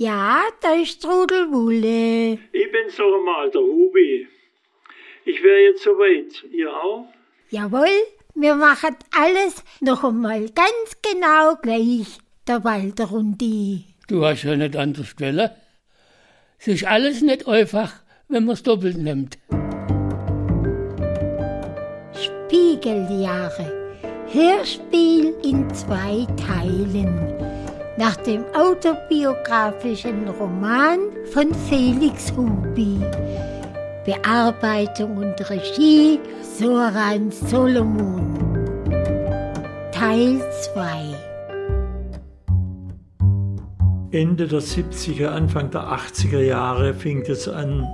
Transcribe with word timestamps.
Ja, 0.00 0.42
da 0.60 0.74
ist 0.74 1.02
Trudelwulle. 1.02 2.34
Ich 2.52 2.70
bin's 2.70 2.94
doch 2.96 3.20
mal, 3.20 3.50
der 3.50 3.62
Hubi. 3.62 4.28
Ich 5.24 5.42
wäre 5.42 5.58
jetzt 5.58 5.82
soweit. 5.82 6.44
Ihr 6.52 6.72
auch? 6.72 7.08
Jawohl, 7.50 7.88
wir 8.36 8.54
machen 8.54 8.94
alles 9.10 9.64
noch 9.80 10.04
einmal 10.04 10.50
ganz 10.50 11.02
genau 11.02 11.56
gleich, 11.60 12.18
der 12.46 12.62
Walter 12.62 13.10
und 13.10 13.38
die. 13.38 13.86
Du 14.06 14.24
hast 14.24 14.44
ja 14.44 14.54
nicht 14.54 14.76
anders 14.76 15.16
Quelle. 15.16 15.56
Es 16.60 16.68
ist 16.68 16.84
alles 16.86 17.20
nicht 17.20 17.48
einfach, 17.48 17.94
wenn 18.28 18.44
man 18.44 18.54
es 18.54 18.62
doppelt 18.62 18.98
nimmt. 18.98 19.36
Spiegeljahre. 22.12 23.96
Hörspiel 24.32 25.34
in 25.42 25.68
zwei 25.74 26.24
Teilen. 26.36 27.57
Nach 27.98 28.14
dem 28.14 28.44
autobiografischen 28.54 30.28
Roman 30.28 31.00
von 31.32 31.52
Felix 31.68 32.32
Hubi. 32.36 33.00
Bearbeitung 34.06 35.16
und 35.16 35.50
Regie 35.50 36.20
Soran 36.40 37.32
Solomon. 37.32 38.38
Teil 39.90 40.40
2 40.74 41.16
Ende 44.12 44.46
der 44.46 44.60
70er, 44.60 45.26
Anfang 45.26 45.72
der 45.72 45.82
80er 45.82 46.40
Jahre 46.40 46.94
fing 46.94 47.22
es 47.22 47.48
an 47.48 47.84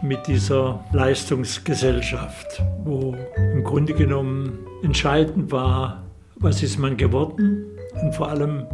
mit 0.00 0.26
dieser 0.26 0.82
Leistungsgesellschaft, 0.92 2.62
wo 2.84 3.14
im 3.36 3.64
Grunde 3.64 3.92
genommen 3.92 4.60
entscheidend 4.82 5.52
war, 5.52 6.02
was 6.36 6.62
ist 6.62 6.78
man 6.78 6.96
geworden 6.96 7.66
und 8.02 8.14
vor 8.14 8.28
allem, 8.28 8.66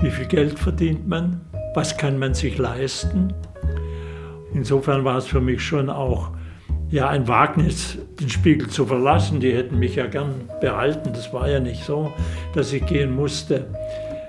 wie 0.00 0.10
viel 0.10 0.26
Geld 0.26 0.58
verdient 0.58 1.08
man, 1.08 1.40
was 1.74 1.96
kann 1.96 2.18
man 2.18 2.34
sich 2.34 2.58
leisten. 2.58 3.32
Insofern 4.52 5.04
war 5.04 5.18
es 5.18 5.26
für 5.26 5.40
mich 5.40 5.62
schon 5.62 5.90
auch 5.90 6.30
ja, 6.90 7.08
ein 7.08 7.26
Wagnis, 7.26 7.98
den 8.20 8.28
Spiegel 8.28 8.68
zu 8.68 8.86
verlassen. 8.86 9.40
Die 9.40 9.52
hätten 9.52 9.78
mich 9.78 9.96
ja 9.96 10.06
gern 10.06 10.48
behalten. 10.60 11.10
Das 11.12 11.32
war 11.32 11.48
ja 11.48 11.60
nicht 11.60 11.84
so, 11.84 12.12
dass 12.54 12.72
ich 12.72 12.86
gehen 12.86 13.14
musste. 13.14 13.66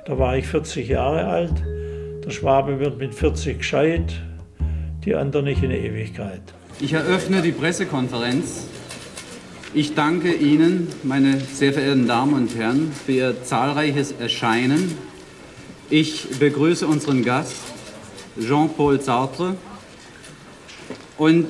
Da 0.05 0.17
war 0.17 0.37
ich 0.37 0.47
40 0.47 0.87
Jahre 0.87 1.25
alt. 1.25 1.53
Der 2.25 2.31
Schwabe 2.31 2.79
wird 2.79 2.97
mit 2.97 3.13
40 3.13 3.59
gescheit, 3.59 4.21
die 5.05 5.15
anderen 5.15 5.45
nicht 5.45 5.63
in 5.63 5.71
Ewigkeit. 5.71 6.41
Ich 6.79 6.93
eröffne 6.93 7.41
die 7.41 7.51
Pressekonferenz. 7.51 8.67
Ich 9.73 9.95
danke 9.95 10.33
Ihnen, 10.33 10.87
meine 11.03 11.39
sehr 11.39 11.73
verehrten 11.73 12.07
Damen 12.07 12.33
und 12.33 12.55
Herren, 12.55 12.91
für 12.91 13.11
Ihr 13.11 13.43
zahlreiches 13.43 14.13
Erscheinen. 14.13 15.06
Ich 15.89 16.27
begrüße 16.37 16.85
unseren 16.85 17.23
Gast, 17.23 17.55
Jean-Paul 18.37 18.99
Sartre. 18.99 19.55
Und 21.17 21.49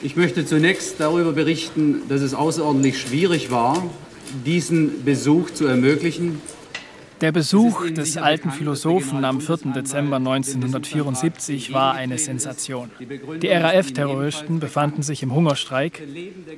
ich 0.00 0.16
möchte 0.16 0.46
zunächst 0.46 0.94
darüber 1.00 1.32
berichten, 1.32 2.00
dass 2.08 2.22
es 2.22 2.32
außerordentlich 2.32 2.98
schwierig 2.98 3.50
war, 3.50 3.90
diesen 4.46 5.04
Besuch 5.04 5.50
zu 5.50 5.66
ermöglichen. 5.66 6.40
Der 7.24 7.32
Besuch 7.32 7.88
des 7.88 8.18
alten 8.18 8.50
Philosophen 8.50 9.24
am 9.24 9.40
4. 9.40 9.72
Dezember 9.74 10.16
1974 10.16 11.72
war 11.72 11.94
eine 11.94 12.18
Sensation. 12.18 12.90
Die 13.40 13.48
RAF-Terroristen 13.48 14.60
befanden 14.60 15.00
sich 15.00 15.22
im 15.22 15.34
Hungerstreik 15.34 16.02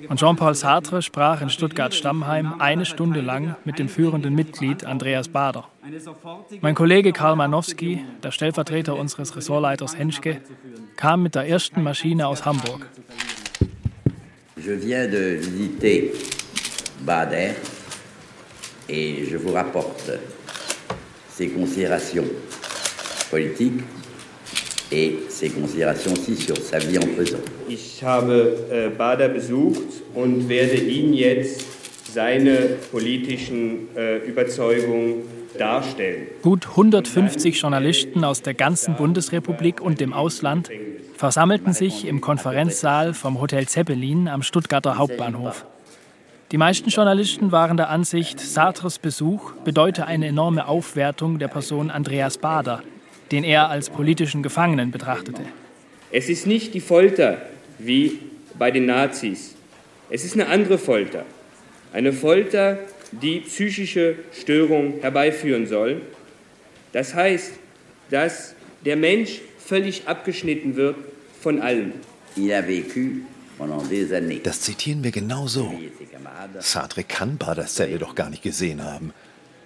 und 0.08 0.18
Jean-Paul 0.18 0.56
Sartre 0.56 1.02
sprach 1.02 1.40
in 1.40 1.50
Stuttgart-Stammheim 1.50 2.54
eine 2.58 2.84
Stunde 2.84 3.20
lang 3.20 3.54
mit 3.64 3.78
dem 3.78 3.88
führenden 3.88 4.34
Mitglied 4.34 4.84
Andreas 4.84 5.28
Bader. 5.28 5.68
Mein 6.60 6.74
Kollege 6.74 7.12
Karl 7.12 7.36
Manowski, 7.36 8.04
der 8.24 8.32
Stellvertreter 8.32 8.96
unseres 8.96 9.36
Ressortleiters 9.36 9.96
Henschke, 9.96 10.40
kam 10.96 11.22
mit 11.22 11.36
der 11.36 11.48
ersten 11.48 11.84
Maschine 11.84 12.26
aus 12.26 12.44
Hamburg. 12.44 12.88
Je 14.56 14.76
viens 14.80 15.08
de 15.08 15.38
visiter 15.38 16.12
Bader 17.04 17.54
et 18.88 19.28
je 19.30 19.36
vous 19.36 19.52
rapporte 19.52 20.18
ses 21.36 21.48
considérations 21.48 22.24
politiques 23.30 23.82
et 24.90 25.18
ses 25.28 25.50
considérations 25.50 26.12
aussi 26.12 26.36
sur 26.36 26.56
sa 26.56 26.78
vie 26.78 26.98
en 26.98 27.06
prison. 27.14 27.38
Ich 27.68 28.02
habe 28.02 28.56
äh, 28.70 28.88
Bader 28.96 29.28
besucht 29.28 30.02
und 30.14 30.48
werde 30.48 30.76
Ihnen 30.76 31.12
jetzt 31.12 31.66
seine 32.14 32.76
politischen 32.90 33.88
äh, 33.96 34.18
Überzeugungen 34.18 35.22
darstellen. 35.58 36.28
Gut 36.42 36.68
150 36.68 37.60
Journalisten 37.60 38.24
aus 38.24 38.42
der 38.42 38.54
ganzen 38.54 38.94
Bundesrepublik 38.96 39.80
und 39.80 40.00
dem 40.00 40.12
Ausland 40.12 40.70
versammelten 41.16 41.72
sich 41.72 42.06
im 42.06 42.20
Konferenzsaal 42.20 43.12
vom 43.12 43.40
Hotel 43.40 43.66
Zeppelin 43.66 44.28
am 44.28 44.42
Stuttgarter 44.42 44.96
Hauptbahnhof. 44.96 45.66
Die 46.52 46.58
meisten 46.58 46.90
Journalisten 46.90 47.50
waren 47.50 47.76
der 47.76 47.90
Ansicht, 47.90 48.38
Sartres 48.38 49.00
Besuch 49.00 49.50
bedeute 49.64 50.06
eine 50.06 50.28
enorme 50.28 50.68
Aufwertung 50.68 51.40
der 51.40 51.48
Person 51.48 51.90
Andreas 51.90 52.38
Bader, 52.38 52.84
den 53.32 53.42
er 53.42 53.68
als 53.68 53.90
politischen 53.90 54.44
Gefangenen 54.44 54.92
betrachtete. 54.92 55.42
Es 56.12 56.28
ist 56.28 56.46
nicht 56.46 56.72
die 56.72 56.80
Folter 56.80 57.38
wie 57.80 58.20
bei 58.56 58.70
den 58.70 58.86
Nazis. 58.86 59.56
Es 60.08 60.24
ist 60.24 60.34
eine 60.34 60.46
andere 60.46 60.78
Folter. 60.78 61.24
Eine 61.92 62.12
Folter, 62.12 62.78
die 63.10 63.40
psychische 63.40 64.14
Störungen 64.32 65.00
herbeiführen 65.00 65.66
soll. 65.66 66.00
Das 66.92 67.12
heißt, 67.12 67.54
dass 68.10 68.54
der 68.84 68.94
Mensch 68.94 69.40
völlig 69.58 70.06
abgeschnitten 70.06 70.76
wird 70.76 70.94
von 71.40 71.60
allem. 71.60 71.94
Il 72.36 72.52
a 72.52 72.60
vécu. 72.60 73.22
Das 74.42 74.60
zitieren 74.60 75.02
wir 75.02 75.10
genau 75.10 75.46
so. 75.46 75.72
Sartre 76.60 77.04
kann 77.04 77.38
Baders 77.38 77.74
Zelle 77.74 77.98
doch 77.98 78.14
gar 78.14 78.30
nicht 78.30 78.42
gesehen 78.42 78.84
haben. 78.84 79.12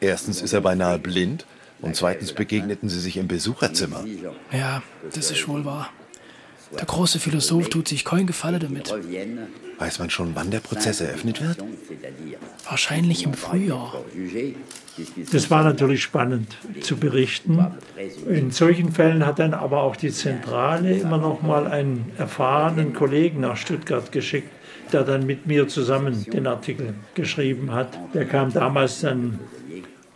Erstens 0.01 0.41
ist 0.43 0.53
er 0.53 0.61
beinahe 0.61 0.99
blind 0.99 1.45
und 1.81 1.97
zweitens 1.97 2.33
begegneten 2.33 2.89
sie 2.89 3.01
sich 3.01 3.17
im 3.17 3.29
Besucherzimmer. 3.29 4.05
Ja, 4.53 4.83
das 5.13 5.31
ist 5.31 5.47
wohl 5.49 5.65
wahr. 5.65 5.91
Der 6.79 6.87
große 6.87 7.19
Philosoph 7.19 7.69
tut 7.69 7.89
sich 7.89 8.05
kein 8.05 8.27
Gefallen 8.27 8.61
damit. 8.61 8.93
Weiß 9.79 9.99
man 9.99 10.11
schon, 10.11 10.35
wann 10.35 10.51
der 10.51 10.61
Prozess 10.61 11.01
eröffnet 11.01 11.43
wird? 11.43 11.59
Wahrscheinlich 12.69 13.25
im 13.25 13.35
Frühjahr. 13.35 14.05
Das 15.33 15.51
war 15.51 15.65
natürlich 15.65 16.03
spannend 16.03 16.57
zu 16.81 16.97
berichten. 16.97 17.67
In 18.29 18.51
solchen 18.51 18.93
Fällen 18.93 19.25
hat 19.25 19.39
dann 19.39 19.55
aber 19.55 19.83
auch 19.83 19.97
die 19.97 20.11
Zentrale 20.11 20.95
immer 20.99 21.19
noch 21.19 21.43
mal 21.43 21.67
einen 21.67 22.13
erfahrenen 22.19 22.93
Kollegen 22.93 23.41
nach 23.41 23.57
Stuttgart 23.57 24.13
geschickt, 24.13 24.51
der 24.93 25.05
dann 25.05 25.27
mit 25.27 25.47
mir 25.47 25.67
zusammen 25.69 26.25
den 26.25 26.47
Artikel 26.47 26.95
geschrieben 27.15 27.73
hat. 27.73 27.99
Der 28.15 28.27
kam 28.27 28.53
damals 28.53 29.01
dann 29.01 29.39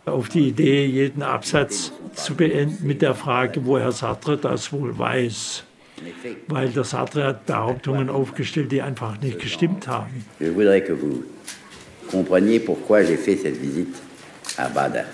auf 0.05 0.29
die 0.29 0.49
Idee, 0.49 0.85
jeden 0.85 1.23
Absatz 1.23 1.91
zu 2.13 2.35
beenden 2.35 2.85
mit 2.85 3.01
der 3.01 3.15
Frage, 3.15 3.65
woher 3.65 3.91
Sartre 3.91 4.37
das 4.37 4.71
wohl 4.71 4.97
weiß. 4.97 5.63
Weil 6.47 6.69
der 6.69 6.83
Sartre 6.83 7.23
hat 7.25 7.45
Behauptungen 7.45 8.09
aufgestellt, 8.09 8.71
die 8.71 8.81
einfach 8.81 9.17
nicht 9.21 9.39
gestimmt 9.39 9.87
haben. 9.87 10.25
Je 10.39 10.49
voudrais 10.49 10.81
que 10.81 10.93
vous 10.93 11.23
compreniez 12.11 12.59
pourquoi 12.59 13.03
j'ai 13.03 13.17
fait 13.17 13.37
cette 13.37 13.57
visite 13.57 13.95
à 14.57 14.67
Bader. 14.69 15.05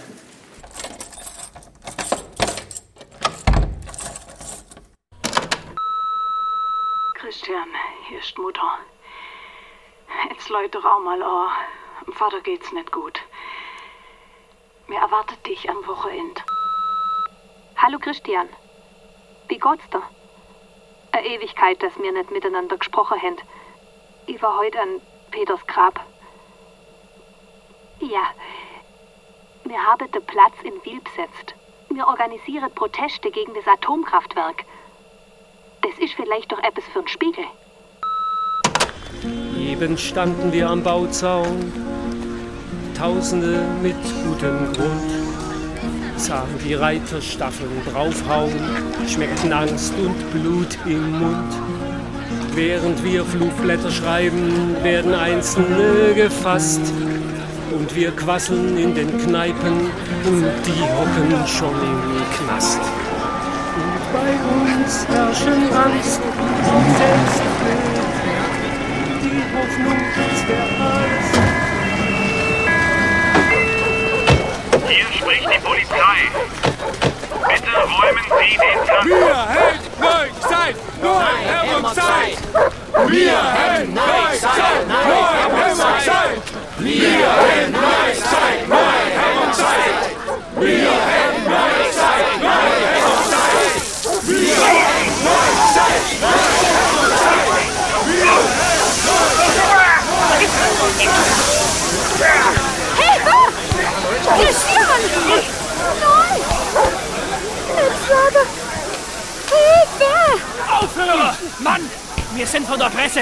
Christian, 7.15 7.67
hier 8.09 8.19
ist 8.19 8.37
Mutter. 8.37 8.79
Jetzt 10.29 10.49
Leute 10.49 10.69
doch 10.71 10.85
auch 10.85 11.03
mal 11.03 11.21
an. 11.21 11.49
Dem 12.05 12.13
Vater 12.13 12.41
geht's 12.41 12.71
nicht 12.73 12.91
gut. 12.91 13.19
Mir 14.87 14.99
erwartet 14.99 15.45
dich 15.45 15.69
am 15.69 15.77
Wochenende. 15.87 16.41
Hallo 17.77 17.99
Christian. 17.99 18.49
Wie 19.47 19.57
geht's 19.57 19.89
dir? 19.91 20.01
Eine 21.11 21.27
Ewigkeit, 21.27 21.81
dass 21.83 21.97
wir 21.97 22.11
nicht 22.11 22.31
miteinander 22.31 22.77
gesprochen 22.77 23.21
haben. 23.21 23.37
Ich 24.27 24.41
war 24.41 24.57
heute 24.57 24.79
an 24.79 25.01
Peters 25.31 25.65
Grab. 25.67 25.99
Ja, 27.99 28.27
wir 29.65 29.77
haben 29.77 30.11
den 30.11 30.25
Platz 30.25 30.53
in 30.63 30.73
Wiel 30.83 31.01
besetzt. 31.01 31.53
Wir 31.89 32.07
organisieren 32.07 32.73
Proteste 32.73 33.29
gegen 33.29 33.53
das 33.53 33.67
Atomkraftwerk. 33.67 34.63
Das 35.81 35.97
ist 35.99 36.13
vielleicht 36.13 36.51
doch 36.51 36.59
etwas 36.59 36.85
für 36.93 37.01
den 37.01 37.07
Spiegel. 37.07 37.45
Eben 39.57 39.97
standen 39.97 40.51
wir 40.51 40.69
am 40.69 40.83
Bauzaun, 40.83 41.71
Tausende 42.97 43.65
mit 43.81 43.95
gutem 44.23 44.73
Grund, 44.73 45.50
sahen 46.21 46.59
die 46.63 46.75
Reiterstaffeln 46.75 47.71
draufhauen, 47.91 48.53
schmeckten 49.07 49.51
Angst 49.51 49.93
und 49.97 50.31
Blut 50.31 50.77
im 50.85 51.19
Mund. 51.19 51.53
Während 52.53 53.03
wir 53.03 53.25
Flugblätter 53.25 53.89
schreiben, 53.89 54.75
werden 54.83 55.15
Einzelne 55.15 56.13
gefasst 56.15 56.81
und 57.71 57.95
wir 57.95 58.11
quasseln 58.11 58.77
in 58.77 58.93
den 58.93 59.17
Kneipen 59.17 59.89
und 60.27 60.45
die 60.65 60.81
hocken 60.81 61.47
schon 61.47 61.73
im 61.73 62.45
Knast. 62.45 62.81
Bei 64.13 64.31
uns 64.53 65.07
herrschen 65.07 65.63
Angst 65.73 66.21
und 66.21 66.87
Selbstbild. 66.97 68.01
Die 69.23 69.41
Hoffnung 69.55 70.01
ist 70.33 70.45
der 70.49 70.65
Hals. 70.79 71.50
Spricht 75.31 75.47
die 75.49 75.59
Polizei. 75.59 76.27
Bitte 77.47 77.71
räumen 77.77 78.25
Sie 78.27 78.51
den 78.57 78.79
Kampf. 78.85 79.05
Wir 79.05 79.47
hätten 79.47 80.03
euch 80.03 80.35
Zeit. 80.41 80.75
Wir 81.01 81.19
hätten 81.21 81.85
euch 81.85 81.93
Zeit. 81.93 82.37
Wir 83.07 83.39
hätten 83.41 83.97
euch 85.61 86.03
Zeit. 86.03 86.41
Wir 86.79 87.31
hätten 87.31 87.75
euch 87.75 88.19
Zeit, 88.19 88.67
nur 88.67 88.77
haben 88.77 89.47
uns 89.47 89.57
Zeit. 89.57 89.95
Wir 90.57 90.91
hätten 90.91 91.47
euch 91.47 91.91
Zeit, 91.95 92.27
nur 92.41 92.51
haben 92.51 93.07
uns 93.07 93.27
Zeit. 93.27 93.71
Wir 98.01 98.41
Hilfe! 102.97 103.51
Christian! 104.37 105.01
Nein! 106.01 106.41
Letzter! 107.75 108.45
Hilfe! 109.51 110.13
Aufhören! 110.67 110.89
Mann! 111.59 111.81
Wir 112.33 112.47
sind 112.47 112.67
von 112.67 112.79
der 112.79 112.89
Presse! 112.89 113.21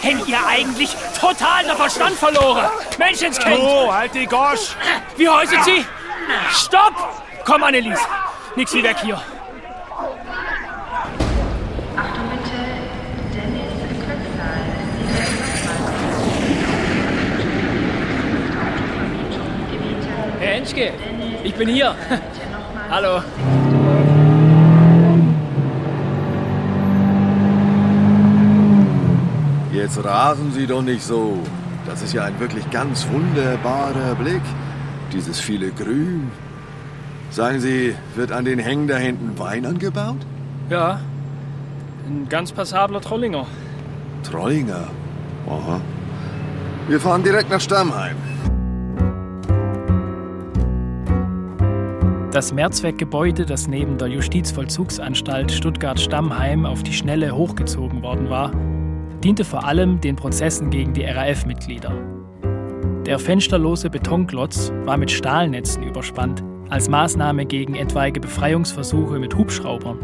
Hängt 0.00 0.26
ihr 0.26 0.38
eigentlich 0.46 0.96
total 1.18 1.64
der 1.64 1.76
Verstand 1.76 2.16
verloren? 2.16 2.66
Menschenskind! 2.98 3.58
Oh, 3.60 3.92
halt 3.92 4.14
die 4.14 4.26
Gosch! 4.26 4.76
Wie 5.16 5.28
heißen 5.28 5.62
Sie? 5.64 5.84
Stopp! 6.50 6.94
Komm, 7.44 7.62
Annelies! 7.62 8.00
Nix 8.56 8.74
wie 8.74 8.82
weg 8.82 8.96
hier! 9.02 9.20
Herr 20.38 20.54
Henschke, 20.54 20.92
ich 21.44 21.54
bin 21.54 21.68
hier. 21.68 21.94
Hallo. 22.90 23.22
Jetzt 29.72 30.04
rasen 30.04 30.52
Sie 30.52 30.66
doch 30.66 30.82
nicht 30.82 31.02
so. 31.02 31.38
Das 31.86 32.02
ist 32.02 32.12
ja 32.12 32.24
ein 32.24 32.38
wirklich 32.38 32.70
ganz 32.70 33.06
wunderbarer 33.10 34.14
Blick. 34.16 34.42
Dieses 35.12 35.40
viele 35.40 35.70
Grün. 35.70 36.30
Sagen 37.30 37.60
Sie, 37.60 37.94
wird 38.14 38.32
an 38.32 38.44
den 38.44 38.58
Hängen 38.58 38.86
da 38.86 38.96
hinten 38.96 39.38
Wein 39.38 39.64
angebaut? 39.64 40.18
Ja, 40.68 41.00
ein 42.06 42.28
ganz 42.28 42.52
passabler 42.52 43.00
Trollinger. 43.00 43.46
Trollinger? 44.22 44.88
Aha. 45.48 45.80
Wir 46.88 47.00
fahren 47.00 47.22
direkt 47.22 47.48
nach 47.50 47.60
Stammheim. 47.60 48.16
Das 52.30 52.52
Mehrzweckgebäude, 52.52 53.46
das 53.46 53.68
neben 53.68 53.96
der 53.96 54.08
Justizvollzugsanstalt 54.08 55.52
Stuttgart-Stammheim 55.52 56.66
auf 56.66 56.82
die 56.82 56.92
Schnelle 56.92 57.34
hochgezogen 57.34 58.02
worden 58.02 58.30
war, 58.30 58.52
diente 59.22 59.44
vor 59.44 59.64
allem 59.64 60.00
den 60.00 60.16
Prozessen 60.16 60.70
gegen 60.70 60.92
die 60.92 61.04
RAF-Mitglieder. 61.04 61.92
Der 63.06 63.18
fensterlose 63.18 63.90
Betonklotz 63.90 64.72
war 64.84 64.96
mit 64.96 65.10
Stahlnetzen 65.10 65.82
überspannt, 65.82 66.42
als 66.68 66.88
Maßnahme 66.88 67.46
gegen 67.46 67.74
etwaige 67.74 68.20
Befreiungsversuche 68.20 69.18
mit 69.18 69.36
Hubschraubern. 69.36 69.98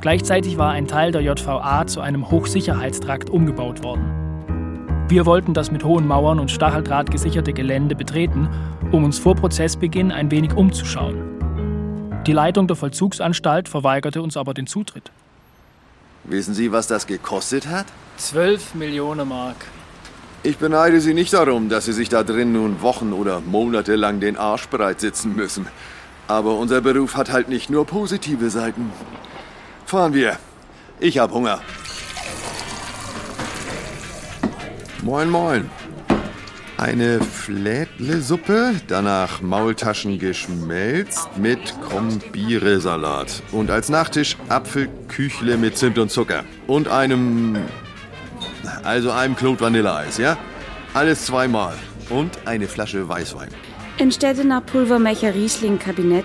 Gleichzeitig 0.00 0.58
war 0.58 0.72
ein 0.72 0.88
Teil 0.88 1.12
der 1.12 1.22
JVA 1.22 1.86
zu 1.86 2.00
einem 2.00 2.30
Hochsicherheitstrakt 2.30 3.30
umgebaut 3.30 3.82
worden. 3.84 4.22
Wir 5.08 5.26
wollten 5.26 5.54
das 5.54 5.70
mit 5.70 5.84
hohen 5.84 6.06
Mauern 6.06 6.40
und 6.40 6.50
Stacheldraht 6.50 7.10
gesicherte 7.10 7.52
Gelände 7.52 7.94
betreten, 7.94 8.48
um 8.90 9.04
uns 9.04 9.18
vor 9.18 9.36
Prozessbeginn 9.36 10.10
ein 10.10 10.30
wenig 10.30 10.54
umzuschauen. 10.54 11.32
Die 12.26 12.32
Leitung 12.32 12.66
der 12.66 12.76
Vollzugsanstalt 12.76 13.68
verweigerte 13.68 14.22
uns 14.22 14.36
aber 14.36 14.54
den 14.54 14.66
Zutritt. 14.66 15.10
Wissen 16.24 16.54
Sie, 16.54 16.70
was 16.70 16.86
das 16.86 17.06
gekostet 17.06 17.66
hat? 17.66 17.86
12 18.18 18.74
Millionen 18.74 19.28
Mark. 19.28 19.56
Ich 20.44 20.58
beneide 20.58 21.00
Sie 21.00 21.14
nicht 21.14 21.32
darum, 21.32 21.68
dass 21.68 21.84
Sie 21.86 21.92
sich 21.92 22.08
da 22.08 22.22
drin 22.22 22.52
nun 22.52 22.80
Wochen 22.82 23.12
oder 23.12 23.40
Monate 23.40 23.96
lang 23.96 24.20
den 24.20 24.36
Arsch 24.36 24.68
breit 24.68 25.00
sitzen 25.00 25.34
müssen. 25.34 25.66
Aber 26.28 26.56
unser 26.56 26.80
Beruf 26.80 27.16
hat 27.16 27.32
halt 27.32 27.48
nicht 27.48 27.70
nur 27.70 27.86
positive 27.86 28.50
Seiten. 28.50 28.92
Fahren 29.86 30.14
wir. 30.14 30.38
Ich 31.00 31.18
hab 31.18 31.32
Hunger. 31.32 31.60
Moin, 35.02 35.28
moin. 35.28 35.70
Eine 36.82 37.20
Flädle-Suppe, 37.20 38.74
danach 38.88 39.40
Maultaschen 39.40 40.18
geschmelzt 40.18 41.28
mit 41.36 41.60
Krombiere-Salat. 41.80 43.40
Und 43.52 43.70
als 43.70 43.88
Nachtisch 43.88 44.36
Apfelküchle 44.48 45.56
mit 45.58 45.78
Zimt 45.78 45.96
und 45.98 46.10
Zucker. 46.10 46.42
Und 46.66 46.88
einem... 46.88 47.56
Also 48.82 49.12
einem 49.12 49.36
Klot 49.36 49.60
Vanilleeis, 49.60 50.18
ja? 50.18 50.36
Alles 50.92 51.26
zweimal. 51.26 51.74
Und 52.10 52.36
eine 52.46 52.66
Flasche 52.66 53.08
Weißwein. 53.08 53.50
In 53.98 54.10
Städtener 54.10 54.60
Pulvermecher 54.60 55.36
Riesling 55.36 55.78
Kabinett, 55.78 56.24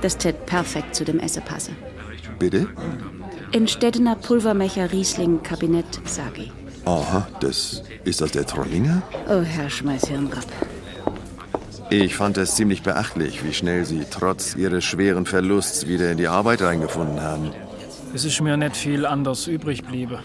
das 0.00 0.18
tät 0.18 0.46
perfekt 0.46 0.96
zu 0.96 1.04
dem 1.04 1.20
Essen 1.20 1.44
passe. 1.44 1.70
Bitte? 2.40 2.66
In 3.52 3.68
Städtener 3.68 4.16
Pulvermecher 4.16 4.90
Riesling 4.90 5.44
Kabinett, 5.44 6.00
sag 6.06 6.36
ich. 6.38 6.50
Aha, 6.86 7.28
das... 7.38 7.84
Ist 8.04 8.20
das 8.20 8.32
der 8.32 8.46
Trollinger? 8.46 9.02
Oh, 9.28 9.42
Herr, 9.42 9.70
schmeiß. 9.70 10.02
Ich 11.90 12.16
fand 12.16 12.38
es 12.38 12.54
ziemlich 12.54 12.82
beachtlich, 12.82 13.44
wie 13.44 13.52
schnell 13.52 13.84
Sie 13.84 14.04
trotz 14.10 14.56
Ihres 14.56 14.84
schweren 14.84 15.26
Verlusts 15.26 15.86
wieder 15.86 16.10
in 16.10 16.18
die 16.18 16.26
Arbeit 16.26 16.62
reingefunden 16.62 17.20
haben. 17.20 17.50
Es 18.14 18.24
ist 18.24 18.40
mir 18.40 18.56
nicht 18.56 18.76
viel 18.76 19.06
anders 19.06 19.46
übrig 19.46 19.84
bliebe. 19.84 20.20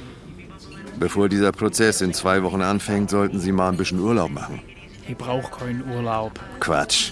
Bevor 0.99 1.29
dieser 1.29 1.51
Prozess 1.51 2.01
in 2.01 2.13
zwei 2.13 2.41
Wochen 2.41 2.61
anfängt, 2.61 3.09
sollten 3.09 3.39
Sie 3.39 3.51
mal 3.51 3.69
ein 3.69 3.77
bisschen 3.77 3.99
Urlaub 3.99 4.31
machen. 4.31 4.61
Ich 5.07 5.15
brauch 5.15 5.51
keinen 5.51 5.83
Urlaub. 5.89 6.31
Quatsch. 6.59 7.11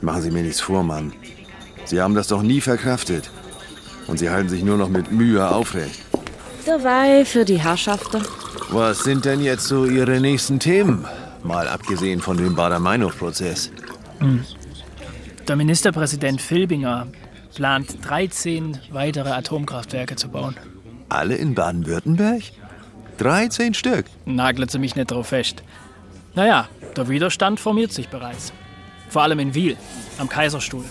Machen 0.00 0.22
Sie 0.22 0.30
mir 0.30 0.42
nichts 0.42 0.60
vor, 0.60 0.82
Mann. 0.82 1.12
Sie 1.84 2.00
haben 2.00 2.14
das 2.14 2.28
doch 2.28 2.42
nie 2.42 2.60
verkraftet. 2.60 3.30
Und 4.06 4.18
Sie 4.18 4.28
halten 4.28 4.48
sich 4.48 4.64
nur 4.64 4.76
noch 4.76 4.88
mit 4.88 5.12
Mühe 5.12 5.48
aufrecht. 5.48 6.03
Dabei 6.66 7.24
für 7.26 7.44
die 7.44 7.58
Herrschaften. 7.58 8.22
Was 8.70 9.00
sind 9.00 9.26
denn 9.26 9.40
jetzt 9.40 9.66
so 9.66 9.84
Ihre 9.84 10.20
nächsten 10.20 10.58
Themen? 10.58 11.06
Mal 11.42 11.68
abgesehen 11.68 12.20
von 12.20 12.38
dem 12.38 12.54
Bader-Meinhof-Prozess. 12.54 13.70
Hm. 14.20 14.44
Der 15.46 15.56
Ministerpräsident 15.56 16.40
Filbinger 16.40 17.06
plant 17.54 17.98
13 18.08 18.78
weitere 18.90 19.30
Atomkraftwerke 19.30 20.16
zu 20.16 20.30
bauen. 20.30 20.56
Alle 21.10 21.34
in 21.34 21.54
Baden-Württemberg? 21.54 22.42
13 23.18 23.74
Stück? 23.74 24.06
Nagelt 24.24 24.70
sie 24.70 24.78
mich 24.78 24.96
nicht 24.96 25.10
drauf 25.10 25.28
fest. 25.28 25.62
Naja, 26.34 26.68
der 26.96 27.08
Widerstand 27.08 27.60
formiert 27.60 27.92
sich 27.92 28.08
bereits. 28.08 28.52
Vor 29.10 29.22
allem 29.22 29.38
in 29.38 29.54
Wiel, 29.54 29.76
am 30.18 30.30
Kaiserstuhl. 30.30 30.84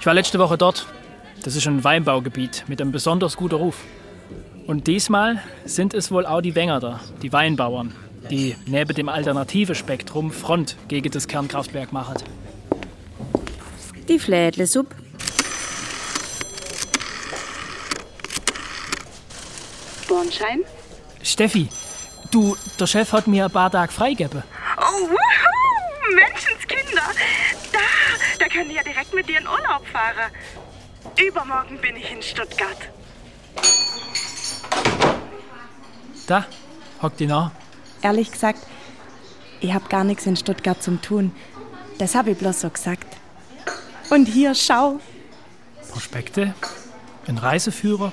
Ich 0.00 0.06
war 0.06 0.14
letzte 0.14 0.40
Woche 0.40 0.58
dort. 0.58 0.86
Das 1.44 1.54
ist 1.54 1.66
ein 1.68 1.84
Weinbaugebiet 1.84 2.64
mit 2.66 2.80
einem 2.80 2.90
besonders 2.90 3.36
guten 3.36 3.54
Ruf. 3.54 3.76
Und 4.68 4.86
diesmal 4.86 5.42
sind 5.64 5.94
es 5.94 6.10
wohl 6.10 6.26
auch 6.26 6.42
die 6.42 6.54
Wengerder, 6.54 7.00
die 7.22 7.32
Weinbauern, 7.32 7.96
die 8.30 8.54
neben 8.66 8.94
dem 8.94 9.08
alternative 9.08 9.74
Spektrum 9.74 10.30
Front 10.30 10.76
gegen 10.88 11.10
das 11.10 11.26
Kernkraftwerk 11.26 11.90
machen. 11.90 12.16
Die 14.06 14.18
Flädle-Suppe. 14.18 14.94
Bornschein? 20.06 20.60
Steffi, 21.22 21.70
du, 22.30 22.54
der 22.78 22.86
Chef 22.86 23.10
hat 23.12 23.26
mir 23.26 23.46
ein 23.46 23.50
paar 23.50 23.70
Tage 23.70 23.90
freigegeben. 23.90 24.42
Oh, 24.76 25.08
wuhu, 25.08 26.14
Menschenskinder. 26.14 27.04
Da, 27.72 27.78
da 28.38 28.48
können 28.48 28.68
die 28.68 28.74
ja 28.74 28.82
direkt 28.82 29.14
mit 29.14 29.30
dir 29.30 29.38
in 29.38 29.46
Urlaub 29.46 29.86
fahren. 29.86 30.30
Übermorgen 31.26 31.78
bin 31.78 31.96
ich 31.96 32.12
in 32.12 32.20
Stuttgart. 32.20 32.90
Da, 36.28 36.44
hockt 37.02 37.18
die 37.18 37.26
nach. 37.26 37.50
Ehrlich 38.02 38.30
gesagt, 38.30 38.60
ich 39.60 39.74
hab 39.74 39.90
gar 39.90 40.04
nichts 40.04 40.26
in 40.26 40.36
Stuttgart 40.36 40.80
zum 40.80 41.02
tun. 41.02 41.32
Das 41.98 42.14
hab 42.14 42.28
ich 42.28 42.38
bloß 42.38 42.60
so 42.60 42.70
gesagt. 42.70 43.16
Und 44.10 44.26
hier, 44.26 44.54
schau. 44.54 45.00
Prospekte, 45.90 46.54
ein 47.26 47.38
Reiseführer, 47.38 48.12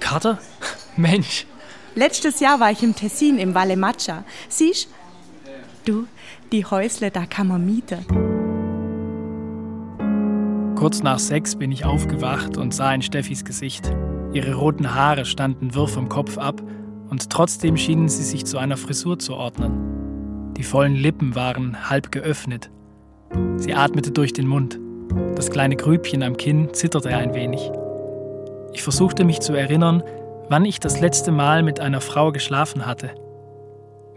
Karte. 0.00 0.38
Mensch, 0.96 1.46
Letztes 1.94 2.40
Jahr 2.40 2.60
war 2.60 2.70
ich 2.70 2.82
im 2.82 2.94
Tessin 2.94 3.38
im 3.38 3.54
Valle 3.54 3.76
Maccia. 3.76 4.24
Siehst 4.48 4.88
du, 5.84 6.06
die 6.52 6.64
Häusle, 6.64 7.10
da 7.10 7.26
kann 7.26 7.48
man 7.48 7.66
mieten. 7.66 8.06
Kurz 10.76 11.02
nach 11.02 11.18
sechs 11.18 11.56
bin 11.56 11.72
ich 11.72 11.84
aufgewacht 11.84 12.56
und 12.56 12.72
sah 12.72 12.94
in 12.94 13.02
Steffis 13.02 13.44
Gesicht. 13.44 13.92
Ihre 14.32 14.54
roten 14.54 14.94
Haare 14.94 15.24
standen 15.24 15.74
wirr 15.74 15.88
vom 15.88 16.08
Kopf 16.08 16.38
ab 16.38 16.62
und 17.10 17.28
trotzdem 17.28 17.76
schienen 17.76 18.08
sie 18.08 18.22
sich 18.22 18.46
zu 18.46 18.58
einer 18.58 18.76
Frisur 18.76 19.18
zu 19.18 19.34
ordnen. 19.34 20.54
Die 20.56 20.62
vollen 20.62 20.94
Lippen 20.94 21.34
waren 21.34 21.90
halb 21.90 22.12
geöffnet. 22.12 22.70
Sie 23.56 23.74
atmete 23.74 24.12
durch 24.12 24.32
den 24.32 24.46
Mund. 24.46 24.78
Das 25.34 25.50
kleine 25.50 25.76
Grübchen 25.76 26.22
am 26.22 26.36
Kinn 26.36 26.72
zitterte 26.72 27.08
ein 27.08 27.34
wenig. 27.34 27.70
Ich 28.72 28.82
versuchte 28.82 29.24
mich 29.24 29.40
zu 29.40 29.54
erinnern, 29.54 30.02
wann 30.48 30.64
ich 30.64 30.78
das 30.78 31.00
letzte 31.00 31.32
Mal 31.32 31.62
mit 31.62 31.80
einer 31.80 32.00
Frau 32.00 32.30
geschlafen 32.30 32.86
hatte. 32.86 33.10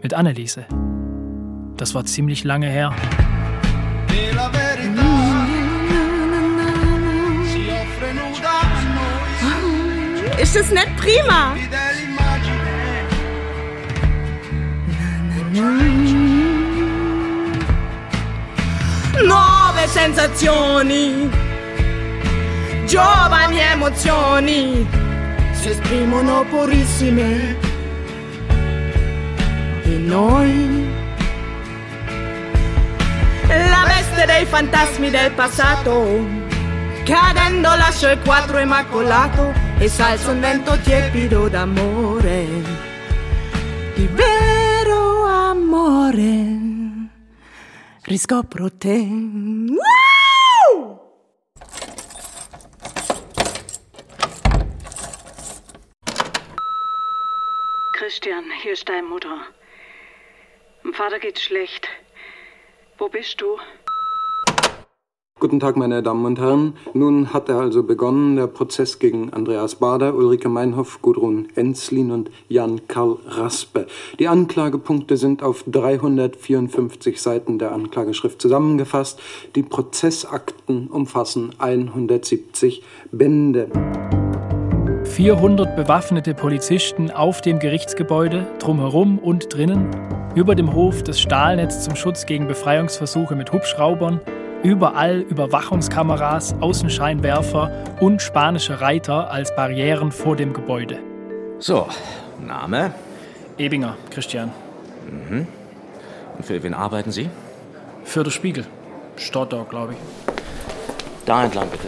Mit 0.02 0.14
Anneliese. 0.14 0.66
Das 1.76 1.94
war 1.94 2.04
ziemlich 2.04 2.44
lange 2.44 2.68
her. 2.68 2.94
Ist 10.40 10.56
es 10.56 10.70
nicht 10.70 10.96
prima? 10.96 11.56
Nuove 19.24 19.86
sensazioni, 19.86 21.30
giovani 22.86 23.60
emozioni. 23.60 24.84
Si 25.52 25.68
esprimono 25.68 26.44
purissime. 26.50 27.56
In 29.84 30.06
noi. 30.06 30.92
La 33.46 33.84
veste 33.86 34.26
dei 34.26 34.46
fantasmi 34.46 35.08
del 35.08 35.30
passato, 35.32 36.26
cadendo 37.04 37.76
lascio 37.76 38.08
il 38.10 38.18
quadro 38.24 38.58
immacolato. 38.58 39.52
E 39.78 39.88
salza 39.88 40.32
un 40.32 40.40
vento 40.40 40.76
tiepido 40.80 41.46
d'amore, 41.46 42.44
di 43.94 44.08
vero 44.12 44.33
amore. 45.74 47.10
Riscopro 48.06 48.68
te. 48.70 48.96
Woo! 49.68 51.00
Christian, 57.96 58.44
hier 58.62 58.72
ist 58.72 58.88
deine 58.88 59.02
Mutter. 59.02 59.46
Dem 60.82 60.92
Vater 60.92 61.18
geht's 61.18 61.42
schlecht. 61.42 61.88
Wo 62.98 63.08
bist 63.08 63.40
du? 63.40 63.58
Guten 65.44 65.60
Tag, 65.60 65.76
meine 65.76 66.02
Damen 66.02 66.24
und 66.24 66.40
Herren. 66.40 66.72
Nun 66.94 67.34
hat 67.34 67.50
er 67.50 67.56
also 67.56 67.82
begonnen, 67.82 68.36
der 68.36 68.46
Prozess 68.46 68.98
gegen 68.98 69.30
Andreas 69.34 69.74
Bader, 69.74 70.14
Ulrike 70.14 70.48
Meinhoff, 70.48 71.02
Gudrun 71.02 71.48
Enzlin 71.54 72.12
und 72.12 72.30
Jan 72.48 72.88
Karl 72.88 73.18
Raspe. 73.26 73.86
Die 74.18 74.26
Anklagepunkte 74.26 75.18
sind 75.18 75.42
auf 75.42 75.62
354 75.66 77.20
Seiten 77.20 77.58
der 77.58 77.72
Anklageschrift 77.72 78.40
zusammengefasst. 78.40 79.20
Die 79.54 79.62
Prozessakten 79.62 80.86
umfassen 80.86 81.50
170 81.58 82.82
Bände. 83.12 83.68
400 85.04 85.76
bewaffnete 85.76 86.32
Polizisten 86.32 87.10
auf 87.10 87.42
dem 87.42 87.58
Gerichtsgebäude, 87.58 88.46
drumherum 88.60 89.18
und 89.18 89.52
drinnen, 89.52 89.90
über 90.34 90.54
dem 90.54 90.72
Hof 90.72 91.02
das 91.02 91.20
Stahlnetz 91.20 91.84
zum 91.84 91.96
Schutz 91.96 92.24
gegen 92.24 92.48
Befreiungsversuche 92.48 93.36
mit 93.36 93.52
Hubschraubern, 93.52 94.22
überall 94.64 95.20
Überwachungskameras, 95.20 96.56
Außenscheinwerfer 96.60 97.70
und 98.00 98.22
spanische 98.22 98.80
Reiter 98.80 99.30
als 99.30 99.54
Barrieren 99.54 100.10
vor 100.10 100.34
dem 100.34 100.52
Gebäude. 100.54 100.98
So, 101.58 101.86
Name? 102.40 102.94
Ebinger, 103.58 103.96
Christian. 104.10 104.50
Mhm. 105.08 105.46
Und 106.36 106.44
für 106.44 106.60
wen 106.62 106.74
arbeiten 106.74 107.12
Sie? 107.12 107.28
Für 108.04 108.24
den 108.24 108.32
Spiegel. 108.32 108.66
Stotter, 109.16 109.64
glaube 109.68 109.92
ich. 109.92 109.98
Da 111.26 111.44
entlang, 111.44 111.68
bitte. 111.68 111.86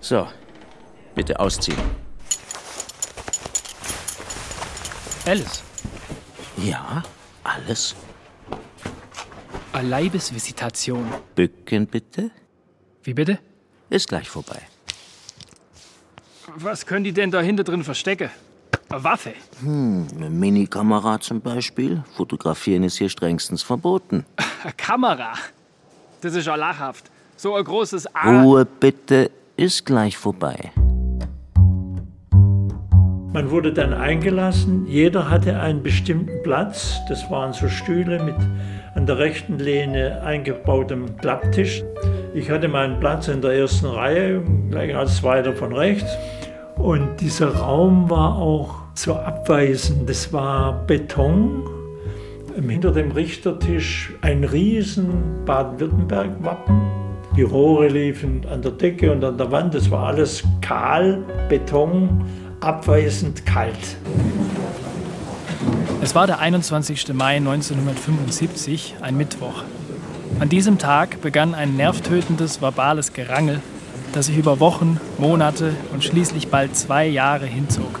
So, 0.00 0.26
bitte 1.14 1.38
ausziehen. 1.38 1.78
Alice. 5.26 5.62
Ja, 6.56 7.02
alles. 7.44 7.94
Eine 9.72 9.88
Leibesvisitation. 9.88 11.06
Bücken 11.34 11.86
bitte. 11.86 12.30
Wie 13.04 13.14
bitte? 13.14 13.38
Ist 13.88 14.08
gleich 14.08 14.28
vorbei. 14.28 14.60
Was 16.56 16.84
können 16.84 17.04
die 17.04 17.12
denn 17.12 17.30
da 17.30 17.40
hinter 17.40 17.64
drin 17.64 17.82
verstecken? 17.82 18.30
Eine 18.90 19.02
Waffe? 19.04 19.32
Hm, 19.60 20.06
eine 20.14 20.28
Minikamera 20.28 21.18
zum 21.20 21.40
Beispiel. 21.40 22.04
Fotografieren 22.14 22.82
ist 22.82 22.98
hier 22.98 23.08
strengstens 23.08 23.62
verboten. 23.62 24.26
Eine 24.62 24.74
Kamera? 24.74 25.32
Das 26.20 26.34
ist 26.34 26.46
ja 26.46 26.54
lachhaft. 26.54 27.10
So 27.36 27.54
ein 27.56 27.64
großes 27.64 28.14
A. 28.14 28.42
Ruhe 28.42 28.64
bitte, 28.64 29.30
ist 29.56 29.86
gleich 29.86 30.16
vorbei. 30.16 30.70
Man 33.32 33.50
wurde 33.50 33.72
dann 33.72 33.94
eingelassen. 33.94 34.86
Jeder 34.86 35.30
hatte 35.30 35.58
einen 35.58 35.82
bestimmten 35.82 36.42
Platz. 36.42 37.00
Das 37.08 37.30
waren 37.30 37.54
so 37.54 37.68
Stühle 37.68 38.22
mit 38.22 38.36
an 38.94 39.06
der 39.06 39.18
rechten 39.18 39.58
Lehne 39.58 40.22
eingebautem 40.22 41.16
Klapptisch. 41.16 41.82
Ich 42.34 42.50
hatte 42.50 42.68
meinen 42.68 43.00
Platz 43.00 43.28
in 43.28 43.40
der 43.40 43.52
ersten 43.52 43.86
Reihe, 43.86 44.42
gleich 44.70 44.94
als 44.94 45.16
zweiter 45.16 45.52
von 45.52 45.72
rechts. 45.72 46.16
Und 46.76 47.20
dieser 47.20 47.54
Raum 47.56 48.08
war 48.10 48.36
auch 48.36 48.74
so 48.94 49.14
abweisend. 49.14 50.08
Das 50.08 50.32
war 50.32 50.86
Beton. 50.86 51.68
Hinter 52.68 52.92
dem 52.92 53.12
Richtertisch 53.12 54.12
ein 54.20 54.44
riesen 54.44 55.44
Baden-Württemberg-Wappen. 55.46 56.80
Die 57.36 57.42
Rohre 57.42 57.88
liefen 57.88 58.42
an 58.50 58.60
der 58.60 58.72
Decke 58.72 59.10
und 59.10 59.24
an 59.24 59.38
der 59.38 59.50
Wand. 59.50 59.74
Das 59.74 59.90
war 59.90 60.08
alles 60.08 60.42
kahl, 60.60 61.24
Beton, 61.48 62.24
abweisend 62.60 63.46
kalt. 63.46 63.96
Es 66.04 66.16
war 66.16 66.26
der 66.26 66.40
21. 66.40 67.14
Mai 67.14 67.36
1975, 67.36 68.96
ein 69.02 69.16
Mittwoch. 69.16 69.62
An 70.40 70.48
diesem 70.48 70.78
Tag 70.78 71.20
begann 71.20 71.54
ein 71.54 71.76
nervtötendes 71.76 72.60
verbales 72.60 73.12
Gerangel, 73.12 73.60
das 74.12 74.26
sich 74.26 74.36
über 74.36 74.58
Wochen, 74.58 74.98
Monate 75.18 75.74
und 75.92 76.02
schließlich 76.02 76.48
bald 76.48 76.76
zwei 76.76 77.06
Jahre 77.06 77.46
hinzog. 77.46 78.00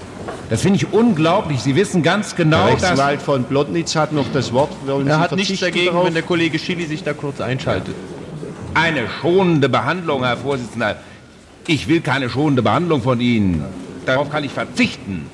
Das 0.50 0.62
finde 0.62 0.78
ich 0.78 0.92
unglaublich. 0.92 1.60
Sie 1.62 1.76
wissen 1.76 2.02
ganz 2.02 2.34
genau, 2.34 2.66
Der 2.66 2.74
dass... 2.74 2.82
Rechtsanwalt 2.82 3.22
von 3.22 3.44
Plotnitz 3.44 3.94
hat 3.94 4.12
noch 4.12 4.26
das 4.32 4.52
Wort. 4.52 4.72
Wollen 4.84 5.06
Er 5.06 5.14
Sie 5.14 5.20
hat 5.20 5.36
nichts 5.36 5.60
dagegen, 5.60 5.86
darauf? 5.86 6.06
wenn 6.06 6.14
der 6.14 6.24
Kollege 6.24 6.58
Schilly 6.58 6.86
sich 6.86 7.04
da 7.04 7.12
kurz 7.12 7.40
einschaltet. 7.40 7.94
Eine 8.74 9.04
schonende 9.20 9.68
Behandlung, 9.68 10.24
Herr 10.24 10.36
Vorsitzender. 10.36 10.96
Ich 11.68 11.86
will 11.86 12.00
keine 12.00 12.28
schonende 12.28 12.62
Behandlung 12.62 13.00
von 13.00 13.20
Ihnen. 13.20 13.64
Darauf 14.06 14.28
kann 14.28 14.42
ich 14.42 14.50
verzichten. 14.50 15.26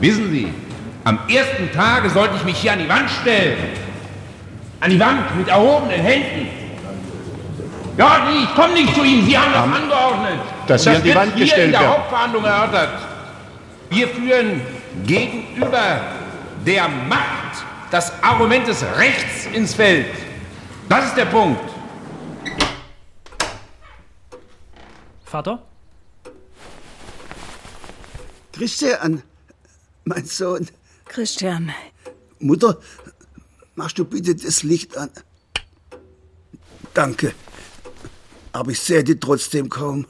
Wissen 0.00 0.30
Sie, 0.30 0.48
am 1.04 1.18
ersten 1.28 1.72
Tage 1.72 2.10
sollte 2.10 2.36
ich 2.36 2.44
mich 2.44 2.58
hier 2.58 2.72
an 2.72 2.78
die 2.80 2.88
Wand 2.88 3.10
stellen. 3.10 3.56
An 4.80 4.90
die 4.90 5.00
Wand 5.00 5.36
mit 5.36 5.48
erhobenen 5.48 6.00
Händen. 6.00 6.48
Ja, 7.96 8.28
nee, 8.30 8.44
ich 8.44 8.54
komme 8.54 8.74
nicht 8.74 8.94
zu 8.94 9.02
Ihnen. 9.02 9.26
Sie 9.26 9.36
haben 9.36 9.52
das 9.52 9.82
angeordnet. 9.82 10.40
dass 10.68 10.82
Sie 10.82 10.90
Und 10.90 10.96
an 10.96 11.02
die 11.02 11.08
wird 11.08 11.16
Wand 11.16 11.34
hier 11.34 11.44
gestellt 11.44 11.64
in 11.66 11.72
der 11.72 11.80
werden. 11.80 11.92
Hauptverhandlung 11.92 12.44
erörtert. 12.44 12.90
Wir 13.90 14.08
führen 14.08 14.60
gegenüber 15.04 16.00
der 16.64 16.88
Macht 16.88 17.64
das 17.90 18.12
Argument 18.22 18.68
des 18.68 18.84
Rechts 18.96 19.46
ins 19.52 19.74
Feld. 19.74 20.06
Das 20.88 21.06
ist 21.06 21.16
der 21.16 21.24
Punkt. 21.24 21.60
Vater? 25.24 25.62
Christian, 28.52 29.22
mein 30.04 30.24
Sohn. 30.24 30.68
Christian. 31.18 31.72
Mutter, 32.38 32.78
machst 33.74 33.98
du 33.98 34.04
bitte 34.04 34.36
das 34.36 34.62
Licht 34.62 34.96
an? 34.96 35.10
Danke. 36.94 37.34
Aber 38.52 38.70
ich 38.70 38.78
sehe 38.78 39.02
dich 39.02 39.18
trotzdem 39.18 39.68
kaum. 39.68 40.06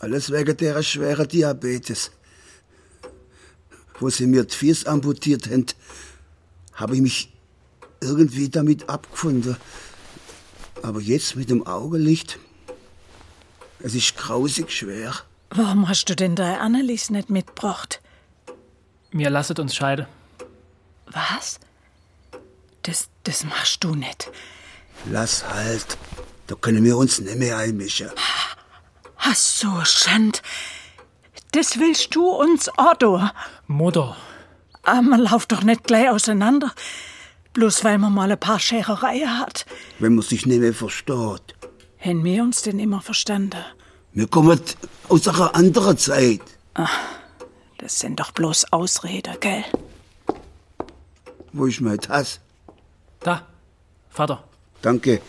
Alles 0.00 0.32
wegen 0.32 0.56
der 0.56 0.82
schweren 0.82 1.28
Diabetes. 1.28 2.10
Wo 4.00 4.10
sie 4.10 4.26
mir 4.26 4.42
die 4.46 4.56
Fies 4.56 4.84
amputiert 4.84 5.48
haben, 5.48 5.66
habe 6.72 6.96
ich 6.96 7.02
mich 7.02 7.32
irgendwie 8.00 8.48
damit 8.48 8.88
abgefunden. 8.88 9.56
Aber 10.82 11.00
jetzt 11.00 11.36
mit 11.36 11.50
dem 11.50 11.64
Augenlicht, 11.68 12.40
es 13.78 13.94
ist 13.94 14.16
grausig 14.16 14.72
schwer. 14.72 15.14
Warum 15.50 15.88
hast 15.88 16.06
du 16.06 16.16
denn 16.16 16.34
deine 16.34 16.58
Annelies 16.58 17.10
nicht 17.10 17.30
mitgebracht? 17.30 18.00
Mir 19.12 19.30
lasset 19.30 19.60
uns 19.60 19.76
scheiden. 19.76 20.08
Was? 21.12 21.58
Das, 22.82 23.08
das 23.24 23.44
machst 23.44 23.84
du 23.84 23.94
nicht. 23.94 24.30
Lass 25.06 25.44
halt. 25.46 25.98
Da 26.46 26.54
können 26.54 26.84
wir 26.84 26.96
uns 26.96 27.20
nicht 27.20 27.36
mehr 27.36 27.58
einmischen. 27.58 28.10
Ach 29.18 29.34
so, 29.34 29.84
Schand. 29.84 30.42
Das 31.52 31.78
willst 31.78 32.14
du 32.14 32.26
uns 32.28 32.70
Otto? 32.76 33.20
Mutter. 33.66 34.16
Aber 34.82 35.02
man 35.02 35.20
läuft 35.20 35.52
doch 35.52 35.62
nicht 35.62 35.84
gleich 35.84 36.08
auseinander. 36.08 36.72
Bloß 37.52 37.84
weil 37.84 37.98
man 37.98 38.14
mal 38.14 38.30
ein 38.30 38.38
paar 38.38 38.60
Scherereien 38.60 39.38
hat. 39.38 39.66
Wenn 39.98 40.14
man 40.14 40.22
sich 40.22 40.46
nicht 40.46 40.60
mehr 40.60 40.74
versteht. 40.74 41.54
Hätten 41.96 42.24
wir 42.24 42.42
uns 42.42 42.62
denn 42.62 42.78
immer 42.78 43.00
verstanden? 43.00 43.64
Wir 44.12 44.28
kommen 44.28 44.60
aus 45.08 45.28
einer 45.28 45.54
anderen 45.54 45.98
Zeit. 45.98 46.40
Ach, 46.74 46.96
das 47.78 47.98
sind 47.98 48.20
doch 48.20 48.30
bloß 48.30 48.72
Ausreden, 48.72 49.34
gell? 49.40 49.64
Wo 51.58 51.66
ist 51.66 51.80
mein 51.80 51.98
Tass? 51.98 52.38
Da, 53.18 53.44
Vater. 54.10 54.44
Danke. 54.80 55.20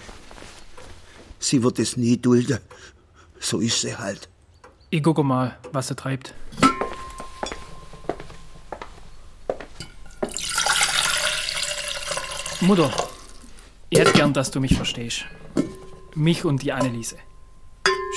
Sie 1.40 1.64
wird 1.64 1.80
es 1.80 1.98
nie 1.98 2.18
dulden. 2.18 2.60
So 3.40 3.60
ist 3.60 3.82
sie 3.82 3.98
halt. 3.98 4.30
Ich 4.92 5.02
gucke 5.02 5.24
mal, 5.24 5.58
was 5.72 5.88
sie 5.88 5.96
treibt. 5.96 6.36
Mutter, 12.62 12.94
ich 13.90 13.98
hätte 13.98 14.12
gern, 14.12 14.32
dass 14.32 14.52
du 14.52 14.60
mich 14.60 14.76
verstehst. 14.76 15.26
Mich 16.14 16.46
und 16.46 16.62
die 16.62 16.74
Anneliese. 16.74 17.18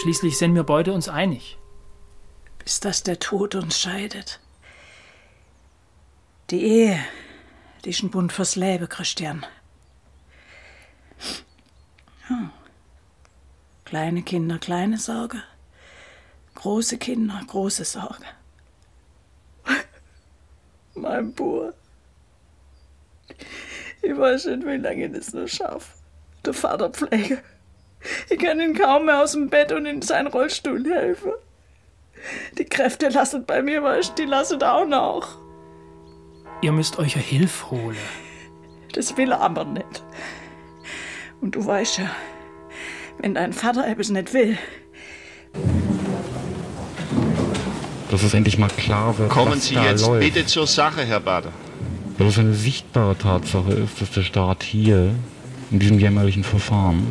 Schließlich 0.03 0.37
sind 0.37 0.55
wir 0.55 0.65
beide 0.65 0.93
uns 0.93 1.09
einig. 1.09 1.57
Bis 2.59 2.79
dass 2.79 3.05
der 3.05 3.19
Tod 3.21 3.55
uns 3.55 3.81
scheidet. 3.81 4.39
Die 6.51 6.63
Ehe, 6.63 7.01
die 7.85 7.91
ist 7.91 8.03
ein 8.03 8.11
Bund 8.11 8.33
fürs 8.33 8.57
Leben, 8.57 8.89
Christian. 8.89 9.45
Hm. 12.27 12.51
Kleine 13.85 14.23
Kinder, 14.23 14.59
kleine 14.59 14.99
Sorge. 14.99 15.43
Große 16.55 16.99
Kinder, 16.99 17.41
große 17.47 17.85
Sorge. 17.85 18.25
Mein 20.95 21.33
Bub. 21.33 21.75
Ich 24.03 24.17
weiß 24.17 24.47
nicht, 24.47 24.67
wie 24.67 24.77
lange 24.77 25.07
ich 25.07 25.13
das 25.13 25.33
noch 25.33 25.49
schaffe. 25.49 25.93
Der 26.45 26.55
Vaterpflege. 26.55 27.43
Ich 28.29 28.39
kann 28.39 28.61
ihn 28.61 28.75
kaum 28.75 29.07
mehr 29.07 29.23
aus 29.23 29.33
dem 29.33 29.49
Bett 29.49 29.73
und 29.73 29.87
in 29.87 30.03
seinen 30.03 30.27
Rollstuhl 30.27 30.85
helfen. 30.93 31.33
Die 32.59 32.65
Kräfte 32.65 33.09
lassen 33.09 33.45
bei 33.45 33.63
mir, 33.63 33.83
weißt 33.83 34.19
die 34.19 34.25
lassen 34.25 34.63
auch 34.63 34.87
noch. 34.87 35.42
Ihr 36.63 36.73
müsst 36.73 36.99
euch 36.99 37.17
ja 37.17 37.21
Hilfe 37.21 37.71
holen. 37.73 37.97
Das 38.93 39.17
will 39.17 39.33
er 39.33 39.41
aber 39.41 39.65
nicht. 39.65 40.05
Und 41.41 41.57
du 41.57 41.67
weißt 41.67 41.99
ja, 41.99 42.11
wenn 43.19 43.35
dein 43.35 43.53
Vater 43.53 43.87
etwas 43.87 44.11
nicht 44.11 44.33
will, 44.33 44.57
dass 48.11 48.23
es 48.23 48.35
endlich 48.35 48.59
mal 48.59 48.69
klar 48.69 49.19
wird, 49.19 49.31
Kommen 49.31 49.53
was 49.53 49.67
Sie 49.67 49.75
da 49.75 49.85
jetzt 49.87 50.07
läuft. 50.07 50.21
bitte 50.21 50.47
zur 50.47 50.67
Sache, 50.67 51.03
Herr 51.05 51.21
Bader. 51.21 51.51
Dass 52.19 52.29
es 52.29 52.39
eine 52.39 52.55
sichtbare 52.55 53.17
Tatsache 53.17 53.73
ist, 53.73 54.01
dass 54.01 54.11
der 54.13 54.23
Staat 54.23 54.63
hier 54.63 55.15
in 55.71 55.79
diesem 55.79 55.99
jämmerlichen 55.99 56.45
Verfahren 56.45 57.07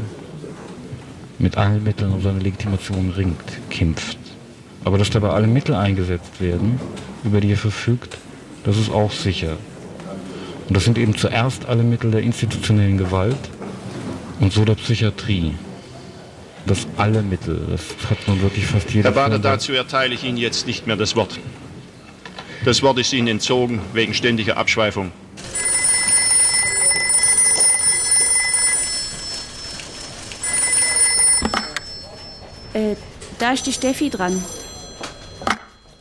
mit 1.40 1.58
allen 1.58 1.84
Mitteln 1.84 2.14
um 2.14 2.22
seine 2.22 2.40
Legitimation 2.40 3.10
ringt, 3.18 3.70
kämpft. 3.70 4.18
Aber 4.86 4.98
dass 4.98 5.10
dabei 5.10 5.30
alle 5.30 5.48
Mittel 5.48 5.76
eingesetzt 5.76 6.40
werden, 6.40 6.80
über 7.24 7.42
die 7.42 7.52
er 7.52 7.58
verfügt, 7.58 8.18
das 8.64 8.78
ist 8.78 8.92
auch 8.92 9.12
sicher. 9.12 9.58
Und 10.68 10.78
das 10.78 10.86
sind 10.86 10.98
eben 10.98 11.16
zuerst 11.18 11.66
alle 11.66 11.84
Mittel 11.84 12.12
der 12.12 12.22
institutionellen 12.22 12.98
Gewalt 12.98 13.50
und 14.40 14.54
so 14.54 14.64
der 14.66 14.76
Psychiatrie. 14.76 15.54
Das 16.66 16.88
alle 16.98 17.24
Mittel, 17.24 17.60
das 17.70 18.10
hat 18.10 18.28
nun 18.28 18.42
wirklich 18.42 18.66
fast 18.66 18.94
jeder 18.94 19.10
Herr 19.10 19.16
Bader, 19.16 19.40
dazu 19.40 19.74
erteile 19.74 20.14
ich 20.14 20.24
Ihnen 20.24 20.38
jetzt 20.38 20.68
nicht 20.68 20.86
mehr 20.86 20.96
das 20.96 21.16
Wort. 21.16 21.40
Das 22.64 22.84
Wort 22.84 23.00
ist 23.00 23.12
Ihnen 23.14 23.28
entzogen 23.28 23.82
wegen 23.94 24.14
ständiger 24.14 24.58
Abschweifung. 24.58 25.12
Äh, 32.74 32.96
da 33.40 33.52
ist 33.52 33.66
die 33.66 33.74
Steffi 33.74 34.10
dran. 34.10 34.44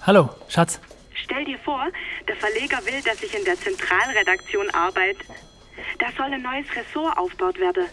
Hallo, 0.02 0.30
Schatz. 0.48 0.78
Stell 1.24 1.44
dir 1.44 1.58
vor, 1.64 1.80
der 2.30 2.36
Verleger 2.36 2.78
will, 2.86 3.02
dass 3.02 3.20
ich 3.24 3.34
in 3.34 3.44
der 3.44 3.56
Zentralredaktion 3.56 4.70
arbeite. 4.70 5.18
Da 5.98 6.06
soll 6.16 6.32
ein 6.32 6.42
neues 6.42 6.66
Ressort 6.76 7.18
aufgebaut 7.18 7.58
werden. 7.58 7.86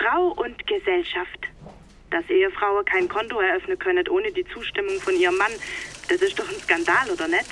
Frau 0.00 0.28
und 0.28 0.66
Gesellschaft. 0.66 1.40
Dass 2.10 2.24
Ehefrauen 2.30 2.84
kein 2.86 3.06
Konto 3.06 3.38
eröffnen 3.38 3.78
können 3.78 4.08
ohne 4.08 4.32
die 4.32 4.46
Zustimmung 4.46 4.98
von 5.00 5.14
ihrem 5.14 5.36
Mann, 5.36 5.52
das 6.08 6.22
ist 6.22 6.38
doch 6.38 6.48
ein 6.48 6.58
Skandal, 6.62 7.10
oder 7.12 7.28
nicht? 7.28 7.44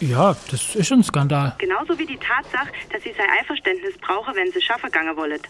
Ja, 0.00 0.36
das 0.50 0.74
ist 0.74 0.90
ein 0.90 1.04
Skandal. 1.04 1.54
Genauso 1.58 1.96
wie 1.98 2.06
die 2.06 2.16
Tatsache, 2.16 2.72
dass 2.90 3.02
sie 3.04 3.12
sein 3.16 3.28
Einverständnis 3.38 3.96
brauche, 3.98 4.34
wenn 4.34 4.50
sie 4.50 4.60
schaffen 4.60 4.86
gegangen 4.86 5.16
wollen. 5.16 5.40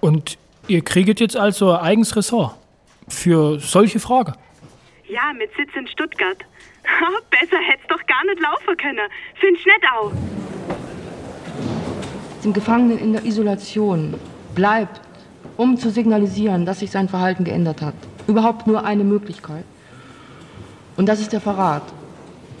Und 0.00 0.38
ihr 0.68 0.84
kriegt 0.84 1.18
jetzt 1.18 1.36
also 1.36 1.72
ein 1.72 1.80
eigenes 1.80 2.14
Ressort. 2.14 2.54
Für 3.08 3.58
solche 3.58 3.98
Fragen. 3.98 4.34
Ja, 5.08 5.32
mit 5.32 5.50
Sitz 5.56 5.70
in 5.74 5.88
Stuttgart. 5.88 6.44
Besser 7.30 7.58
hätt's 7.58 7.86
doch 7.88 8.04
gar 8.06 8.24
nicht 8.24 8.40
laufen 8.40 8.76
können. 8.76 9.08
Find's 9.34 9.64
nicht 9.64 9.84
auch. 9.94 10.12
dem 12.44 12.52
Gefangenen 12.52 12.98
in 12.98 13.12
der 13.12 13.24
Isolation 13.24 14.14
bleibt, 14.54 15.00
um 15.56 15.76
zu 15.76 15.90
signalisieren, 15.90 16.64
dass 16.64 16.80
sich 16.80 16.90
sein 16.90 17.08
Verhalten 17.08 17.44
geändert 17.44 17.82
hat. 17.82 17.94
Überhaupt 18.26 18.66
nur 18.66 18.84
eine 18.84 19.04
Möglichkeit. 19.04 19.64
Und 20.96 21.06
das 21.06 21.20
ist 21.20 21.32
der 21.32 21.40
Verrat. 21.40 21.82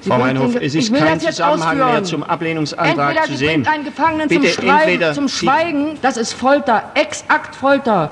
Sie 0.00 0.08
Frau 0.08 0.18
Meinhof, 0.18 0.56
es 0.56 0.74
ist 0.74 0.94
kein 0.94 1.14
das 1.14 1.24
jetzt 1.24 1.36
Zusammenhang 1.36 1.76
mehr 1.76 2.04
zum 2.04 2.22
Ablehnungsantrag 2.22 3.08
Entweder 3.10 3.26
zu 3.26 3.36
sehen. 3.36 3.62
bringt 3.62 3.68
einen 3.68 3.84
Gefangenen 3.84 4.28
Bitte 4.28 4.46
zum, 4.46 4.64
Schreiben, 4.64 4.78
entweder 4.78 5.12
zum 5.12 5.28
Schweigen, 5.28 5.98
das 6.00 6.16
ist 6.16 6.32
Folter, 6.32 6.84
exakt 6.94 7.54
Folter. 7.54 8.08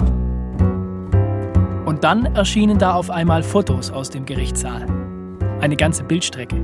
Und 1.86 2.04
dann 2.04 2.26
erschienen 2.36 2.78
da 2.78 2.92
auf 2.92 3.08
einmal 3.10 3.42
Fotos 3.42 3.90
aus 3.90 4.10
dem 4.10 4.26
Gerichtssaal. 4.26 4.86
Eine 5.60 5.74
ganze 5.74 6.04
Bildstrecke. 6.04 6.54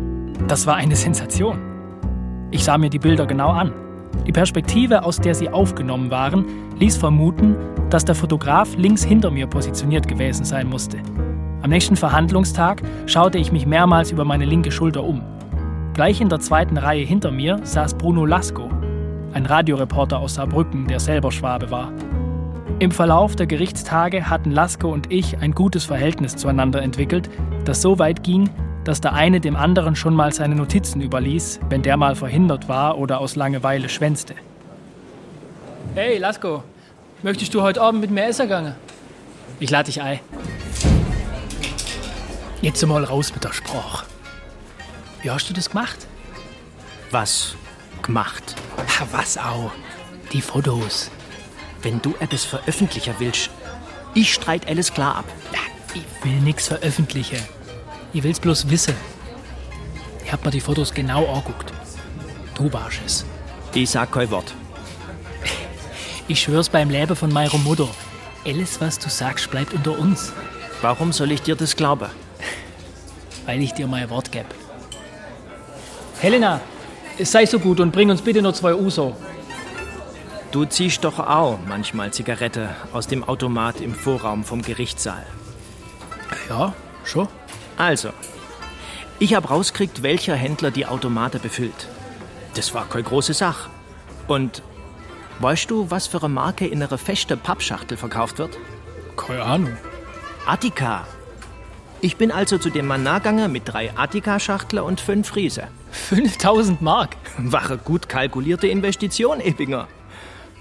Das 0.47 0.69
war 0.69 0.77
eine 0.77 0.95
Sensation. 0.95 1.59
Ich 2.53 2.63
sah 2.63 2.79
mir 2.79 2.91
die 2.91 3.01
Bilder 3.01 3.27
genau 3.27 3.49
an. 3.49 3.73
Die 4.25 4.31
Perspektive, 4.31 5.05
aus 5.05 5.19
der 5.19 5.35
sie 5.35 5.49
aufgenommen 5.49 6.13
waren, 6.13 6.45
ließ 6.79 6.97
vermuten, 6.97 7.57
dass 7.91 8.05
der 8.05 8.15
Fotograf 8.15 8.77
links 8.77 9.03
hinter 9.03 9.33
mir 9.33 9.49
positioniert 9.49 10.07
gewesen 10.07 10.45
sein 10.45 10.69
musste. 10.69 10.99
Am 11.63 11.71
nächsten 11.71 11.97
Verhandlungstag 11.97 12.83
schaute 13.07 13.39
ich 13.39 13.51
mich 13.51 13.67
mehrmals 13.67 14.13
über 14.13 14.25
meine 14.25 14.45
linke 14.45 14.71
Schulter 14.71 15.03
um. 15.03 15.23
Gleich 15.95 16.21
in 16.21 16.29
der 16.29 16.39
zweiten 16.39 16.77
Reihe 16.77 17.05
hinter 17.05 17.33
mir 17.33 17.59
saß 17.65 17.95
Bruno 17.95 18.25
Lasko, 18.25 18.71
ein 19.33 19.47
Radioreporter 19.47 20.21
aus 20.21 20.35
Saarbrücken, 20.35 20.87
der 20.87 21.01
selber 21.01 21.33
Schwabe 21.33 21.69
war. 21.73 21.93
Im 22.79 22.93
Verlauf 22.93 23.35
der 23.35 23.47
Gerichtstage 23.47 24.31
hatten 24.31 24.53
Lasko 24.53 24.93
und 24.93 25.13
ich 25.13 25.39
ein 25.39 25.53
gutes 25.53 25.85
Verhältnis 25.85 26.37
zueinander 26.37 26.81
entwickelt, 26.81 27.29
das 27.65 27.83
so 27.83 27.99
weit 27.99 28.23
ging, 28.23 28.49
dass 28.85 29.01
der 29.01 29.15
eine 29.15 29.41
dem 29.41 29.57
anderen 29.57 29.97
schon 29.97 30.15
mal 30.15 30.33
seine 30.33 30.55
Notizen 30.55 31.01
überließ, 31.01 31.61
wenn 31.69 31.83
der 31.83 31.97
mal 31.97 32.15
verhindert 32.15 32.69
war 32.69 32.99
oder 32.99 33.21
aus 33.21 33.35
Langeweile 33.35 33.89
schwänzte. 33.89 34.35
Hey, 35.95 36.19
Lasko, 36.19 36.63
möchtest 37.23 37.55
du 37.55 37.63
heute 37.63 37.81
Abend 37.81 38.01
mit 38.01 38.11
mir 38.11 38.27
essen 38.27 38.49
gehen? 38.49 38.75
Ich 39.61 39.71
lade 39.71 39.87
dich 39.87 40.03
ein. 40.03 40.21
Jetzt 42.61 42.87
mal 42.87 43.05
raus 43.05 43.33
mit 43.35 43.45
der 43.45 43.53
Sprache. 43.53 44.07
Wie 45.23 45.31
hast 45.31 45.49
du 45.49 45.55
das 45.55 45.71
gemacht? 45.71 46.07
Was 47.11 47.57
gemacht? 48.03 48.55
Ha, 48.79 49.07
was 49.13 49.39
auch? 49.39 49.73
Die 50.33 50.41
Fotos. 50.41 51.11
Wenn 51.83 52.01
du 52.03 52.15
etwas 52.21 52.45
veröffentlichen 52.45 53.15
willst, 53.19 53.51
ich 54.15 54.33
streit 54.33 54.69
alles 54.69 54.93
klar 54.93 55.17
ab. 55.17 55.25
Ich 55.95 56.25
will 56.25 56.41
nichts 56.41 56.69
veröffentlichen. 56.69 57.39
Ich 58.15 58.23
will's 58.23 58.39
bloß 58.39 58.71
wissen. 58.71 58.95
Ich 60.25 60.33
hab 60.33 60.45
mir 60.45 60.53
die 60.53 60.61
Fotos 60.61 60.95
genau 60.95 61.27
angeguckt. 61.27 61.73
Du 62.55 62.73
warst 62.73 63.01
es. 63.05 63.25
Ich 63.75 63.91
sag 63.91 64.13
kein 64.13 64.31
Wort. 64.31 64.55
Ich 66.29 66.41
schwör's 66.41 66.69
beim 66.69 66.91
Leben 66.91 67.17
von 67.17 67.33
meiner 67.33 67.59
Mutter. 67.59 67.89
Alles, 68.47 68.81
was 68.81 69.01
du 69.01 69.11
sagst, 69.11 69.51
bleibt 69.51 69.75
unter 69.75 69.99
uns. 69.99 70.33
Warum 70.81 71.13
soll 71.13 71.33
ich 71.33 71.43
dir 71.43 71.57
das 71.57 71.75
glauben? 71.75 72.09
Weil 73.47 73.61
ich 73.61 73.73
dir 73.73 73.89
mein 73.89 74.09
Wort 74.11 74.31
geb. 74.31 74.47
Helena, 76.21 76.61
sei 77.19 77.45
so 77.47 77.59
gut 77.59 77.81
und 77.81 77.91
bring 77.91 78.11
uns 78.11 78.23
bitte 78.23 78.43
nur 78.43 78.55
zwei 78.55 78.75
Uso. 78.77 79.17
Du 80.53 80.65
ziehst 80.65 81.03
doch 81.03 81.19
auch 81.19 81.59
manchmal 81.67 82.13
Zigarette 82.13 82.77
aus 82.93 83.09
dem 83.09 83.25
Automat 83.25 83.81
im 83.81 83.93
Vorraum 83.93 84.45
vom 84.45 84.63
Gerichtssaal. 84.63 85.27
Ja, 86.49 86.75
schon. 87.03 87.27
Also, 87.77 88.11
ich 89.19 89.35
hab 89.35 89.51
rauskriegt, 89.51 90.03
welcher 90.03 90.35
Händler 90.35 90.71
die 90.71 90.87
Automate 90.87 91.39
befüllt. 91.39 91.89
Das 92.55 92.75
war 92.75 92.89
keine 92.89 93.05
große 93.05 93.35
Sache. 93.35 93.71
Und 94.29 94.63
Weißt 95.41 95.71
du, 95.71 95.91
was 95.91 96.07
für 96.07 96.19
eine 96.19 96.29
Marke 96.29 96.67
in 96.67 96.83
einer 96.83 96.97
feste 96.99 97.37
Pappschachtel 97.37 97.97
verkauft 97.97 98.39
wird? 98.39 98.57
Keine 99.17 99.43
Ahnung. 99.43 99.77
Attika. 100.47 101.07
Ich 102.01 102.17
bin 102.17 102.31
also 102.31 102.59
zu 102.59 102.71
dem 102.71 102.87
Mann 102.87 103.03
mit 103.51 103.63
drei 103.67 103.97
Attika-Schachteln 103.97 104.83
und 104.83 105.01
fünf 105.01 105.29
Friese. 105.29 105.69
5000 105.91 106.83
Mark? 106.83 107.17
War 107.39 107.65
eine 107.65 107.79
gut 107.79 108.09
kalkulierte 108.09 108.69
Investition, 108.69 109.41
Ebinger. 109.41 109.89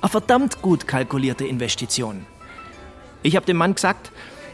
Eine 0.01 0.09
verdammt 0.09 0.61
gut 0.61 0.87
kalkulierte 0.87 1.45
Investition. 1.45 2.25
Ich 3.21 3.35
habe 3.35 3.45
dem 3.45 3.57
Mann 3.57 3.75
gesagt, 3.75 4.11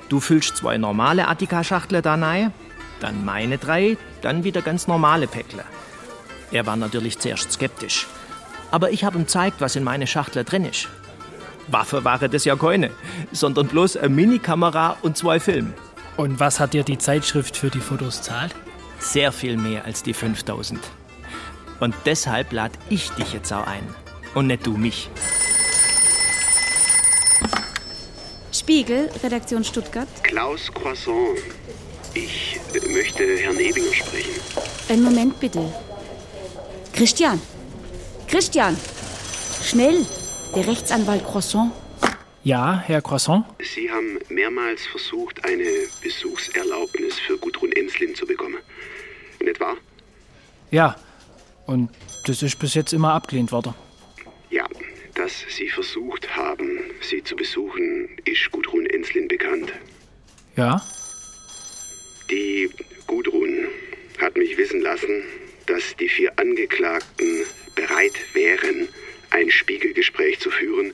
du 0.09 0.19
füllst 0.19 0.57
zwei 0.57 0.77
normale 0.77 1.27
Attika-Schachteln 1.27 2.01
da 2.01 2.15
rein, 2.15 2.53
dann 2.99 3.23
meine 3.23 3.57
drei, 3.57 3.97
dann 4.21 4.43
wieder 4.43 4.61
ganz 4.61 4.87
normale 4.87 5.27
Päckle. 5.27 5.63
Er 6.51 6.65
war 6.65 6.75
natürlich 6.75 7.19
zuerst 7.19 7.51
skeptisch. 7.51 8.07
Aber 8.71 8.91
ich 8.91 9.03
habe 9.03 9.17
ihm 9.17 9.23
gezeigt, 9.23 9.61
was 9.61 9.75
in 9.75 9.83
meine 9.83 10.07
Schachtel 10.07 10.43
drin 10.43 10.65
ist. 10.65 10.87
Waffe 11.67 12.03
war 12.03 12.19
das 12.19 12.45
ja 12.45 12.55
keine, 12.55 12.91
sondern 13.31 13.67
bloß 13.67 13.97
eine 13.97 14.09
Minikamera 14.09 14.97
und 15.01 15.17
zwei 15.17 15.39
Filme. 15.39 15.73
Und 16.17 16.39
was 16.39 16.59
hat 16.59 16.73
dir 16.73 16.83
die 16.83 16.97
Zeitschrift 16.97 17.55
für 17.55 17.69
die 17.69 17.79
Fotos 17.79 18.21
zahlt? 18.21 18.53
Sehr 18.99 19.31
viel 19.31 19.55
mehr 19.55 19.85
als 19.85 20.03
die 20.03 20.13
5000. 20.13 20.79
Und 21.79 21.95
deshalb 22.05 22.51
lade 22.51 22.77
ich 22.89 23.09
dich 23.11 23.33
jetzt 23.33 23.53
auch 23.53 23.65
ein. 23.65 23.87
Und 24.33 24.47
nicht 24.47 24.67
du 24.67 24.75
mich. 24.75 25.09
Spiegel, 28.69 29.09
Redaktion 29.23 29.63
Stuttgart. 29.63 30.07
Klaus 30.21 30.71
Croissant. 30.71 31.39
Ich 32.13 32.59
äh, 32.75 32.87
möchte 32.93 33.23
Herrn 33.37 33.57
Ebinger 33.57 33.95
sprechen. 33.95 34.29
Einen 34.89 35.01
Moment 35.01 35.39
bitte. 35.39 35.73
Christian! 36.93 37.41
Christian! 38.27 38.77
Schnell! 39.63 40.05
Der 40.55 40.67
Rechtsanwalt 40.67 41.25
Croissant. 41.25 41.71
Ja, 42.43 42.79
Herr 42.85 43.01
Croissant? 43.01 43.43
Sie 43.59 43.89
haben 43.89 44.19
mehrmals 44.29 44.85
versucht, 44.85 45.43
eine 45.45 45.65
Besuchserlaubnis 46.03 47.17
für 47.17 47.39
Gudrun 47.39 47.71
Enslin 47.71 48.13
zu 48.13 48.27
bekommen. 48.27 48.59
Nicht 49.43 49.59
wahr? 49.59 49.77
Ja. 50.69 50.95
Und 51.65 51.89
das 52.27 52.43
ist 52.43 52.59
bis 52.59 52.75
jetzt 52.75 52.93
immer 52.93 53.13
abgelehnt 53.13 53.51
worden. 53.51 53.73
Dass 55.19 55.45
Sie 55.49 55.67
versucht 55.67 56.33
haben, 56.37 56.79
sie 57.01 57.21
zu 57.21 57.35
besuchen, 57.35 58.07
ist 58.23 58.49
Gudrun 58.53 58.85
Enslin 58.85 59.27
bekannt. 59.27 59.73
Ja? 60.55 60.81
Die 62.31 62.69
Gudrun 63.05 63.67
hat 64.21 64.37
mich 64.37 64.57
wissen 64.57 64.79
lassen, 64.79 65.23
dass 65.65 65.93
die 65.97 66.07
vier 66.07 66.31
Angeklagten 66.39 67.43
bereit 67.75 68.13
wären, 68.33 68.87
ein 69.31 69.51
Spiegelgespräch 69.51 70.39
zu 70.39 70.51
führen, 70.51 70.93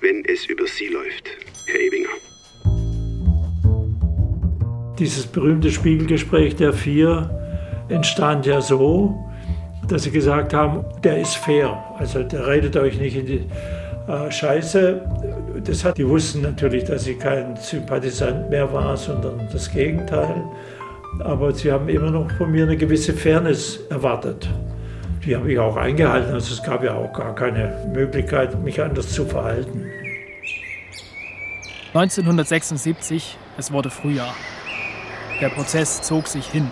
wenn 0.00 0.24
es 0.24 0.46
über 0.46 0.66
Sie 0.66 0.86
läuft, 0.86 1.28
Herr 1.66 1.80
Ebinger. 1.80 2.08
Dieses 4.98 5.26
berühmte 5.26 5.70
Spiegelgespräch 5.70 6.56
der 6.56 6.72
vier 6.72 7.28
entstand 7.90 8.46
ja 8.46 8.62
so, 8.62 9.22
dass 9.86 10.04
sie 10.04 10.10
gesagt 10.10 10.54
haben, 10.54 10.82
der 11.02 11.20
ist 11.20 11.36
fair. 11.36 11.91
Also 12.02 12.24
reitet 12.32 12.76
euch 12.76 12.98
nicht 12.98 13.16
in 13.16 13.26
die 13.26 13.46
äh, 14.08 14.28
Scheiße. 14.28 15.00
Das 15.64 15.84
hat, 15.84 15.98
die 15.98 16.08
wussten 16.08 16.42
natürlich, 16.42 16.82
dass 16.82 17.04
sie 17.04 17.14
kein 17.14 17.54
Sympathisant 17.56 18.50
mehr 18.50 18.72
war, 18.72 18.96
sondern 18.96 19.48
das 19.52 19.70
Gegenteil. 19.70 20.42
Aber 21.20 21.52
sie 21.52 21.70
haben 21.70 21.88
immer 21.88 22.10
noch 22.10 22.28
von 22.32 22.50
mir 22.50 22.64
eine 22.64 22.76
gewisse 22.76 23.12
Fairness 23.12 23.78
erwartet. 23.88 24.48
Die 25.24 25.36
habe 25.36 25.52
ich 25.52 25.58
auch 25.60 25.76
eingehalten. 25.76 26.32
Also 26.34 26.54
es 26.54 26.62
gab 26.64 26.82
ja 26.82 26.94
auch 26.94 27.12
gar 27.12 27.36
keine 27.36 27.72
Möglichkeit, 27.94 28.60
mich 28.64 28.82
anders 28.82 29.12
zu 29.12 29.24
verhalten. 29.24 29.86
1976, 31.94 33.38
es 33.58 33.70
wurde 33.70 33.90
Frühjahr. 33.90 34.34
Der 35.40 35.50
Prozess 35.50 36.02
zog 36.02 36.26
sich 36.26 36.46
hin. 36.46 36.68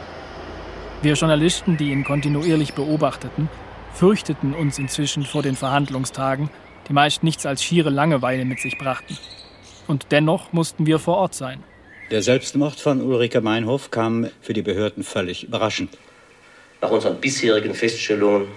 Wir 1.03 1.15
Journalisten, 1.15 1.77
die 1.77 1.93
ihn 1.93 2.03
kontinuierlich 2.03 2.75
beobachteten, 2.75 3.49
fürchteten 3.95 4.55
uns 4.55 4.79
inzwischen 4.79 5.25
vor 5.25 5.43
den 5.43 5.57
Verhandlungstagen, 5.57 6.51
die 6.89 6.93
meist 6.93 7.23
nichts 7.23 7.47
als 7.47 7.63
schiere 7.63 7.91
Langeweile 7.91 8.45
mit 8.45 8.61
sich 8.61 8.79
brachten. 8.79 9.17
Und 9.87 10.07
dennoch 10.11 10.53
mussten 10.53 10.87
wir 10.87 10.99
vor 10.99 11.17
Ort 11.17 11.35
sein. 11.35 11.63
Der 12.11 12.23
Selbstmord 12.23 12.81
von 12.81 13.01
Ulrike 13.03 13.41
Meinhof 13.41 13.91
kam 13.91 14.29
für 14.41 14.53
die 14.53 14.63
Behörden 14.63 15.05
völlig 15.05 15.45
überraschend. 15.45 15.97
Nach 16.81 16.91
unseren 16.91 17.21
bisherigen 17.21 17.75
Feststellungen 17.75 18.49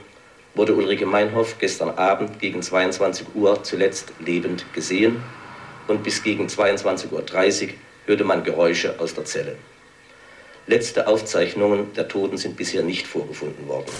wurde 0.55 0.73
Ulrike 0.75 1.05
Meinhof 1.05 1.57
gestern 1.59 1.91
Abend 1.91 2.39
gegen 2.39 2.61
22 2.61 3.27
Uhr 3.35 3.63
zuletzt 3.63 4.13
lebend 4.19 4.65
gesehen 4.73 5.21
und 5.87 6.03
bis 6.03 6.23
gegen 6.23 6.47
22.30 6.47 7.11
Uhr 7.11 7.69
hörte 8.05 8.23
man 8.23 8.43
Geräusche 8.43 8.99
aus 8.99 9.13
der 9.13 9.25
Zelle. 9.25 9.55
Letzte 10.65 11.07
Aufzeichnungen 11.07 11.93
der 11.93 12.07
Toten 12.07 12.37
sind 12.37 12.55
bisher 12.55 12.83
nicht 12.83 13.05
vorgefunden 13.05 13.67
worden. 13.67 13.91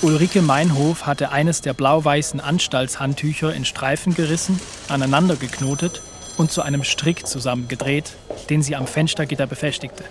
Ulrike 0.00 0.42
Meinhof 0.42 1.06
hatte 1.06 1.32
eines 1.32 1.60
der 1.60 1.74
blau-weißen 1.74 2.38
Anstaltshandtücher 2.38 3.52
in 3.52 3.64
Streifen 3.64 4.14
gerissen, 4.14 4.60
aneinander 4.88 5.34
geknotet 5.34 6.02
und 6.36 6.52
zu 6.52 6.62
einem 6.62 6.84
Strick 6.84 7.26
zusammengedreht, 7.26 8.12
den 8.48 8.62
sie 8.62 8.76
am 8.76 8.86
Fenstergitter 8.86 9.48
befestigte. 9.48 10.04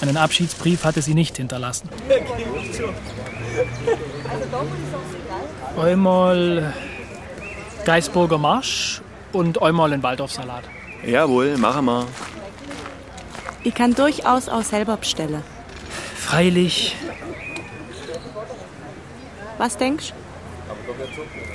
Einen 0.00 0.16
Abschiedsbrief 0.16 0.84
hatte 0.84 1.02
sie 1.02 1.12
nicht 1.12 1.36
hinterlassen. 1.36 1.90
Einmal 5.78 6.72
Geisburger 7.84 8.38
Marsch 8.38 9.02
und 9.32 9.60
einmal 9.60 9.92
einen 9.92 10.02
Waldorfsalat. 10.02 10.64
Jawohl, 11.06 11.58
machen 11.58 11.84
wir. 11.84 12.06
Ich 13.64 13.74
kann 13.74 13.94
durchaus 13.94 14.48
auch 14.48 14.62
selber 14.62 14.96
bestellen. 14.96 15.42
Freilich, 16.16 16.96
Was 19.60 19.76
denkst 19.76 20.14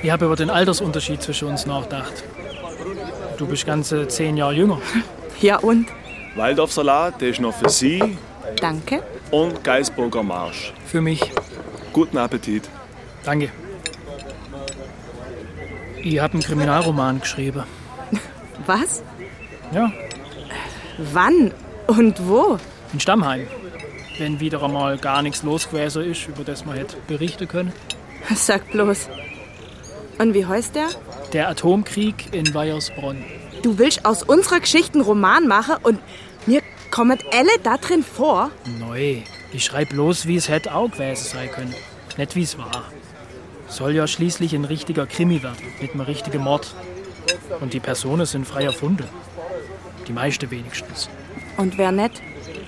ich 0.02 0.10
habe 0.10 0.26
über 0.26 0.36
den 0.36 0.50
Altersunterschied 0.50 1.20
zwischen 1.22 1.48
uns 1.48 1.66
nachgedacht. 1.66 2.22
Du 3.38 3.46
bist 3.46 3.66
ganze 3.66 4.06
zehn 4.06 4.36
Jahre 4.36 4.54
jünger. 4.54 4.80
Ja 5.40 5.56
und? 5.58 5.86
Waldorfsalat, 6.36 7.20
der 7.20 7.28
ist 7.30 7.40
noch 7.40 7.52
für 7.54 7.68
Sie. 7.68 8.16
Danke. 8.60 9.02
Und 9.30 9.62
Geisburger 9.62 10.22
Marsch. 10.22 10.72
Für 10.86 11.00
mich. 11.02 11.20
Guten 11.92 12.16
Appetit. 12.16 12.68
Danke. 13.24 13.50
Ich 16.02 16.18
habe 16.20 16.34
einen 16.34 16.42
Kriminalroman 16.42 17.20
geschrieben. 17.20 17.64
Was? 18.66 19.02
Ja, 19.72 19.92
Wann 21.12 21.52
und 21.88 22.26
wo? 22.26 22.58
in 22.92 23.00
Stammheim. 23.00 23.46
Wenn 24.18 24.40
wieder 24.40 24.62
einmal 24.62 24.96
gar 24.96 25.20
nichts 25.20 25.42
los 25.42 25.68
gewesen 25.68 26.10
ist, 26.10 26.26
über 26.28 26.44
das 26.44 26.64
man 26.64 26.76
hätte 26.76 26.96
berichten 27.06 27.46
können. 27.48 27.72
Sag 28.34 28.70
bloß. 28.72 29.08
Und 30.18 30.34
wie 30.34 30.46
heißt 30.46 30.74
der? 30.74 30.88
Der 31.32 31.48
Atomkrieg 31.48 32.32
in 32.32 32.52
Weiersbronn. 32.54 33.22
Du 33.62 33.78
willst 33.78 34.04
aus 34.04 34.22
unserer 34.22 34.60
Geschichte 34.60 34.94
einen 34.94 35.02
Roman 35.02 35.46
machen 35.46 35.76
und 35.82 35.98
mir 36.46 36.62
kommen 36.90 37.18
alle 37.32 37.50
da 37.62 37.76
drin 37.76 38.02
vor? 38.02 38.50
Neu. 38.78 39.22
Ich 39.52 39.64
schreib 39.64 39.90
bloß, 39.90 40.26
wie 40.26 40.36
es 40.36 40.48
hätte 40.48 40.74
auch 40.74 40.90
gewesen 40.90 41.24
sein 41.24 41.50
können. 41.50 41.74
Nicht 42.16 42.36
wie 42.36 42.42
es 42.42 42.56
war. 42.58 42.84
Soll 43.68 43.94
ja 43.94 44.06
schließlich 44.06 44.54
ein 44.54 44.64
richtiger 44.64 45.06
Krimi 45.06 45.42
werden, 45.42 45.56
mit 45.80 45.92
einem 45.92 46.02
richtigen 46.02 46.42
Mord. 46.42 46.74
Und 47.60 47.72
die 47.74 47.80
Personen 47.80 48.26
sind 48.26 48.46
frei 48.46 48.64
erfunden. 48.64 49.08
Die 50.06 50.12
meiste 50.12 50.50
wenigstens. 50.50 51.08
Und 51.56 51.76
wer 51.78 51.90
nicht? 51.90 52.22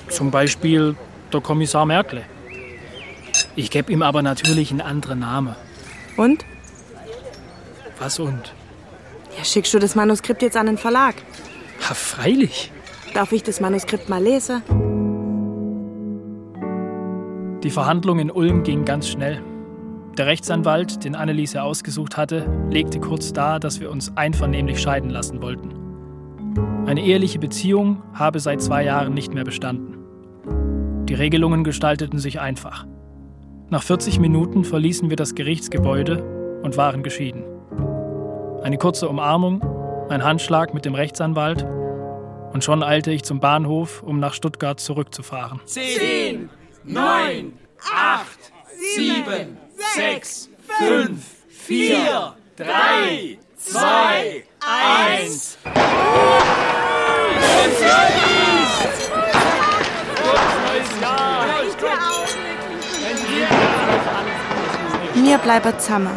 Zum 0.08 0.30
Beispiel 0.30 0.96
der 1.32 1.40
Kommissar 1.40 1.87
Merkle. 1.87 2.24
Ich 3.58 3.72
gebe 3.72 3.92
ihm 3.92 4.02
aber 4.02 4.22
natürlich 4.22 4.70
einen 4.70 4.80
anderen 4.80 5.18
Namen. 5.18 5.56
Und? 6.16 6.44
Was 7.98 8.20
und? 8.20 8.54
Ja, 9.36 9.42
schickst 9.42 9.74
du 9.74 9.80
das 9.80 9.96
Manuskript 9.96 10.42
jetzt 10.42 10.56
an 10.56 10.66
den 10.66 10.78
Verlag? 10.78 11.16
Ha, 11.88 11.94
freilich. 11.94 12.70
Darf 13.14 13.32
ich 13.32 13.42
das 13.42 13.60
Manuskript 13.60 14.08
mal 14.08 14.22
lesen? 14.22 14.62
Die 17.64 17.70
Verhandlung 17.70 18.20
in 18.20 18.30
Ulm 18.30 18.62
ging 18.62 18.84
ganz 18.84 19.08
schnell. 19.08 19.42
Der 20.16 20.26
Rechtsanwalt, 20.26 21.02
den 21.02 21.16
Anneliese 21.16 21.60
ausgesucht 21.60 22.16
hatte, 22.16 22.48
legte 22.70 23.00
kurz 23.00 23.32
dar, 23.32 23.58
dass 23.58 23.80
wir 23.80 23.90
uns 23.90 24.16
einvernehmlich 24.16 24.80
scheiden 24.80 25.10
lassen 25.10 25.42
wollten. 25.42 25.74
Eine 26.86 27.02
eheliche 27.02 27.40
Beziehung 27.40 28.04
habe 28.14 28.38
seit 28.38 28.62
zwei 28.62 28.84
Jahren 28.84 29.14
nicht 29.14 29.34
mehr 29.34 29.44
bestanden. 29.44 29.96
Die 31.08 31.14
Regelungen 31.14 31.64
gestalteten 31.64 32.20
sich 32.20 32.38
einfach. 32.38 32.86
Nach 33.70 33.83
40 33.83 34.18
Minuten 34.18 34.64
verließen 34.64 35.11
wir 35.11 35.16
das 35.16 35.35
Gerichtsgebäude 35.35 36.22
und 36.62 36.78
waren 36.78 37.02
geschieden. 37.02 37.44
Eine 38.62 38.78
kurze 38.78 39.11
Umarmung, 39.11 39.62
ein 40.09 40.24
Handschlag 40.24 40.72
mit 40.72 40.87
dem 40.87 40.94
Rechtsanwalt 40.94 41.66
und 42.54 42.64
schon 42.64 42.83
eilte 42.83 43.11
ich 43.11 43.24
zum 43.24 43.40
Bahnhof, 43.40 44.02
um 44.02 44.20
nach 44.20 44.33
Stuttgart 44.33 44.81
zurückzufahren. 44.81 45.61
Zehn, 45.66 46.48
neun, 46.83 47.59
acht, 47.94 48.38
sieben, 48.94 49.59
sechs, 49.94 50.48
fünf, 50.78 51.26
vier, 51.50 52.35
drei, 52.57 53.38
zwei, 53.54 54.44
eins. 54.61 55.59
Mir 65.28 65.36
bleibt 65.36 65.82
zusammen. 65.82 66.16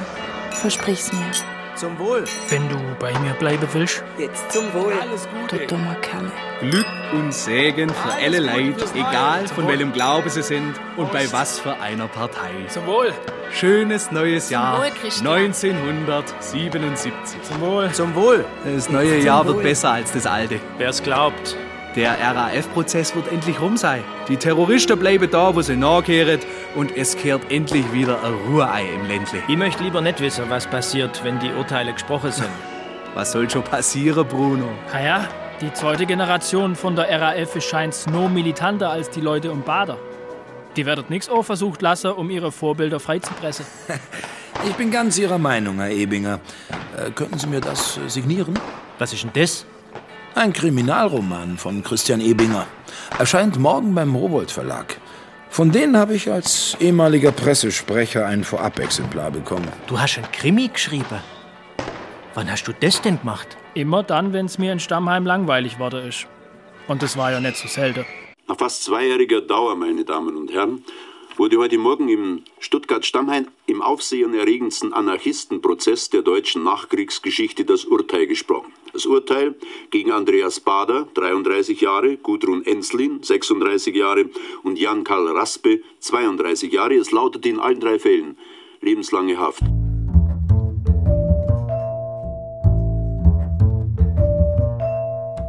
Versprich's 0.51 1.11
mir. 1.11 1.29
Zum 1.75 1.99
Wohl. 1.99 2.23
Wenn 2.47 2.69
du 2.69 2.77
bei 2.97 3.11
mir 3.19 3.33
bleiben 3.33 3.67
willst. 3.73 4.01
Jetzt 4.17 4.49
zum 4.53 4.73
Wohl. 4.73 4.93
Alles 5.01 5.27
Du 5.49 5.57
dummer 5.67 5.95
Kerl. 5.95 6.31
Glück 6.61 6.85
und 7.11 7.33
Segen 7.33 7.89
für 7.89 8.13
alle 8.13 8.39
Leute, 8.39 8.85
egal 8.95 9.45
von 9.49 9.67
welchem 9.67 9.91
Glauben 9.91 10.29
sie 10.29 10.43
sind 10.43 10.75
und 10.95 11.11
bei 11.11 11.29
was 11.33 11.59
für 11.59 11.77
einer 11.81 12.07
Partei. 12.07 12.51
Zum 12.69 12.85
Wohl. 12.85 13.11
Schönes 13.51 14.13
neues 14.13 14.49
Jahr 14.49 14.79
Wohl, 14.79 14.91
Christian. 14.91 15.27
1977. 15.27 17.11
Zum 17.43 17.59
Wohl. 17.59 17.91
Zum 17.91 18.15
Wohl. 18.15 18.45
Das 18.63 18.89
neue 18.89 19.17
Zum 19.17 19.25
Jahr 19.25 19.45
Wohl. 19.45 19.55
wird 19.55 19.63
besser 19.63 19.91
als 19.91 20.13
das 20.13 20.25
alte. 20.25 20.61
Wer's 20.77 21.03
glaubt. 21.03 21.57
Der 21.95 22.17
RAF-Prozess 22.19 23.15
wird 23.15 23.29
endlich 23.29 23.59
rum 23.59 23.75
sein. 23.75 24.03
Die 24.29 24.37
Terroristen 24.37 24.97
bleiben 24.97 25.29
da, 25.29 25.53
wo 25.53 25.61
sie 25.61 25.75
nachkehren 25.75 26.39
und 26.75 26.95
es 26.95 27.17
kehrt 27.17 27.51
endlich 27.51 27.91
wieder 27.91 28.23
ein 28.23 28.33
Ruhei 28.33 28.85
im 28.95 29.07
Ländle. 29.07 29.43
Ich 29.49 29.57
möchte 29.57 29.83
lieber 29.83 29.99
nicht 29.99 30.21
wissen, 30.21 30.45
was 30.47 30.67
passiert, 30.67 31.21
wenn 31.25 31.39
die 31.39 31.51
Urteile 31.51 31.91
gesprochen 31.91 32.31
sind. 32.31 32.49
Was 33.13 33.33
soll 33.33 33.49
schon 33.49 33.63
passieren, 33.63 34.25
Bruno? 34.25 34.69
Naja, 34.93 35.27
die 35.59 35.73
zweite 35.73 36.05
Generation 36.05 36.77
von 36.77 36.95
der 36.95 37.09
RAF 37.19 37.61
scheint 37.61 38.05
no 38.09 38.29
militanter 38.29 38.89
als 38.89 39.09
die 39.09 39.19
Leute 39.19 39.51
um 39.51 39.63
Bader. 39.63 39.97
Die 40.77 40.85
werden 40.85 41.03
nichts 41.09 41.27
auch 41.27 41.43
versucht 41.43 41.81
lassen, 41.81 42.11
um 42.11 42.29
ihre 42.29 42.53
Vorbilder 42.53 43.01
freizupressen. 43.01 43.65
Ich 44.67 44.75
bin 44.75 44.91
ganz 44.91 45.17
Ihrer 45.17 45.39
Meinung, 45.39 45.77
Herr 45.79 45.89
Ebinger. 45.89 46.39
Äh, 46.95 47.09
könnten 47.11 47.39
Sie 47.39 47.47
mir 47.47 47.61
das 47.61 47.97
äh, 47.97 48.07
signieren? 48.07 48.53
Was 48.99 49.11
ist 49.11 49.23
denn 49.23 49.31
das? 49.33 49.65
Ein 50.33 50.53
Kriminalroman 50.53 51.57
von 51.57 51.83
Christian 51.83 52.21
Ebinger. 52.21 52.65
Erscheint 53.19 53.59
morgen 53.59 53.93
beim 53.93 54.15
Rowold 54.15 54.49
Verlag. 54.49 54.97
Von 55.49 55.73
denen 55.73 55.97
habe 55.97 56.15
ich 56.15 56.31
als 56.31 56.77
ehemaliger 56.79 57.33
Pressesprecher 57.33 58.25
ein 58.25 58.45
Vorabexemplar 58.45 59.29
bekommen. 59.31 59.67
Du 59.87 59.99
hast 59.99 60.17
ein 60.17 60.31
Krimi 60.31 60.69
geschrieben. 60.69 61.19
Wann 62.33 62.49
hast 62.49 62.65
du 62.65 62.71
das 62.79 63.01
denn 63.01 63.19
gemacht? 63.19 63.57
Immer 63.73 64.03
dann, 64.03 64.31
wenn's 64.31 64.57
mir 64.57 64.71
in 64.71 64.79
Stammheim 64.79 65.25
langweilig 65.25 65.79
worden 65.79 66.07
ist. 66.07 66.27
Und 66.87 67.03
das 67.03 67.17
war 67.17 67.33
ja 67.33 67.41
nicht 67.41 67.57
so 67.57 67.67
selten. 67.67 68.05
Nach 68.47 68.57
fast 68.57 68.85
zweijähriger 68.85 69.41
Dauer, 69.41 69.75
meine 69.75 70.05
Damen 70.05 70.37
und 70.37 70.53
Herren, 70.53 70.85
wurde 71.35 71.57
heute 71.57 71.77
Morgen 71.77 72.07
im 72.07 72.43
Stuttgart-Stammheim 72.59 73.47
im 73.65 73.81
aufsehenerregendsten 73.81 74.93
Anarchistenprozess 74.93 76.09
der 76.09 76.21
deutschen 76.21 76.63
Nachkriegsgeschichte 76.63 77.65
das 77.65 77.83
Urteil 77.83 78.27
gesprochen. 78.27 78.71
Das 78.93 79.05
Urteil 79.05 79.55
gegen 79.89 80.11
Andreas 80.11 80.59
Bader, 80.59 81.07
33 81.13 81.79
Jahre, 81.79 82.17
Gudrun 82.17 82.65
Enslin, 82.65 83.23
36 83.23 83.95
Jahre 83.95 84.25
und 84.63 84.77
Jan-Karl 84.77 85.29
Raspe, 85.29 85.81
32 85.99 86.73
Jahre. 86.73 86.95
Es 86.95 87.11
lautete 87.11 87.47
in 87.47 87.59
allen 87.59 87.79
drei 87.79 87.99
Fällen 87.99 88.37
lebenslange 88.81 89.37
Haft. 89.37 89.63